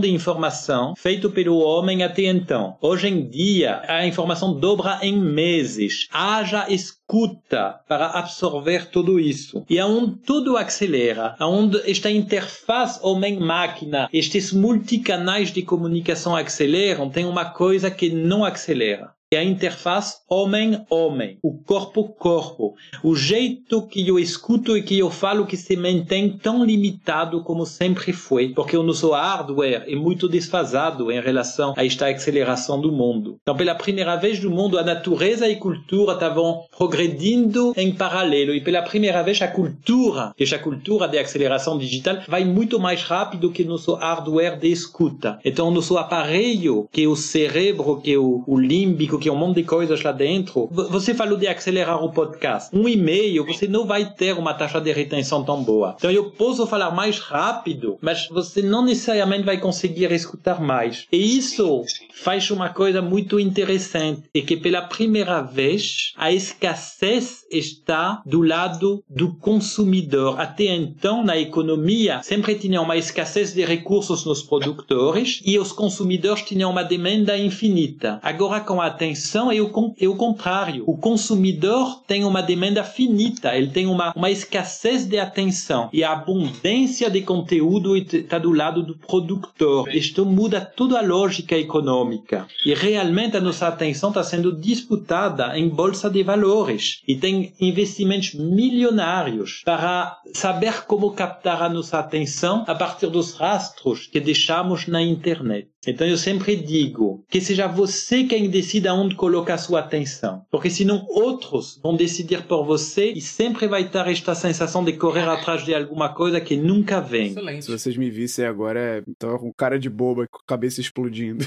de 0.00 0.10
informação 0.10 0.94
feito 0.96 1.30
pelo 1.30 1.58
homem 1.58 2.02
até 2.02 2.24
então. 2.24 2.76
Hoje 2.80 3.08
em 3.08 3.28
dia, 3.28 3.82
a 3.88 4.06
informação 4.06 4.52
dobra 4.54 4.98
em 5.02 5.18
meses. 5.18 6.08
Haja 6.12 6.66
escuta 6.68 7.80
para 7.88 8.06
absorver 8.18 8.86
tudo 8.90 9.18
isso. 9.18 9.64
E 9.68 9.78
aonde 9.78 10.16
tudo 10.26 10.56
acelera, 10.56 11.34
aonde 11.38 11.78
esta 11.90 12.10
interface 12.10 13.00
homem-máquina, 13.02 14.08
estes 14.12 14.52
multicanais 14.52 15.52
de 15.52 15.62
comunicação 15.62 16.36
aceleram, 16.36 17.08
tem 17.08 17.24
uma 17.24 17.46
coisa 17.46 17.90
que 17.90 18.10
não 18.10 18.44
acelera. 18.44 19.17
É 19.30 19.36
a 19.36 19.44
interface 19.44 20.20
homem-homem, 20.26 21.38
o 21.42 21.52
corpo-corpo, 21.52 22.74
o 23.02 23.14
jeito 23.14 23.86
que 23.86 24.08
eu 24.08 24.18
escuto 24.18 24.74
e 24.74 24.82
que 24.82 24.98
eu 24.98 25.10
falo 25.10 25.44
que 25.44 25.56
se 25.56 25.76
mantém 25.76 26.30
tão 26.30 26.64
limitado 26.64 27.42
como 27.42 27.66
sempre 27.66 28.10
foi, 28.14 28.48
porque 28.54 28.74
o 28.74 28.82
nosso 28.82 29.10
hardware 29.10 29.84
é 29.86 29.94
muito 29.94 30.28
desfasado 30.28 31.12
em 31.12 31.20
relação 31.20 31.74
a 31.76 31.84
esta 31.84 32.08
aceleração 32.08 32.80
do 32.80 32.90
mundo. 32.90 33.38
Então, 33.42 33.54
pela 33.54 33.74
primeira 33.74 34.16
vez 34.16 34.42
no 34.42 34.50
mundo, 34.50 34.78
a 34.78 34.82
natureza 34.82 35.46
e 35.46 35.54
a 35.54 35.58
cultura 35.58 36.14
estavam 36.14 36.64
progredindo 36.76 37.74
em 37.76 37.92
paralelo 37.92 38.54
e 38.54 38.62
pela 38.62 38.80
primeira 38.80 39.22
vez 39.22 39.42
a 39.42 39.48
cultura, 39.48 40.32
esta 40.40 40.58
cultura 40.58 41.06
de 41.06 41.18
aceleração 41.18 41.76
digital, 41.76 42.22
vai 42.26 42.46
muito 42.46 42.80
mais 42.80 43.02
rápido 43.02 43.52
que 43.52 43.62
nosso 43.62 43.92
hardware 43.94 44.58
de 44.58 44.68
escuta. 44.68 45.38
Então, 45.44 45.70
nosso 45.70 45.98
aparelho, 45.98 46.88
que 46.90 47.02
é 47.02 47.06
o 47.06 47.14
cérebro, 47.14 48.00
que 48.00 48.14
é 48.14 48.16
o, 48.16 48.42
o 48.46 48.58
límbico, 48.58 49.17
que 49.18 49.28
é 49.28 49.32
um 49.32 49.36
monte 49.36 49.56
de 49.56 49.64
coisas 49.64 50.02
lá 50.02 50.12
dentro. 50.12 50.68
Você 50.70 51.14
falou 51.14 51.36
de 51.36 51.46
acelerar 51.46 52.02
o 52.02 52.12
podcast. 52.12 52.74
Um 52.76 52.88
e-mail, 52.88 53.44
você 53.44 53.66
não 53.66 53.86
vai 53.86 54.04
ter 54.12 54.36
uma 54.36 54.54
taxa 54.54 54.80
de 54.80 54.92
retenção 54.92 55.44
tão 55.44 55.62
boa. 55.62 55.94
Então, 55.98 56.10
eu 56.10 56.30
posso 56.30 56.66
falar 56.66 56.90
mais 56.90 57.18
rápido, 57.18 57.98
mas 58.00 58.28
você 58.28 58.62
não 58.62 58.84
necessariamente 58.84 59.44
vai 59.44 59.58
conseguir 59.58 60.12
escutar 60.12 60.60
mais. 60.60 61.06
E 61.12 61.38
isso 61.38 61.84
faz 62.14 62.50
uma 62.50 62.68
coisa 62.68 63.00
muito 63.00 63.38
interessante, 63.38 64.22
é 64.34 64.40
que 64.40 64.56
pela 64.56 64.82
primeira 64.82 65.40
vez 65.42 66.12
a 66.16 66.32
escassez 66.32 67.44
está 67.50 68.22
do 68.26 68.42
lado 68.42 69.02
do 69.08 69.34
consumidor. 69.34 70.40
Até 70.40 70.64
então, 70.66 71.24
na 71.24 71.36
economia, 71.36 72.20
sempre 72.22 72.54
tinha 72.54 72.80
uma 72.80 72.96
escassez 72.96 73.52
de 73.52 73.64
recursos 73.64 74.24
nos 74.24 74.42
produtores 74.42 75.40
e 75.44 75.58
os 75.58 75.72
consumidores 75.72 76.42
tinham 76.42 76.70
uma 76.70 76.82
demanda 76.82 77.36
infinita. 77.36 78.20
Agora, 78.22 78.60
com 78.60 78.80
a 78.80 78.90
atenção, 79.08 79.50
é 79.50 79.60
o, 79.60 79.94
é 79.98 80.06
o 80.06 80.16
contrário. 80.16 80.84
O 80.86 80.96
consumidor 80.96 82.02
tem 82.06 82.24
uma 82.24 82.42
demanda 82.42 82.84
finita, 82.84 83.56
ele 83.56 83.68
tem 83.68 83.86
uma, 83.86 84.12
uma 84.14 84.30
escassez 84.30 85.06
de 85.06 85.18
atenção 85.18 85.88
e 85.92 86.04
a 86.04 86.12
abundância 86.12 87.10
de 87.10 87.22
conteúdo 87.22 87.96
está 87.96 88.38
do 88.38 88.52
lado 88.52 88.82
do 88.82 88.96
produtor. 88.98 89.88
Isto 89.94 90.26
muda 90.26 90.60
toda 90.60 90.98
a 90.98 91.02
lógica 91.02 91.56
econômica. 91.56 92.46
E 92.64 92.74
realmente 92.74 93.36
a 93.36 93.40
nossa 93.40 93.66
atenção 93.66 94.10
está 94.10 94.22
sendo 94.22 94.52
disputada 94.60 95.58
em 95.58 95.68
bolsa 95.68 96.10
de 96.10 96.22
valores 96.22 97.02
e 97.06 97.16
tem 97.16 97.54
investimentos 97.60 98.34
milionários 98.34 99.62
para 99.64 100.18
saber 100.34 100.84
como 100.84 101.12
captar 101.12 101.62
a 101.62 101.68
nossa 101.68 101.98
atenção 101.98 102.64
a 102.66 102.74
partir 102.74 103.08
dos 103.08 103.34
rastros 103.34 104.06
que 104.06 104.20
deixamos 104.20 104.86
na 104.86 105.02
internet. 105.02 105.68
Então 105.86 106.06
eu 106.06 106.18
sempre 106.18 106.56
digo 106.56 107.24
que 107.28 107.40
seja 107.40 107.66
você 107.66 108.24
quem 108.24 108.50
decida 108.50 108.92
onde 108.92 109.14
colocar 109.14 109.58
sua 109.58 109.80
atenção, 109.80 110.42
porque 110.50 110.70
senão 110.70 111.06
outros 111.08 111.78
vão 111.82 111.96
decidir 111.96 112.42
por 112.42 112.64
você 112.64 113.12
e 113.12 113.20
sempre 113.20 113.66
vai 113.66 113.82
estar 113.82 114.10
esta 114.10 114.34
sensação 114.34 114.84
de 114.84 114.92
correr 114.94 115.28
atrás 115.28 115.64
de 115.64 115.74
alguma 115.74 116.12
coisa 116.12 116.40
que 116.40 116.56
nunca 116.56 117.00
vem. 117.00 117.28
Excelente. 117.28 117.64
Se 117.64 117.70
vocês 117.70 117.96
me 117.96 118.10
vissem 118.10 118.44
agora, 118.44 119.02
então 119.08 119.38
com 119.38 119.52
cara 119.52 119.78
de 119.78 119.88
boba, 119.88 120.26
com 120.28 120.38
a 120.38 120.46
cabeça 120.46 120.80
explodindo. 120.80 121.44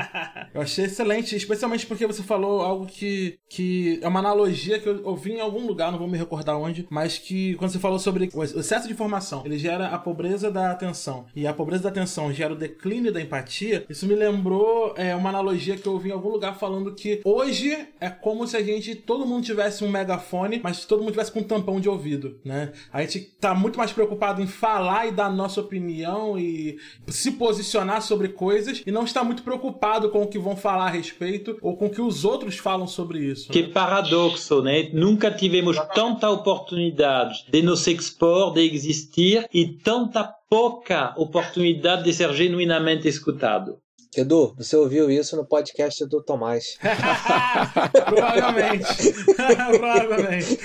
eu 0.54 0.60
achei 0.60 0.84
excelente, 0.84 1.34
especialmente 1.34 1.86
porque 1.86 2.06
você 2.06 2.22
falou 2.22 2.60
algo 2.60 2.86
que, 2.86 3.38
que 3.48 3.98
é 4.02 4.08
uma 4.08 4.20
analogia 4.20 4.78
que 4.78 4.88
eu 4.88 5.00
ouvi 5.04 5.32
em 5.32 5.40
algum 5.40 5.66
lugar, 5.66 5.90
não 5.90 5.98
vou 5.98 6.08
me 6.08 6.18
recordar 6.18 6.58
onde, 6.58 6.86
mas 6.90 7.18
que 7.18 7.54
quando 7.54 7.70
você 7.70 7.78
falou 7.78 7.98
sobre 7.98 8.28
o 8.34 8.42
excesso 8.42 8.86
de 8.86 8.92
informação, 8.92 9.42
ele 9.44 9.58
gera 9.58 9.88
a 9.88 9.98
pobreza 9.98 10.50
da 10.50 10.70
atenção 10.70 11.26
e 11.34 11.46
a 11.46 11.54
pobreza 11.54 11.84
da 11.84 11.88
atenção 11.88 12.32
gera 12.32 12.52
o 12.52 12.56
declínio 12.56 13.12
da 13.12 13.20
empatia 13.20 13.69
isso 13.88 14.06
me 14.06 14.14
lembrou 14.14 14.94
é, 14.96 15.14
uma 15.14 15.28
analogia 15.28 15.76
que 15.76 15.86
eu 15.86 15.92
ouvi 15.92 16.10
em 16.10 16.12
algum 16.12 16.30
lugar 16.30 16.58
falando 16.58 16.94
que 16.94 17.20
hoje 17.24 17.86
é 18.00 18.08
como 18.08 18.46
se 18.46 18.56
a 18.56 18.62
gente, 18.62 18.94
todo 18.94 19.26
mundo 19.26 19.44
tivesse 19.44 19.84
um 19.84 19.88
megafone, 19.88 20.60
mas 20.62 20.84
todo 20.84 21.00
mundo 21.00 21.12
tivesse 21.12 21.32
com 21.32 21.40
um 21.40 21.44
tampão 21.44 21.80
de 21.80 21.88
ouvido, 21.88 22.38
né? 22.44 22.72
A 22.92 23.00
gente 23.02 23.20
tá 23.40 23.54
muito 23.54 23.78
mais 23.78 23.92
preocupado 23.92 24.42
em 24.42 24.46
falar 24.46 25.06
e 25.06 25.12
dar 25.12 25.30
nossa 25.30 25.60
opinião 25.60 26.38
e 26.38 26.78
se 27.08 27.32
posicionar 27.32 28.02
sobre 28.02 28.28
coisas 28.28 28.82
e 28.86 28.90
não 28.90 29.04
está 29.04 29.22
muito 29.24 29.42
preocupado 29.42 30.10
com 30.10 30.22
o 30.22 30.26
que 30.26 30.38
vão 30.38 30.56
falar 30.56 30.86
a 30.86 30.90
respeito 30.90 31.56
ou 31.60 31.76
com 31.76 31.86
o 31.86 31.90
que 31.90 32.00
os 32.00 32.24
outros 32.24 32.56
falam 32.56 32.86
sobre 32.86 33.20
isso. 33.20 33.50
Que 33.50 33.62
né? 33.62 33.68
paradoxo, 33.68 34.62
né? 34.62 34.88
Nunca 34.92 35.30
tivemos 35.30 35.76
tanta 35.94 36.28
oportunidade 36.30 37.44
de 37.48 37.62
nos 37.62 37.86
expor, 37.86 38.52
de 38.52 38.60
existir 38.62 39.46
e 39.52 39.66
tanta 39.66 40.39
pouca 40.50 41.14
oportunidade 41.16 42.02
de 42.02 42.12
ser 42.12 42.34
genuinamente 42.34 43.06
escutado. 43.06 43.80
Edu, 44.16 44.54
você 44.56 44.76
ouviu 44.76 45.08
isso 45.08 45.36
no 45.36 45.46
podcast 45.46 46.04
do 46.06 46.20
Tomás. 46.20 46.76
Provavelmente. 48.06 49.12
Provavelmente. 49.78 50.58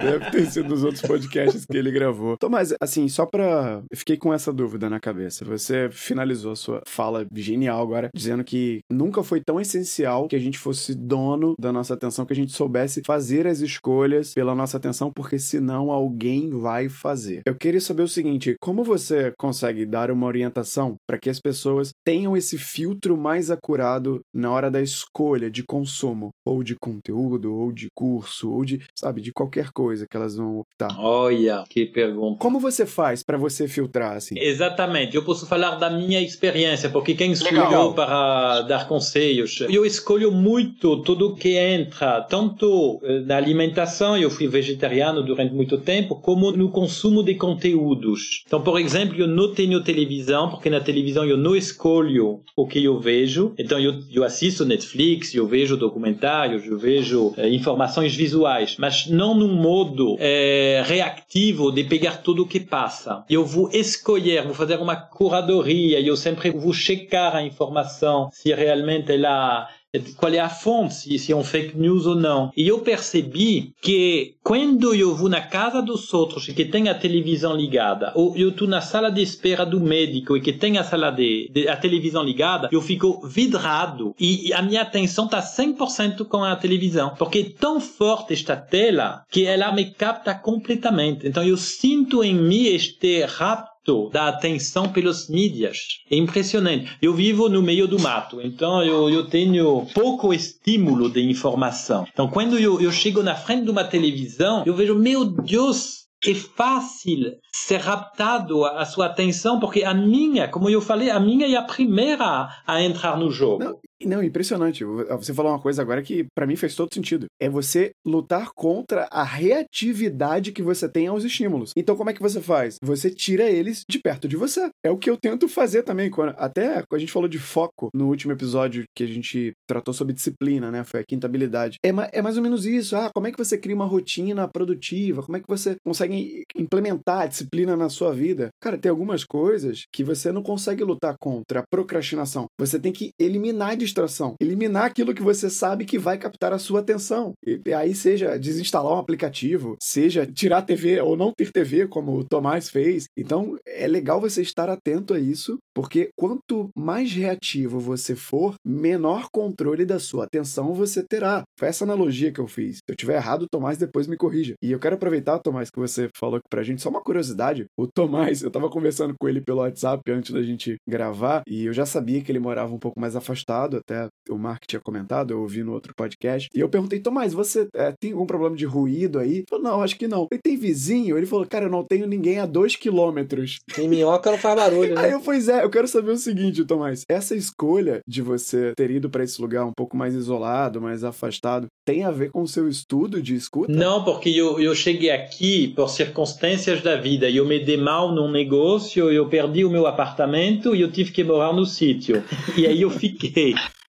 Deve 0.00 0.30
ter 0.30 0.46
sido 0.50 0.68
nos 0.68 0.82
outros 0.82 1.02
podcasts 1.02 1.64
que 1.64 1.76
ele 1.76 1.92
gravou. 1.92 2.36
Tomás, 2.36 2.74
assim, 2.80 3.08
só 3.08 3.24
pra. 3.24 3.82
Eu 3.88 3.96
fiquei 3.96 4.16
com 4.16 4.32
essa 4.32 4.52
dúvida 4.52 4.90
na 4.90 4.98
cabeça. 4.98 5.44
Você 5.44 5.88
finalizou 5.90 6.52
a 6.52 6.56
sua 6.56 6.82
fala 6.86 7.24
genial 7.32 7.80
agora, 7.80 8.10
dizendo 8.14 8.42
que 8.42 8.80
nunca 8.90 9.22
foi 9.22 9.40
tão 9.40 9.60
essencial 9.60 10.26
que 10.26 10.36
a 10.36 10.40
gente 10.40 10.58
fosse 10.58 10.94
dono 10.94 11.54
da 11.58 11.72
nossa 11.72 11.94
atenção, 11.94 12.26
que 12.26 12.32
a 12.32 12.36
gente 12.36 12.52
soubesse 12.52 13.02
fazer 13.06 13.46
as 13.46 13.60
escolhas 13.60 14.34
pela 14.34 14.54
nossa 14.54 14.76
atenção, 14.76 15.12
porque 15.14 15.38
senão 15.38 15.90
alguém 15.90 16.50
vai 16.50 16.88
fazer. 16.88 17.42
Eu 17.46 17.54
queria 17.54 17.80
saber 17.80 18.02
o 18.02 18.08
seguinte: 18.08 18.56
como 18.60 18.82
você 18.82 19.32
consegue 19.38 19.86
dar 19.86 20.10
uma 20.10 20.26
orientação 20.26 20.96
para 21.06 21.18
que 21.18 21.30
as 21.30 21.38
pessoas 21.38 21.90
tenham 22.04 22.36
esse 22.36 22.58
filtro 22.72 23.16
mais 23.16 23.50
acurado 23.50 24.20
na 24.32 24.50
hora 24.50 24.70
da 24.70 24.80
escolha 24.80 25.50
de 25.50 25.62
consumo, 25.62 26.30
ou 26.44 26.62
de 26.62 26.74
conteúdo, 26.74 27.54
ou 27.54 27.70
de 27.70 27.88
curso, 27.94 28.50
ou 28.50 28.64
de, 28.64 28.80
sabe, 28.98 29.20
de 29.20 29.32
qualquer 29.32 29.70
coisa 29.72 30.06
que 30.08 30.16
elas 30.16 30.36
vão 30.36 30.60
optar. 30.60 30.98
Olha, 30.98 31.64
que 31.68 31.84
pergunta. 31.84 32.38
Como 32.38 32.58
você 32.58 32.86
faz 32.86 33.22
para 33.22 33.36
você 33.36 33.68
filtrar 33.68 34.16
assim? 34.16 34.34
Exatamente. 34.38 35.14
Eu 35.14 35.24
posso 35.24 35.46
falar 35.46 35.76
da 35.76 35.90
minha 35.90 36.20
experiência, 36.20 36.88
porque 36.88 37.14
quem 37.14 37.34
sou 37.34 37.50
eu 37.50 37.92
para 37.92 38.62
dar 38.62 38.88
conselhos? 38.88 39.60
Eu 39.68 39.84
escolho 39.84 40.32
muito 40.32 41.02
tudo 41.02 41.34
que 41.34 41.56
entra, 41.56 42.22
tanto 42.22 43.00
eh, 43.02 43.20
na 43.20 43.36
alimentação, 43.36 44.16
eu 44.16 44.30
fui 44.30 44.48
vegetariano 44.48 45.22
durante 45.22 45.54
muito 45.54 45.78
tempo, 45.78 46.16
como 46.16 46.52
no 46.52 46.70
consumo 46.70 47.22
de 47.22 47.34
conteúdos. 47.34 48.44
Então, 48.46 48.62
por 48.62 48.80
exemplo, 48.80 49.18
eu 49.18 49.26
não 49.26 49.52
tenho 49.52 49.82
televisão, 49.82 50.48
porque 50.48 50.70
na 50.70 50.80
televisão 50.80 51.24
eu 51.24 51.36
não 51.36 51.54
escolho 51.54 52.40
o 52.62 52.66
que 52.66 52.82
eu 52.82 52.98
vejo. 52.98 53.54
Então 53.58 53.78
eu, 53.78 54.00
eu 54.12 54.24
assisto 54.24 54.64
Netflix, 54.64 55.34
eu 55.34 55.46
vejo 55.46 55.76
documentários, 55.76 56.64
eu 56.64 56.78
vejo 56.78 57.34
é, 57.36 57.48
informações 57.48 58.14
visuais, 58.14 58.76
mas 58.78 59.06
não 59.06 59.34
num 59.34 59.54
modo 59.54 60.16
é, 60.18 60.82
reativo 60.84 61.70
de 61.70 61.84
pegar 61.84 62.22
tudo 62.22 62.42
o 62.42 62.46
que 62.46 62.60
passa. 62.60 63.24
Eu 63.28 63.44
vou 63.44 63.70
escolher, 63.72 64.44
vou 64.44 64.54
fazer 64.54 64.78
uma 64.78 64.96
curadoria, 64.96 66.00
eu 66.00 66.16
sempre 66.16 66.50
vou 66.50 66.72
checar 66.72 67.36
a 67.36 67.42
informação 67.42 68.28
se 68.32 68.52
realmente 68.54 69.12
ela 69.12 69.68
qual 70.16 70.32
é 70.32 70.38
a 70.38 70.48
fonte, 70.48 70.94
se, 70.94 71.18
se 71.18 71.32
é 71.32 71.36
um 71.36 71.44
fake 71.44 71.76
news 71.76 72.06
ou 72.06 72.14
não. 72.14 72.50
E 72.56 72.66
eu 72.66 72.80
percebi 72.80 73.74
que 73.80 74.34
quando 74.42 74.94
eu 74.94 75.14
vou 75.14 75.28
na 75.28 75.40
casa 75.40 75.82
dos 75.82 76.12
outros 76.14 76.48
e 76.48 76.54
que 76.54 76.64
tem 76.64 76.88
a 76.88 76.94
televisão 76.94 77.54
ligada, 77.54 78.12
ou 78.14 78.36
eu 78.36 78.48
estou 78.48 78.66
na 78.66 78.80
sala 78.80 79.10
de 79.10 79.22
espera 79.22 79.66
do 79.66 79.80
médico 79.80 80.36
e 80.36 80.40
que 80.40 80.52
tem 80.52 80.78
a 80.78 80.84
sala 80.84 81.10
de, 81.10 81.50
de 81.52 81.68
a 81.68 81.76
televisão 81.76 82.22
ligada, 82.22 82.68
eu 82.72 82.80
fico 82.80 83.26
vidrado 83.26 84.14
e, 84.18 84.48
e 84.48 84.52
a 84.52 84.62
minha 84.62 84.82
atenção 84.82 85.26
está 85.26 85.42
100% 85.42 86.24
com 86.24 86.42
a 86.42 86.56
televisão, 86.56 87.14
porque 87.18 87.38
é 87.38 87.58
tão 87.58 87.80
forte 87.80 88.32
esta 88.32 88.56
tela 88.56 89.24
que 89.30 89.44
ela 89.44 89.72
me 89.72 89.90
capta 89.90 90.34
completamente. 90.34 91.26
Então 91.26 91.44
eu 91.44 91.56
sinto 91.56 92.24
em 92.24 92.34
mim 92.34 92.64
este 92.64 93.24
rapto 93.24 93.71
da 94.12 94.28
atenção 94.28 94.88
pelos 94.88 95.28
mídias. 95.28 95.78
É 96.10 96.16
impressionante. 96.16 96.96
Eu 97.00 97.14
vivo 97.14 97.48
no 97.48 97.62
meio 97.62 97.88
do 97.88 97.98
mato, 97.98 98.40
então 98.40 98.82
eu, 98.82 99.10
eu 99.10 99.26
tenho 99.26 99.86
pouco 99.94 100.32
estímulo 100.32 101.10
de 101.10 101.20
informação. 101.20 102.06
Então, 102.12 102.28
quando 102.28 102.58
eu, 102.58 102.80
eu 102.80 102.92
chego 102.92 103.22
na 103.22 103.34
frente 103.34 103.64
de 103.64 103.70
uma 103.70 103.84
televisão, 103.84 104.62
eu 104.64 104.74
vejo, 104.74 104.94
meu 104.94 105.24
Deus, 105.24 106.02
é 106.24 106.34
fácil 106.34 107.36
ser 107.52 107.78
raptado 107.78 108.64
a, 108.64 108.84
sua 108.84 109.06
atenção, 109.06 109.58
porque 109.58 109.82
a 109.82 109.92
minha, 109.92 110.46
como 110.46 110.70
eu 110.70 110.80
falei, 110.80 111.10
a 111.10 111.18
minha 111.18 111.46
é 111.46 111.56
a 111.56 111.62
primeira 111.62 112.48
a 112.64 112.82
entrar 112.82 113.18
no 113.18 113.30
jogo. 113.30 113.64
Não, 113.64 113.78
não, 114.06 114.22
impressionante. 114.22 114.84
Você 114.84 115.34
falou 115.34 115.52
uma 115.52 115.60
coisa 115.60 115.82
agora 115.82 116.02
que 116.02 116.26
para 116.34 116.46
mim 116.46 116.56
fez 116.56 116.74
todo 116.74 116.92
sentido. 116.92 117.26
É 117.40 117.48
você 117.48 117.90
lutar 118.04 118.50
contra 118.54 119.08
a 119.10 119.22
reatividade 119.22 120.52
que 120.52 120.62
você 120.62 120.88
tem 120.88 121.06
aos 121.06 121.24
estímulos. 121.24 121.72
Então, 121.76 121.96
como 121.96 122.10
é 122.10 122.12
que 122.12 122.22
você 122.22 122.40
faz? 122.40 122.76
Você 122.82 123.10
tira 123.10 123.50
eles 123.50 123.82
de 123.88 123.98
perto 123.98 124.28
de 124.28 124.36
você. 124.36 124.70
É 124.84 124.90
o 124.90 124.98
que 124.98 125.10
eu 125.10 125.16
tento 125.16 125.48
fazer 125.48 125.82
também. 125.82 126.10
Quando, 126.10 126.34
até 126.36 126.82
a 126.90 126.98
gente 126.98 127.12
falou 127.12 127.28
de 127.28 127.38
foco 127.38 127.88
no 127.94 128.08
último 128.08 128.32
episódio 128.32 128.84
que 128.94 129.04
a 129.04 129.06
gente 129.06 129.52
tratou 129.66 129.94
sobre 129.94 130.14
disciplina, 130.14 130.70
né? 130.70 130.84
Foi 130.84 131.00
a 131.00 131.04
quinta 131.04 131.26
habilidade. 131.26 131.78
É, 131.84 131.90
é 132.12 132.22
mais 132.22 132.36
ou 132.36 132.42
menos 132.42 132.66
isso. 132.66 132.96
Ah, 132.96 133.10
como 133.14 133.26
é 133.26 133.32
que 133.32 133.38
você 133.38 133.56
cria 133.58 133.74
uma 133.74 133.84
rotina 133.84 134.48
produtiva? 134.48 135.22
Como 135.22 135.36
é 135.36 135.40
que 135.40 135.48
você 135.48 135.76
consegue 135.84 136.44
implementar 136.56 137.22
a 137.22 137.26
disciplina 137.26 137.76
na 137.76 137.88
sua 137.88 138.12
vida? 138.12 138.48
Cara, 138.60 138.78
tem 138.78 138.90
algumas 138.90 139.24
coisas 139.24 139.84
que 139.92 140.04
você 140.04 140.32
não 140.32 140.42
consegue 140.42 140.84
lutar 140.84 141.16
contra 141.20 141.60
a 141.60 141.64
procrastinação. 141.70 142.46
Você 142.58 142.78
tem 142.78 142.92
que 142.92 143.10
eliminar 143.18 143.76
de 143.76 143.84
distração. 143.92 144.34
Eliminar 144.40 144.86
aquilo 144.86 145.14
que 145.14 145.22
você 145.22 145.50
sabe 145.50 145.84
que 145.84 145.98
vai 145.98 146.18
captar 146.18 146.52
a 146.52 146.58
sua 146.58 146.80
atenção. 146.80 147.32
E 147.44 147.72
aí, 147.72 147.94
seja 147.94 148.38
desinstalar 148.38 148.92
um 148.92 148.98
aplicativo, 148.98 149.76
seja 149.80 150.26
tirar 150.26 150.58
a 150.58 150.62
TV 150.62 151.00
ou 151.00 151.16
não 151.16 151.32
ter 151.36 151.52
TV, 151.52 151.86
como 151.86 152.16
o 152.16 152.24
Tomás 152.24 152.70
fez. 152.70 153.04
Então, 153.16 153.56
é 153.66 153.86
legal 153.86 154.20
você 154.20 154.42
estar 154.42 154.68
atento 154.68 155.14
a 155.14 155.20
isso, 155.20 155.58
porque 155.74 156.10
quanto 156.16 156.70
mais 156.76 157.12
reativo 157.12 157.78
você 157.78 158.16
for, 158.16 158.54
menor 158.64 159.28
controle 159.32 159.84
da 159.84 159.98
sua 159.98 160.24
atenção 160.24 160.72
você 160.72 161.02
terá. 161.02 161.42
Foi 161.58 161.68
essa 161.68 161.84
analogia 161.84 162.32
que 162.32 162.40
eu 162.40 162.46
fiz. 162.46 162.76
Se 162.76 162.82
eu 162.88 162.96
tiver 162.96 163.16
errado, 163.16 163.42
o 163.42 163.48
Tomás 163.48 163.76
depois 163.76 164.06
me 164.06 164.16
corrija. 164.16 164.54
E 164.62 164.72
eu 164.72 164.78
quero 164.78 164.94
aproveitar, 164.94 165.38
Tomás, 165.38 165.70
que 165.70 165.78
você 165.78 166.08
falou 166.16 166.36
aqui 166.36 166.46
pra 166.50 166.62
gente, 166.62 166.82
só 166.82 166.88
uma 166.88 167.02
curiosidade. 167.02 167.66
O 167.78 167.86
Tomás, 167.86 168.42
eu 168.42 168.50
tava 168.50 168.70
conversando 168.70 169.14
com 169.18 169.28
ele 169.28 169.40
pelo 169.40 169.60
WhatsApp 169.60 170.02
antes 170.10 170.32
da 170.32 170.42
gente 170.42 170.76
gravar, 170.88 171.42
e 171.46 171.66
eu 171.66 171.72
já 171.72 171.84
sabia 171.84 172.22
que 172.22 172.30
ele 172.30 172.38
morava 172.38 172.74
um 172.74 172.78
pouco 172.78 173.00
mais 173.00 173.16
afastado, 173.16 173.80
até 173.82 174.08
o 174.28 174.38
Mark 174.38 174.64
tinha 174.66 174.80
comentado, 174.80 175.32
eu 175.32 175.40
ouvi 175.40 175.62
no 175.62 175.72
outro 175.72 175.94
podcast. 175.94 176.48
E 176.54 176.60
eu 176.60 176.68
perguntei, 176.68 177.00
Tomás, 177.00 177.32
você 177.32 177.68
é, 177.74 177.92
tem 178.00 178.12
algum 178.12 178.26
problema 178.26 178.56
de 178.56 178.64
ruído 178.64 179.18
aí? 179.18 179.38
Ele 179.38 179.44
falou, 179.48 179.64
não, 179.64 179.82
acho 179.82 179.96
que 179.96 180.08
não. 180.08 180.26
Ele 180.30 180.40
tem 180.42 180.56
vizinho? 180.56 181.16
Ele 181.16 181.26
falou, 181.26 181.46
cara, 181.46 181.66
eu 181.66 181.70
não 181.70 181.84
tenho 181.84 182.06
ninguém 182.06 182.38
a 182.38 182.46
dois 182.46 182.76
quilômetros. 182.76 183.58
Em 183.78 183.88
minhoca 183.88 184.30
não 184.30 184.38
faz 184.38 184.56
barulho, 184.56 184.94
né? 184.96 185.02
Aí 185.02 185.10
eu, 185.12 185.20
pois 185.20 185.48
é, 185.48 185.64
eu 185.64 185.70
quero 185.70 185.88
saber 185.88 186.12
o 186.12 186.16
seguinte, 186.16 186.64
Tomás. 186.64 187.04
Essa 187.08 187.34
escolha 187.34 188.00
de 188.06 188.22
você 188.22 188.72
ter 188.76 188.90
ido 188.90 189.10
para 189.10 189.24
esse 189.24 189.40
lugar 189.40 189.64
um 189.64 189.72
pouco 189.72 189.96
mais 189.96 190.14
isolado, 190.14 190.80
mais 190.80 191.04
afastado, 191.04 191.66
tem 191.84 192.04
a 192.04 192.10
ver 192.10 192.30
com 192.30 192.42
o 192.42 192.48
seu 192.48 192.68
estudo 192.68 193.20
de 193.20 193.34
escuta? 193.34 193.72
Não, 193.72 194.04
porque 194.04 194.30
eu, 194.30 194.60
eu 194.60 194.74
cheguei 194.74 195.10
aqui 195.10 195.68
por 195.68 195.88
circunstâncias 195.88 196.80
da 196.80 196.96
vida. 196.96 197.28
Eu 197.28 197.44
me 197.44 197.58
dei 197.58 197.76
mal 197.76 198.12
num 198.12 198.30
negócio, 198.30 199.10
eu 199.10 199.28
perdi 199.28 199.64
o 199.64 199.70
meu 199.70 199.86
apartamento 199.86 200.74
e 200.74 200.80
eu 200.80 200.90
tive 200.90 201.10
que 201.10 201.24
morar 201.24 201.52
no 201.52 201.66
sítio. 201.66 202.22
E 202.56 202.66
aí 202.66 202.82
eu 202.82 202.90
fiquei. 202.90 203.54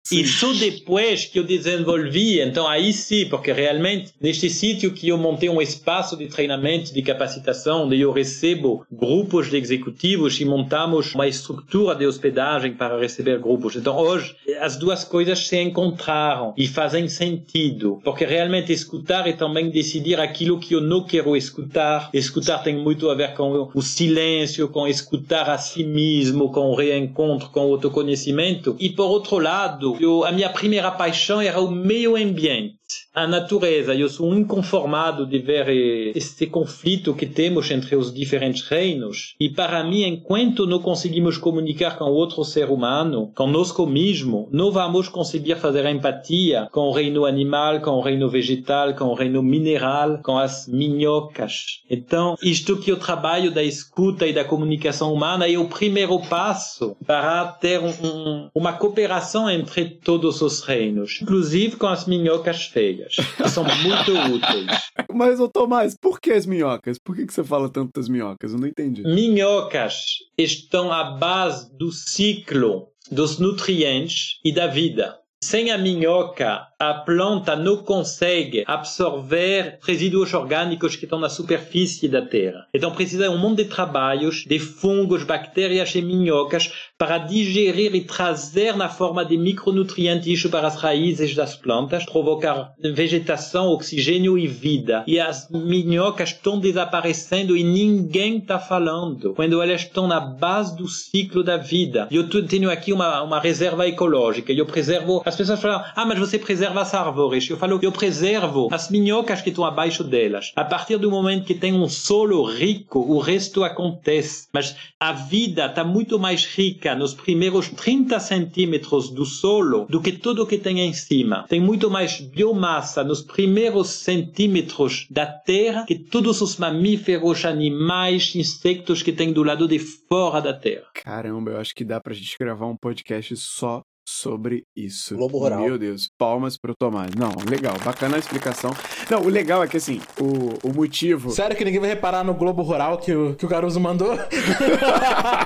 Sim. 0.07 0.19
E 0.19 0.27
só 0.27 0.53
depois 0.53 1.25
que 1.25 1.39
eu 1.39 1.43
desenvolvi, 1.43 2.39
então 2.39 2.67
aí 2.67 2.93
sim, 2.93 3.25
porque 3.25 3.51
realmente 3.51 4.11
neste 4.21 4.51
sítio 4.51 4.91
que 4.91 5.07
eu 5.07 5.17
montei 5.17 5.49
um 5.49 5.59
espaço 5.59 6.15
de 6.15 6.27
treinamento, 6.27 6.93
de 6.93 7.01
capacitação, 7.01 7.85
onde 7.85 7.99
eu 7.99 8.11
recebo 8.11 8.85
grupos 8.91 9.49
de 9.49 9.57
executivos 9.57 10.39
e 10.39 10.45
montamos 10.45 11.15
uma 11.15 11.27
estrutura 11.27 11.95
de 11.95 12.05
hospedagem 12.05 12.73
para 12.73 12.99
receber 12.99 13.39
grupos. 13.39 13.75
Então 13.75 13.97
hoje 13.97 14.35
as 14.61 14.75
duas 14.75 15.03
coisas 15.03 15.39
se 15.39 15.59
encontraram 15.59 16.53
e 16.55 16.67
fazem 16.67 17.07
sentido, 17.07 17.99
porque 18.03 18.25
realmente 18.25 18.71
escutar 18.71 19.27
é 19.27 19.33
também 19.33 19.71
decidir 19.71 20.19
aquilo 20.19 20.59
que 20.59 20.75
eu 20.75 20.81
não 20.81 21.03
quero 21.03 21.35
escutar. 21.35 22.11
Escutar 22.13 22.59
tem 22.59 22.75
muito 22.77 23.09
a 23.09 23.15
ver 23.15 23.33
com 23.33 23.71
o 23.73 23.81
silêncio, 23.81 24.69
com 24.69 24.87
escutar 24.87 25.49
a 25.49 25.57
si 25.57 25.83
mesmo, 25.83 26.51
com 26.51 26.69
o 26.69 26.75
reencontro, 26.75 27.49
com 27.49 27.61
o 27.61 27.73
autoconhecimento. 27.73 28.75
E 28.79 28.91
por 28.91 29.05
outro 29.05 29.39
lado, 29.39 29.94
eu, 29.99 30.23
a 30.23 30.31
minha 30.31 30.49
primeira 30.49 30.91
paixão 30.91 31.41
era 31.41 31.59
o 31.59 31.71
meio 31.71 32.15
ambiente 32.15 32.75
a 33.13 33.27
natureza. 33.27 33.93
Eu 33.93 34.09
sou 34.09 34.33
inconformado 34.33 35.25
de 35.25 35.39
ver 35.39 35.69
este 36.15 36.47
conflito 36.47 37.13
que 37.13 37.25
temos 37.25 37.69
entre 37.71 37.95
os 37.95 38.13
diferentes 38.13 38.67
reinos. 38.67 39.35
E 39.39 39.49
para 39.49 39.83
mim, 39.83 40.03
enquanto 40.03 40.65
não 40.65 40.79
conseguimos 40.79 41.37
comunicar 41.37 41.97
com 41.97 42.05
outro 42.05 42.43
ser 42.43 42.69
humano, 42.69 43.31
conosco 43.35 43.85
mesmo, 43.85 44.49
não 44.51 44.71
vamos 44.71 45.07
conseguir 45.07 45.55
fazer 45.57 45.85
empatia 45.85 46.67
com 46.71 46.87
o 46.87 46.91
reino 46.91 47.25
animal, 47.25 47.79
com 47.81 47.91
o 47.91 48.01
reino 48.01 48.29
vegetal, 48.29 48.93
com 48.93 49.05
o 49.05 49.13
reino 49.13 49.41
mineral, 49.41 50.19
com 50.23 50.37
as 50.37 50.67
minhocas. 50.67 51.81
Então, 51.89 52.35
isto 52.41 52.77
que 52.77 52.91
eu 52.91 52.97
trabalho 52.97 53.51
da 53.51 53.63
escuta 53.63 54.27
e 54.27 54.33
da 54.33 54.43
comunicação 54.43 55.13
humana 55.13 55.47
é 55.49 55.57
o 55.57 55.67
primeiro 55.67 56.19
passo 56.27 56.95
para 57.05 57.45
ter 57.47 57.79
um, 57.79 58.49
uma 58.53 58.73
cooperação 58.73 59.49
entre 59.49 59.85
todos 59.85 60.41
os 60.41 60.61
reinos, 60.61 61.19
inclusive 61.21 61.75
com 61.77 61.87
as 61.87 62.05
minhocas 62.05 62.67
que 62.93 63.49
são 63.49 63.63
muito 63.63 64.11
úteis. 64.11 64.67
Mas, 65.13 65.39
ô 65.39 65.47
Tomás, 65.47 65.95
por 65.99 66.19
que 66.19 66.31
as 66.31 66.45
minhocas? 66.45 66.97
Por 66.97 67.15
que, 67.15 67.25
que 67.25 67.33
você 67.33 67.43
fala 67.43 67.69
tanto 67.69 67.91
das 67.95 68.09
minhocas? 68.09 68.53
Eu 68.53 68.59
não 68.59 68.67
entendi. 68.67 69.03
Minhocas 69.03 70.19
estão 70.37 70.91
à 70.91 71.03
base 71.03 71.75
do 71.77 71.91
ciclo 71.91 72.89
dos 73.09 73.39
nutrientes 73.39 74.39
e 74.43 74.53
da 74.53 74.67
vida. 74.67 75.19
Sem 75.43 75.69
a 75.69 75.77
minhoca, 75.77 76.65
a 76.79 76.93
planta 76.93 77.55
não 77.55 77.77
consegue 77.83 78.63
absorver 78.65 79.77
resíduos 79.83 80.33
orgânicos 80.33 80.95
que 80.95 81.05
estão 81.05 81.19
na 81.19 81.29
superfície 81.29 82.07
da 82.07 82.25
terra. 82.25 82.65
Então 82.73 82.91
precisa 82.91 83.29
um 83.29 83.37
monte 83.37 83.63
de 83.63 83.69
trabalhos 83.69 84.43
de 84.47 84.57
fungos, 84.57 85.23
bactérias 85.23 85.93
e 85.93 86.01
minhocas 86.01 86.71
para 86.97 87.17
digerir 87.17 87.93
e 87.93 88.01
trazer 88.01 88.75
na 88.75 88.87
forma 88.87 89.25
de 89.25 89.37
micronutrientes 89.37 90.45
para 90.47 90.67
as 90.67 90.75
raízes 90.75 91.35
das 91.35 91.55
plantas, 91.55 92.05
provocar 92.05 92.73
vegetação, 92.79 93.67
oxigênio 93.67 94.37
e 94.37 94.47
vida. 94.47 95.03
E 95.05 95.19
as 95.19 95.49
minhocas 95.49 96.29
estão 96.29 96.57
desaparecendo 96.57 97.57
e 97.57 97.63
ninguém 97.63 98.37
está 98.37 98.59
falando 98.59 99.33
quando 99.33 99.61
elas 99.61 99.81
estão 99.81 100.07
na 100.07 100.19
base 100.19 100.75
do 100.77 100.87
ciclo 100.87 101.43
da 101.43 101.57
vida. 101.57 102.07
Eu 102.09 102.29
tenho 102.47 102.71
aqui 102.71 102.93
uma, 102.93 103.21
uma 103.23 103.39
reserva 103.39 103.87
ecológica, 103.87 104.53
eu 104.53 104.65
preservo 104.65 105.21
as 105.25 105.35
pessoas 105.35 105.61
falam, 105.61 105.83
ah, 105.95 106.05
mas 106.05 106.19
você 106.19 106.39
preserva 106.39 106.81
as 106.81 106.93
árvores. 106.93 107.49
Eu 107.49 107.57
falo, 107.57 107.79
eu 107.81 107.91
preservo 107.91 108.69
as 108.71 108.89
minhocas 108.89 109.41
que 109.41 109.49
estão 109.49 109.65
abaixo 109.65 110.03
delas. 110.03 110.51
A 110.55 110.63
partir 110.63 110.97
do 110.97 111.11
momento 111.11 111.45
que 111.45 111.53
tem 111.53 111.73
um 111.73 111.89
solo 111.89 112.43
rico, 112.45 112.99
o 112.99 113.19
resto 113.19 113.63
acontece. 113.63 114.47
Mas 114.53 114.75
a 114.99 115.11
vida 115.11 115.65
está 115.65 115.83
muito 115.83 116.17
mais 116.17 116.45
rica 116.45 116.84
nos 116.93 117.13
primeiros 117.13 117.69
30 117.69 118.19
centímetros 118.19 119.09
do 119.09 119.25
solo 119.25 119.85
do 119.89 120.01
que 120.01 120.11
tudo 120.11 120.45
que 120.45 120.57
tem 120.57 120.81
em 120.81 120.93
cima. 120.93 121.45
Tem 121.47 121.59
muito 121.59 121.89
mais 121.89 122.19
biomassa 122.19 123.03
nos 123.03 123.21
primeiros 123.21 123.89
centímetros 123.89 125.07
da 125.09 125.25
terra 125.25 125.85
que 125.85 125.97
todos 125.97 126.41
os 126.41 126.57
mamíferos, 126.57 127.45
animais, 127.45 128.35
insectos 128.35 129.01
que 129.01 129.13
tem 129.13 129.31
do 129.31 129.43
lado 129.43 129.67
de 129.67 129.79
fora 129.79 130.41
da 130.41 130.53
terra. 130.53 130.85
Caramba, 130.93 131.51
eu 131.51 131.57
acho 131.57 131.73
que 131.73 131.85
dá 131.85 132.01
pra 132.01 132.13
gente 132.13 132.35
gravar 132.37 132.67
um 132.67 132.75
podcast 132.75 133.35
só 133.37 133.81
sobre 134.05 134.65
isso. 134.75 135.15
Globo 135.15 135.39
Rural. 135.39 135.61
Meu 135.61 135.77
Deus, 135.77 136.09
palmas 136.17 136.57
pro 136.57 136.75
Tomás. 136.75 137.11
Não, 137.15 137.31
legal, 137.49 137.75
bacana 137.83 138.15
a 138.15 138.19
explicação. 138.19 138.71
Não, 139.09 139.21
o 139.21 139.29
legal 139.29 139.63
é 139.63 139.67
que 139.67 139.77
assim, 139.77 139.99
o, 140.19 140.69
o 140.69 140.73
motivo. 140.73 141.31
Sério 141.31 141.55
que 141.55 141.65
ninguém 141.65 141.79
vai 141.79 141.89
reparar 141.89 142.23
no 142.23 142.35
Globo 142.35 142.61
Rural 142.61 142.99
que 142.99 143.13
o, 143.13 143.35
que 143.35 143.45
o 143.45 143.49
Caruso 143.49 143.79
mandou? 143.79 144.15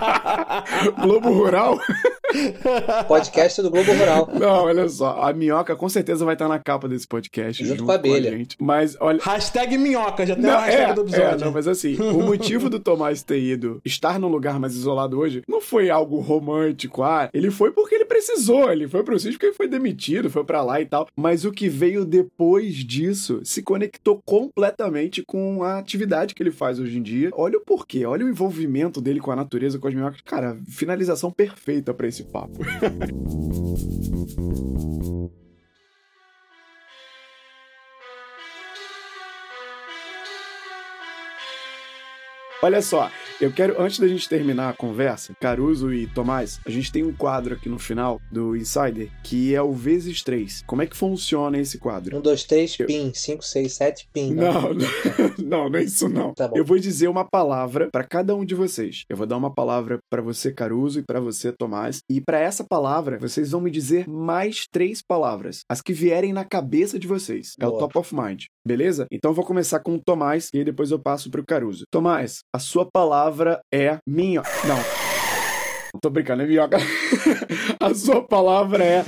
Globo 1.02 1.32
Rural? 1.32 1.80
Podcast 3.08 3.62
do 3.62 3.70
Globo 3.70 3.92
Rural. 3.92 4.30
Não, 4.40 4.64
olha 4.66 4.88
só, 4.88 5.22
a 5.22 5.34
minhoca 5.34 5.76
com 5.76 5.90
certeza 5.90 6.24
vai 6.24 6.36
estar 6.36 6.48
na 6.48 6.60
capa 6.60 6.88
desse 6.88 7.08
podcast. 7.08 7.64
Junto, 7.64 7.78
junto 7.78 7.86
com 7.86 7.92
a 7.92 7.96
abelha. 7.96 8.32
gente. 8.32 8.56
Mas 8.60 8.96
olha. 9.00 9.20
Hashtag 9.22 9.78
minhoca, 9.78 10.26
já 10.26 10.36
tem 10.36 10.44
não, 10.44 10.58
a 10.58 10.62
hashtag 10.62 10.92
é, 10.92 10.94
do 10.94 11.02
episódio. 11.02 11.42
É, 11.42 11.46
não, 11.46 11.52
mas 11.52 11.68
assim, 11.68 11.96
o 12.00 12.22
motivo 12.24 12.70
do 12.70 12.80
Tomás 12.80 13.24
ter 13.24 13.40
ido 13.40 13.82
estar 13.84 14.20
num 14.20 14.28
lugar 14.28 14.60
mais 14.60 14.76
isolado 14.76 15.18
hoje 15.20 15.42
não 15.48 15.62
foi 15.62 15.90
algo 15.90 16.20
romântico. 16.20 17.04
Ah, 17.04 17.30
ele 17.34 17.52
foi 17.52 17.72
porque 17.72 17.96
ele 17.96 18.06
precisou. 18.06 18.72
Ele 18.72 18.88
foi 18.88 19.04
pro 19.04 19.20
sítio 19.20 19.34
porque 19.34 19.48
ele 19.48 19.56
foi 19.56 19.68
demitido, 19.68 20.30
foi 20.30 20.44
para 20.44 20.62
lá 20.62 20.80
e 20.80 20.86
tal. 20.86 21.08
Mas 21.16 21.46
o 21.46 21.52
que 21.52 21.68
veio 21.68 22.06
depois 22.06 22.76
disso 22.76 23.42
se 23.44 23.62
conectou 23.62 24.22
completamente 24.26 25.24
com 25.24 25.64
a 25.64 25.80
atividade 25.80 26.36
que 26.36 26.44
ele 26.44 26.52
faz 26.52 26.80
hoje 26.80 26.98
em 26.98 27.02
dia. 27.02 27.30
Olha 27.34 27.58
o 27.58 27.62
porquê, 27.62 28.06
olha 28.06 28.26
o 28.26 28.30
envolvimento 28.30 29.02
dele 29.02 29.20
com 29.20 29.32
a 29.32 29.36
natureza, 29.36 29.80
com 29.80 29.88
as 29.88 29.94
minhocas. 29.94 30.22
Cara, 30.22 30.58
finalização 30.68 31.32
perfeita 31.32 31.94
para 31.94 32.08
esse 32.08 32.19
papo. 32.24 32.60
Olha 42.62 42.82
só, 42.82 43.10
eu 43.40 43.54
quero, 43.54 43.82
antes 43.82 44.00
da 44.00 44.08
gente 44.08 44.28
terminar 44.28 44.68
a 44.68 44.74
conversa, 44.74 45.34
Caruso 45.40 45.94
e 45.94 46.08
Tomás, 46.08 46.60
a 46.66 46.70
gente 46.70 46.92
tem 46.92 47.06
um 47.06 47.14
quadro 47.14 47.54
aqui 47.54 47.70
no 47.70 47.80
final 47.80 48.20
do 48.30 48.54
Insider 48.54 49.10
que 49.24 49.56
é 49.56 49.62
o 49.62 49.72
vezes 49.72 50.22
3. 50.24 50.66
Como 50.68 50.82
é 50.82 50.86
que 50.86 50.98
funciona 50.98 51.58
esse 51.58 51.78
quadro? 51.78 52.18
1, 52.18 52.22
2, 52.22 52.44
3, 52.44 52.78
PIN. 52.78 53.14
5, 53.14 53.46
6, 53.46 53.74
7, 53.74 54.10
PIN. 54.12 54.34
Não, 54.34 54.74
não, 54.74 54.88
não, 55.40 55.70
não 55.70 55.80
é 55.80 55.84
isso 55.84 56.10
não. 56.10 56.34
Tá 56.34 56.50
bom. 56.50 56.58
Eu 56.58 56.66
vou 56.66 56.78
dizer 56.78 57.08
uma 57.08 57.24
palavra 57.24 57.88
para 57.94 58.04
cada 58.04 58.36
um 58.36 58.44
de 58.44 58.56
vocês. 58.56 59.06
Eu 59.08 59.16
vou 59.16 59.26
dar 59.26 59.38
uma 59.38 59.54
palavra 59.54 59.98
para 60.10 60.22
você, 60.22 60.52
Caruso, 60.52 61.00
e 61.00 61.04
para 61.04 61.22
você, 61.22 61.54
Tomás. 61.54 62.02
E 62.10 62.20
para 62.20 62.40
essa 62.40 62.66
palavra, 62.66 63.18
vocês 63.20 63.52
vão 63.52 63.62
me 63.62 63.72
dizer 63.72 64.06
mais 64.06 64.66
três 64.70 65.02
palavras. 65.02 65.62
As 65.70 65.82
que 65.82 65.94
vierem 65.94 66.34
na 66.34 66.44
cabeça 66.44 67.00
de 67.00 67.08
vocês. 67.08 67.54
É 67.58 67.66
o 67.66 67.78
top 67.78 67.98
of 67.98 68.14
mind. 68.14 68.48
Beleza? 68.68 69.08
Então 69.10 69.32
eu 69.32 69.36
vou 69.36 69.46
começar 69.46 69.80
com 69.80 69.96
o 69.96 70.02
Tomás 70.04 70.50
e 70.54 70.58
aí 70.58 70.66
depois 70.66 70.92
eu 70.92 71.00
passo 71.00 71.32
pro 71.32 71.46
Caruso. 71.46 71.86
Tomás, 71.90 72.42
a 72.54 72.60
sua 72.60 72.86
palavra 72.86 73.62
é 73.72 74.00
minhoca. 74.08 74.50
Não. 74.68 74.80
Tô 76.02 76.10
brincando, 76.10 76.44
é 76.44 76.48
minhoca. 76.48 76.78
a 77.80 77.94
sua 77.94 78.24
palavra 78.24 78.84
é 78.84 79.06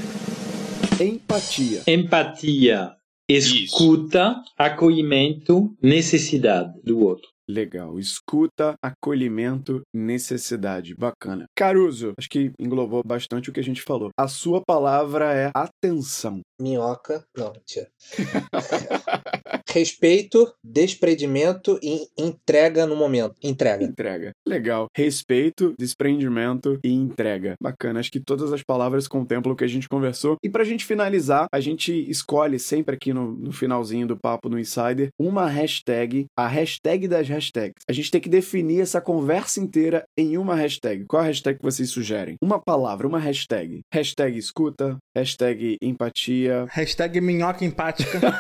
empatia. 1.04 1.82
Empatia, 1.88 2.92
escuta, 3.28 4.36
acolhimento, 4.58 5.76
necessidade 5.82 6.72
do 6.84 7.00
outro. 7.00 7.28
Legal. 7.52 8.00
Escuta, 8.00 8.76
acolhimento, 8.82 9.82
necessidade. 9.94 10.96
Bacana. 10.96 11.46
Caruso, 11.56 12.14
acho 12.18 12.30
que 12.30 12.52
englobou 12.58 13.04
bastante 13.06 13.50
o 13.50 13.54
que 13.54 13.60
a 13.60 13.64
gente 13.64 13.82
falou. 13.82 14.10
A 14.18 14.28
sua 14.28 14.62
palavra 14.66 15.34
é 15.34 15.52
atenção. 15.54 16.40
Minhoca. 16.60 17.26
Não, 17.36 17.52
mentira. 17.52 17.90
Respeito, 19.70 20.54
desprendimento 20.64 21.80
e 21.82 22.08
entrega 22.18 22.86
no 22.86 22.96
momento. 22.96 23.36
Entrega. 23.44 23.84
Entrega. 23.84 24.32
Legal. 24.48 24.88
Respeito, 24.96 25.74
desprendimento 25.78 26.80
e 26.84 26.94
entrega. 26.94 27.56
Bacana. 27.62 28.00
Acho 28.00 28.12
que 28.12 28.20
todas 28.20 28.54
as 28.54 28.64
palavras 28.64 29.08
contemplam 29.08 29.54
o 29.54 29.58
que 29.58 29.64
a 29.64 29.68
gente 29.68 29.90
conversou. 29.90 30.36
E 30.44 30.50
pra 30.50 30.64
gente 30.64 30.86
finalizar, 30.86 31.48
a 31.52 31.60
gente 31.60 31.92
escolhe 32.10 32.60
sempre 32.60 32.96
aqui 32.96 33.14
no, 33.14 33.32
no 33.32 33.52
finalzinho 33.52 34.08
do 34.08 34.18
papo 34.18 34.48
no 34.48 34.60
Insider 34.60 35.10
uma 35.20 35.48
hashtag, 35.48 36.28
a 36.38 36.48
hashtag 36.48 37.08
das 37.08 37.28
hashtags. 37.28 37.41
A 37.88 37.94
gente 37.94 38.12
tem 38.12 38.22
que 38.22 38.30
definir 38.30 38.82
essa 38.82 39.02
conversa 39.02 39.60
inteira 39.60 40.04
em 40.18 40.38
uma 40.38 40.56
hashtag. 40.56 41.06
Qual 41.06 41.22
a 41.22 41.26
hashtag 41.26 41.58
que 41.60 41.66
vocês 41.66 41.90
sugerem? 41.90 42.36
Uma 42.42 42.60
palavra, 42.60 43.08
uma 43.08 43.20
hashtag. 43.20 43.82
Hashtag 43.94 44.38
escuta, 44.38 44.98
hashtag 45.16 45.78
empatia. 45.82 46.66
Hashtag 46.70 47.20
minhoca 47.22 47.66
empática. 47.66 48.20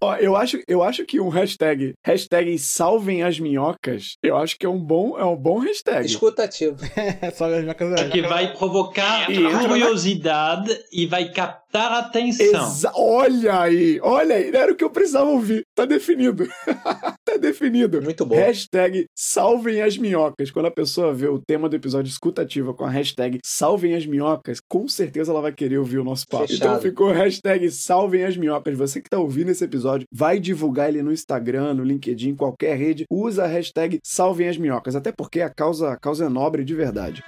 Ó, 0.00 0.14
eu 0.16 0.36
acho, 0.36 0.58
eu 0.66 0.82
acho 0.82 1.04
que 1.04 1.20
um 1.20 1.28
hashtag, 1.28 1.94
hashtag 2.04 2.58
salvem 2.58 3.22
as 3.22 3.38
minhocas, 3.38 4.16
eu 4.22 4.36
acho 4.36 4.56
que 4.58 4.66
é 4.66 4.68
um 4.68 4.78
bom, 4.78 5.18
é 5.18 5.24
um 5.24 5.36
bom 5.36 5.58
hashtag. 5.58 6.06
Escutativo. 6.06 6.76
é 6.96 7.30
só 7.30 7.52
as 7.52 7.62
minhocas. 7.62 8.10
Que 8.10 8.22
vai 8.22 8.52
provocar 8.56 9.30
E 9.30 9.38
na- 9.38 9.68
curiosidade 9.68 10.76
e 10.92 11.06
vai 11.06 11.30
captar 11.32 11.59
a 11.72 11.98
atenção. 12.00 12.66
Exa 12.66 12.92
olha 12.94 13.60
aí, 13.60 14.00
olha 14.02 14.36
aí, 14.36 14.50
era 14.54 14.72
o 14.72 14.76
que 14.76 14.84
eu 14.84 14.90
precisava 14.90 15.30
ouvir. 15.30 15.62
Tá 15.74 15.84
definido. 15.84 16.46
tá 17.24 17.36
definido. 17.40 18.02
Muito 18.02 18.26
bom. 18.26 18.34
Hashtag 18.34 19.06
salvem 19.16 19.82
as 19.82 19.96
minhocas. 19.96 20.50
Quando 20.50 20.66
a 20.66 20.70
pessoa 20.70 21.12
vê 21.12 21.28
o 21.28 21.38
tema 21.38 21.68
do 21.68 21.76
episódio 21.76 22.10
escutativa 22.10 22.74
com 22.74 22.84
a 22.84 22.90
hashtag 22.90 23.38
salvem 23.44 23.94
as 23.94 24.06
minhocas, 24.06 24.58
com 24.68 24.88
certeza 24.88 25.32
ela 25.32 25.40
vai 25.40 25.52
querer 25.52 25.78
ouvir 25.78 25.98
o 25.98 26.04
nosso 26.04 26.26
papo. 26.26 26.48
Fechado. 26.48 26.68
Então 26.68 26.80
ficou 26.80 27.12
hashtag 27.12 27.70
salvem 27.70 28.24
as 28.24 28.36
minhocas. 28.36 28.76
Você 28.76 29.00
que 29.00 29.10
tá 29.10 29.18
ouvindo 29.18 29.50
esse 29.50 29.64
episódio, 29.64 30.06
vai 30.12 30.40
divulgar 30.40 30.88
ele 30.88 31.02
no 31.02 31.12
Instagram, 31.12 31.74
no 31.74 31.84
LinkedIn, 31.84 32.34
qualquer 32.34 32.76
rede. 32.76 33.04
Usa 33.10 33.44
a 33.44 33.46
hashtag 33.46 34.00
salvem 34.04 34.48
as 34.48 34.56
minhocas. 34.56 34.96
Até 34.96 35.12
porque 35.12 35.40
a 35.40 35.50
causa, 35.50 35.92
a 35.92 35.96
causa 35.96 36.26
é 36.26 36.28
nobre 36.28 36.64
de 36.64 36.74
verdade. 36.74 37.22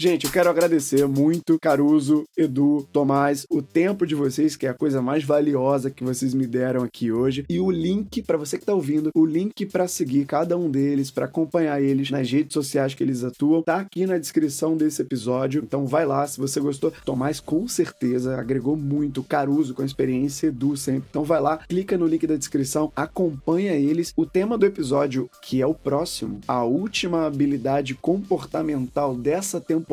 Gente, 0.00 0.26
eu 0.26 0.30
quero 0.30 0.48
agradecer 0.48 1.08
muito, 1.08 1.58
Caruso, 1.60 2.22
Edu, 2.36 2.86
Tomás, 2.92 3.44
o 3.50 3.60
tempo 3.60 4.06
de 4.06 4.14
vocês, 4.14 4.54
que 4.54 4.64
é 4.64 4.68
a 4.68 4.74
coisa 4.74 5.02
mais 5.02 5.24
valiosa 5.24 5.90
que 5.90 6.04
vocês 6.04 6.32
me 6.34 6.46
deram 6.46 6.84
aqui 6.84 7.10
hoje, 7.10 7.44
e 7.50 7.58
o 7.58 7.68
link 7.68 8.22
para 8.22 8.38
você 8.38 8.56
que 8.56 8.64
tá 8.64 8.72
ouvindo, 8.72 9.10
o 9.12 9.26
link 9.26 9.66
para 9.66 9.88
seguir 9.88 10.24
cada 10.24 10.56
um 10.56 10.70
deles, 10.70 11.10
para 11.10 11.24
acompanhar 11.24 11.82
eles 11.82 12.12
nas 12.12 12.30
redes 12.30 12.52
sociais 12.52 12.94
que 12.94 13.02
eles 13.02 13.24
atuam, 13.24 13.60
tá 13.60 13.80
aqui 13.80 14.06
na 14.06 14.18
descrição 14.18 14.76
desse 14.76 15.02
episódio. 15.02 15.64
Então 15.64 15.84
vai 15.84 16.06
lá, 16.06 16.24
se 16.28 16.38
você 16.38 16.60
gostou. 16.60 16.92
Tomás 17.04 17.40
com 17.40 17.66
certeza 17.66 18.38
agregou 18.38 18.76
muito, 18.76 19.24
Caruso 19.24 19.74
com 19.74 19.82
a 19.82 19.86
experiência, 19.86 20.46
Edu 20.46 20.76
sempre. 20.76 21.08
Então 21.10 21.24
vai 21.24 21.40
lá, 21.40 21.58
clica 21.68 21.98
no 21.98 22.06
link 22.06 22.24
da 22.24 22.36
descrição, 22.36 22.92
acompanha 22.94 23.72
eles. 23.72 24.12
O 24.16 24.24
tema 24.24 24.56
do 24.56 24.64
episódio, 24.64 25.28
que 25.42 25.60
é 25.60 25.66
o 25.66 25.74
próximo, 25.74 26.40
a 26.46 26.62
última 26.62 27.26
habilidade 27.26 27.96
comportamental 27.96 29.16
dessa 29.16 29.60
temporada 29.60 29.87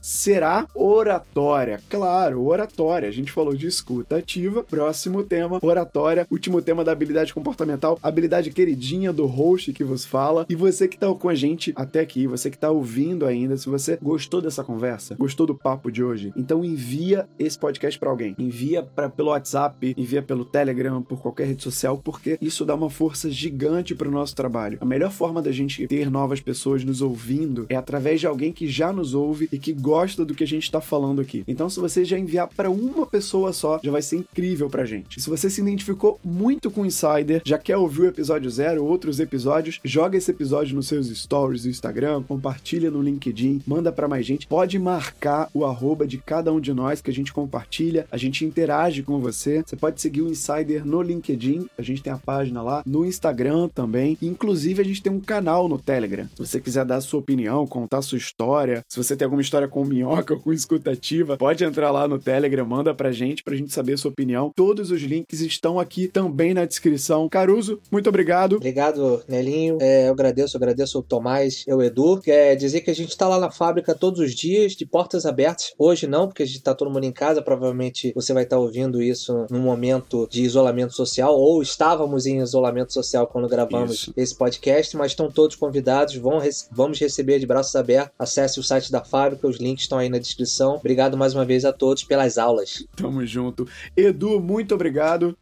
será 0.00 0.66
oratória. 0.74 1.80
Claro, 1.88 2.46
oratória. 2.46 3.08
A 3.08 3.12
gente 3.12 3.32
falou 3.32 3.54
de 3.54 3.66
escuta 3.66 4.16
ativa. 4.16 4.62
Próximo 4.62 5.22
tema, 5.22 5.58
oratória. 5.60 6.26
Último 6.30 6.62
tema 6.62 6.84
da 6.84 6.92
habilidade 6.92 7.34
comportamental, 7.34 7.98
habilidade 8.02 8.50
queridinha 8.50 9.12
do 9.12 9.26
host 9.26 9.72
que 9.72 9.84
vos 9.84 10.04
fala. 10.04 10.46
E 10.48 10.54
você 10.54 10.86
que 10.86 10.98
tá 10.98 11.12
com 11.14 11.28
a 11.28 11.34
gente 11.34 11.72
até 11.74 12.00
aqui, 12.00 12.26
você 12.26 12.50
que 12.50 12.58
tá 12.58 12.70
ouvindo 12.70 13.26
ainda, 13.26 13.56
se 13.56 13.68
você 13.68 13.98
gostou 14.00 14.40
dessa 14.40 14.62
conversa, 14.62 15.16
gostou 15.18 15.46
do 15.46 15.54
papo 15.54 15.90
de 15.90 16.02
hoje, 16.02 16.32
então 16.36 16.64
envia 16.64 17.28
esse 17.38 17.58
podcast 17.58 17.98
para 17.98 18.10
alguém. 18.10 18.34
Envia 18.38 18.82
para 18.82 19.08
pelo 19.08 19.30
WhatsApp, 19.30 19.94
envia 19.96 20.22
pelo 20.22 20.44
Telegram, 20.44 21.02
por 21.02 21.20
qualquer 21.20 21.46
rede 21.46 21.62
social, 21.62 21.98
porque 21.98 22.38
isso 22.40 22.64
dá 22.64 22.74
uma 22.74 22.90
força 22.90 23.30
gigante 23.30 23.94
pro 23.94 24.10
nosso 24.10 24.34
trabalho. 24.34 24.78
A 24.80 24.84
melhor 24.84 25.10
forma 25.10 25.42
da 25.42 25.50
gente 25.52 25.86
ter 25.86 26.10
novas 26.10 26.40
pessoas 26.40 26.84
nos 26.84 27.02
ouvindo 27.02 27.66
é 27.68 27.76
através 27.76 28.20
de 28.20 28.26
alguém 28.26 28.52
que 28.52 28.68
já 28.68 28.92
nos 28.92 29.14
ouve 29.14 29.31
e 29.40 29.58
que 29.58 29.72
gosta 29.72 30.24
do 30.24 30.34
que 30.34 30.44
a 30.44 30.46
gente 30.46 30.70
tá 30.70 30.80
falando 30.80 31.20
aqui. 31.20 31.44
Então, 31.46 31.68
se 31.68 31.80
você 31.80 32.04
já 32.04 32.18
enviar 32.18 32.48
para 32.48 32.70
uma 32.70 33.06
pessoa 33.06 33.52
só, 33.52 33.80
já 33.82 33.90
vai 33.90 34.02
ser 34.02 34.16
incrível 34.16 34.68
pra 34.68 34.84
gente. 34.84 35.20
Se 35.20 35.30
você 35.30 35.48
se 35.48 35.60
identificou 35.60 36.18
muito 36.24 36.70
com 36.70 36.82
o 36.82 36.86
Insider, 36.86 37.42
já 37.44 37.58
quer 37.58 37.76
ouvir 37.76 38.02
o 38.02 38.06
episódio 38.06 38.50
zero, 38.50 38.84
outros 38.84 39.20
episódios, 39.20 39.80
joga 39.84 40.16
esse 40.16 40.30
episódio 40.30 40.74
nos 40.74 40.88
seus 40.88 41.08
stories 41.08 41.62
do 41.62 41.68
Instagram, 41.68 42.22
compartilha 42.22 42.90
no 42.90 43.02
LinkedIn, 43.02 43.62
manda 43.66 43.92
pra 43.92 44.08
mais 44.08 44.26
gente. 44.26 44.46
Pode 44.46 44.78
marcar 44.78 45.48
o 45.54 45.64
arroba 45.64 46.06
de 46.06 46.18
cada 46.18 46.52
um 46.52 46.60
de 46.60 46.72
nós 46.72 47.00
que 47.00 47.10
a 47.10 47.14
gente 47.14 47.32
compartilha, 47.32 48.06
a 48.10 48.16
gente 48.16 48.44
interage 48.44 49.02
com 49.02 49.18
você. 49.18 49.62
Você 49.64 49.76
pode 49.76 50.00
seguir 50.00 50.22
o 50.22 50.28
Insider 50.28 50.86
no 50.86 51.02
LinkedIn, 51.02 51.68
a 51.78 51.82
gente 51.82 52.02
tem 52.02 52.12
a 52.12 52.18
página 52.18 52.62
lá, 52.62 52.82
no 52.86 53.04
Instagram 53.04 53.68
também. 53.68 54.16
Inclusive, 54.20 54.80
a 54.80 54.84
gente 54.84 55.02
tem 55.02 55.12
um 55.12 55.20
canal 55.20 55.68
no 55.68 55.78
Telegram. 55.78 56.28
Se 56.34 56.46
você 56.46 56.60
quiser 56.60 56.84
dar 56.84 57.00
sua 57.00 57.20
opinião, 57.20 57.66
contar 57.66 58.02
sua 58.02 58.18
história, 58.18 58.84
se 58.88 58.96
você 58.96 59.16
tem 59.22 59.24
alguma 59.24 59.42
história 59.42 59.68
com 59.68 59.84
minhoca 59.84 60.34
com 60.36 60.52
escutativa, 60.52 61.36
pode 61.36 61.62
entrar 61.64 61.92
lá 61.92 62.08
no 62.08 62.18
Telegram, 62.18 62.66
manda 62.66 62.92
pra 62.92 63.12
gente, 63.12 63.44
pra 63.44 63.54
gente 63.54 63.72
saber 63.72 63.92
a 63.92 63.96
sua 63.96 64.10
opinião. 64.10 64.50
Todos 64.54 64.90
os 64.90 65.00
links 65.00 65.40
estão 65.40 65.78
aqui 65.78 66.08
também 66.08 66.52
na 66.52 66.64
descrição. 66.64 67.28
Caruso, 67.28 67.80
muito 67.90 68.08
obrigado. 68.08 68.56
Obrigado, 68.56 69.22
Nelinho. 69.28 69.78
É, 69.80 70.08
eu 70.08 70.12
agradeço, 70.12 70.56
eu 70.56 70.58
agradeço 70.58 70.98
o 70.98 71.02
Tomás 71.02 71.64
e 71.68 71.72
o 71.72 71.80
Edu. 71.80 72.20
Quer 72.20 72.56
dizer 72.56 72.80
que 72.80 72.90
a 72.90 72.94
gente 72.94 73.16
tá 73.16 73.28
lá 73.28 73.38
na 73.38 73.50
fábrica 73.50 73.94
todos 73.94 74.18
os 74.18 74.34
dias, 74.34 74.72
de 74.72 74.84
portas 74.84 75.24
abertas. 75.24 75.72
Hoje 75.78 76.08
não, 76.08 76.26
porque 76.26 76.42
a 76.42 76.46
gente 76.46 76.62
tá 76.62 76.74
todo 76.74 76.90
mundo 76.90 77.04
em 77.04 77.12
casa. 77.12 77.40
Provavelmente 77.40 78.12
você 78.14 78.32
vai 78.32 78.42
estar 78.42 78.58
ouvindo 78.58 79.00
isso 79.00 79.46
num 79.48 79.60
momento 79.60 80.26
de 80.28 80.42
isolamento 80.42 80.94
social, 80.94 81.38
ou 81.38 81.62
estávamos 81.62 82.26
em 82.26 82.40
isolamento 82.40 82.92
social 82.92 83.26
quando 83.28 83.48
gravamos 83.48 84.02
Isso. 84.02 84.12
esse 84.16 84.34
podcast, 84.34 84.96
mas 84.96 85.12
estão 85.12 85.30
todos 85.30 85.54
convidados. 85.54 86.16
Vão 86.16 86.40
vamos 86.72 86.98
receber 86.98 87.38
de 87.38 87.46
braços 87.46 87.76
abertos. 87.76 88.12
Acesse 88.18 88.58
o 88.58 88.62
site 88.62 88.90
da 88.90 89.04
fábrica, 89.12 89.46
os 89.46 89.58
links 89.58 89.84
estão 89.84 89.98
aí 89.98 90.08
na 90.08 90.18
descrição. 90.18 90.76
Obrigado 90.76 91.18
mais 91.18 91.34
uma 91.34 91.44
vez 91.44 91.66
a 91.66 91.72
todos 91.72 92.02
pelas 92.02 92.38
aulas. 92.38 92.86
Tamo 92.96 93.26
junto. 93.26 93.68
Edu, 93.94 94.40
muito 94.40 94.74
obrigado. 94.74 95.36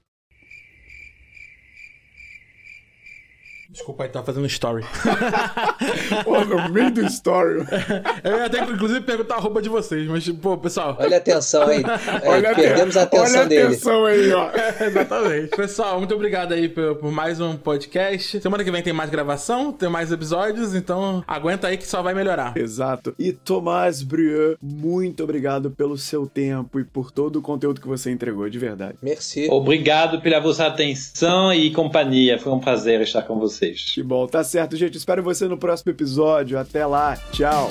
Desculpa 3.73 4.03
aí, 4.03 4.09
tá 4.09 4.21
fazendo 4.23 4.47
story. 4.47 4.85
Pô, 6.25 6.45
no 6.45 6.68
meio 6.71 6.91
do 6.91 7.03
story. 7.07 7.61
Eu 8.25 8.37
ia 8.37 8.47
até, 8.47 8.64
inclusive, 8.64 9.01
perguntar 9.03 9.37
a 9.37 9.39
roupa 9.39 9.62
de 9.62 9.68
vocês, 9.68 10.09
mas, 10.09 10.29
pô, 10.29 10.59
pessoal. 10.59 10.97
Olha 10.99 11.16
a 11.16 11.18
atenção 11.18 11.62
aí. 11.62 11.83
É, 12.23 12.55
perdemos 12.55 12.97
a 12.97 13.03
atenção 13.03 13.27
olha 13.27 13.43
a 13.43 13.45
dele. 13.45 13.62
atenção 13.62 14.05
aí, 14.05 14.33
ó. 14.33 14.51
Exatamente. 14.85 15.57
Pessoal, 15.57 15.99
muito 15.99 16.14
obrigado 16.14 16.53
aí 16.53 16.68
por, 16.68 16.97
por 16.97 17.12
mais 17.12 17.41
um 17.41 17.57
podcast. 17.57 18.41
Semana 18.41 18.64
que 18.64 18.71
vem 18.71 18.83
tem 18.83 18.93
mais 18.93 19.11
gravação, 19.11 19.73
tem 19.73 19.89
mais 19.89 20.11
episódios, 20.11 20.75
então 20.75 21.23
aguenta 21.27 21.68
aí 21.68 21.77
que 21.77 21.87
só 21.87 22.03
vai 22.03 22.14
melhorar. 22.14 22.57
Exato. 22.57 23.14
E 23.18 23.33
Tomás 23.33 24.03
Brieux, 24.03 24.57
muito 24.61 25.23
obrigado 25.23 25.71
pelo 25.71 25.97
seu 25.97 26.27
tempo 26.27 26.81
e 26.81 26.85
por 26.85 27.11
todo 27.11 27.37
o 27.37 27.43
conteúdo 27.43 27.81
que 27.81 27.89
você 27.89 28.11
entregou, 28.11 28.49
de 28.49 28.59
verdade. 28.59 28.97
Merci. 29.03 29.49
Obrigado 29.51 30.21
pela 30.21 30.41
vossa 30.41 30.66
atenção 30.66 31.53
e 31.53 31.71
companhia. 31.73 32.39
Foi 32.39 32.53
um 32.53 32.61
prazer 32.61 33.01
estar 33.01 33.23
com 33.23 33.39
vocês. 33.61 33.93
Que 33.93 34.03
bom, 34.03 34.27
tá 34.27 34.43
certo, 34.43 34.77
gente. 34.77 34.97
Espero 34.97 35.23
você 35.23 35.47
no 35.47 35.59
próximo 35.59 35.93
episódio. 35.93 36.59
Até 36.59 36.87
lá. 36.87 37.17
Tchau. 37.31 37.69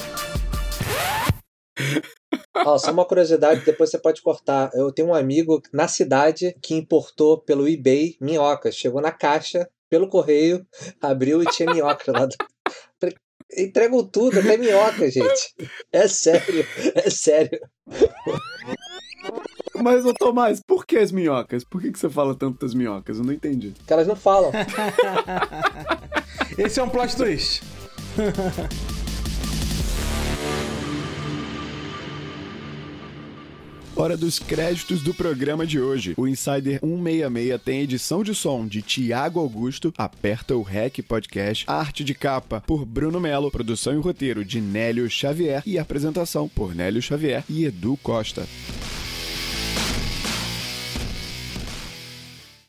Ó, 2.55 2.77
só 2.77 2.91
uma 2.91 3.05
curiosidade, 3.05 3.65
depois 3.65 3.89
você 3.89 3.97
pode 3.97 4.21
cortar. 4.21 4.69
Eu 4.73 4.91
tenho 4.91 5.07
um 5.09 5.15
amigo 5.15 5.61
na 5.73 5.87
cidade 5.87 6.55
que 6.61 6.75
importou 6.75 7.39
pelo 7.39 7.67
eBay 7.67 8.15
minhocas. 8.21 8.75
Chegou 8.75 9.01
na 9.01 9.11
caixa, 9.11 9.67
pelo 9.89 10.07
correio, 10.07 10.65
abriu 11.01 11.41
e 11.41 11.45
tinha 11.47 11.71
minhoca 11.71 12.11
lá. 12.11 12.25
dentro. 12.25 12.47
Falei, 12.99 13.15
Entregam 13.57 14.05
tudo, 14.05 14.39
até 14.39 14.57
minhoca, 14.57 15.09
gente. 15.09 15.55
É 15.91 16.07
sério, 16.07 16.65
é 16.93 17.09
sério. 17.09 17.59
Mas, 19.81 20.05
ô 20.05 20.13
Tomás, 20.13 20.61
por 20.61 20.85
que 20.85 20.97
as 20.97 21.11
minhocas? 21.11 21.63
Por 21.63 21.81
que, 21.81 21.91
que 21.91 21.99
você 21.99 22.09
fala 22.09 22.35
tanto 22.35 22.59
das 22.65 22.73
minhocas? 22.73 23.17
Eu 23.17 23.23
não 23.23 23.33
entendi. 23.33 23.73
Que 23.85 23.93
elas 23.93 24.07
não 24.07 24.15
falam. 24.15 24.51
Esse 26.57 26.79
é 26.79 26.83
um 26.83 26.89
plot 26.89 27.15
twist. 27.15 27.63
Hora 33.95 34.15
dos 34.15 34.39
créditos 34.39 35.01
do 35.01 35.13
programa 35.13 35.67
de 35.67 35.77
hoje. 35.77 36.13
O 36.15 36.25
Insider 36.25 36.79
166 36.79 37.61
tem 37.61 37.81
edição 37.81 38.23
de 38.23 38.33
som 38.33 38.65
de 38.65 38.81
Tiago 38.81 39.41
Augusto, 39.41 39.93
Aperta 39.97 40.55
o 40.55 40.61
Rec 40.61 41.01
Podcast, 41.01 41.65
arte 41.67 42.05
de 42.05 42.13
capa 42.13 42.63
por 42.65 42.85
Bruno 42.85 43.19
Melo, 43.19 43.51
produção 43.51 43.93
e 43.93 43.97
roteiro 43.97 44.45
de 44.45 44.61
Nélio 44.61 45.09
Xavier 45.09 45.61
e 45.65 45.77
apresentação 45.77 46.47
por 46.47 46.73
Nélio 46.73 47.01
Xavier 47.01 47.43
e 47.49 47.65
Edu 47.65 47.97
Costa. 48.01 48.47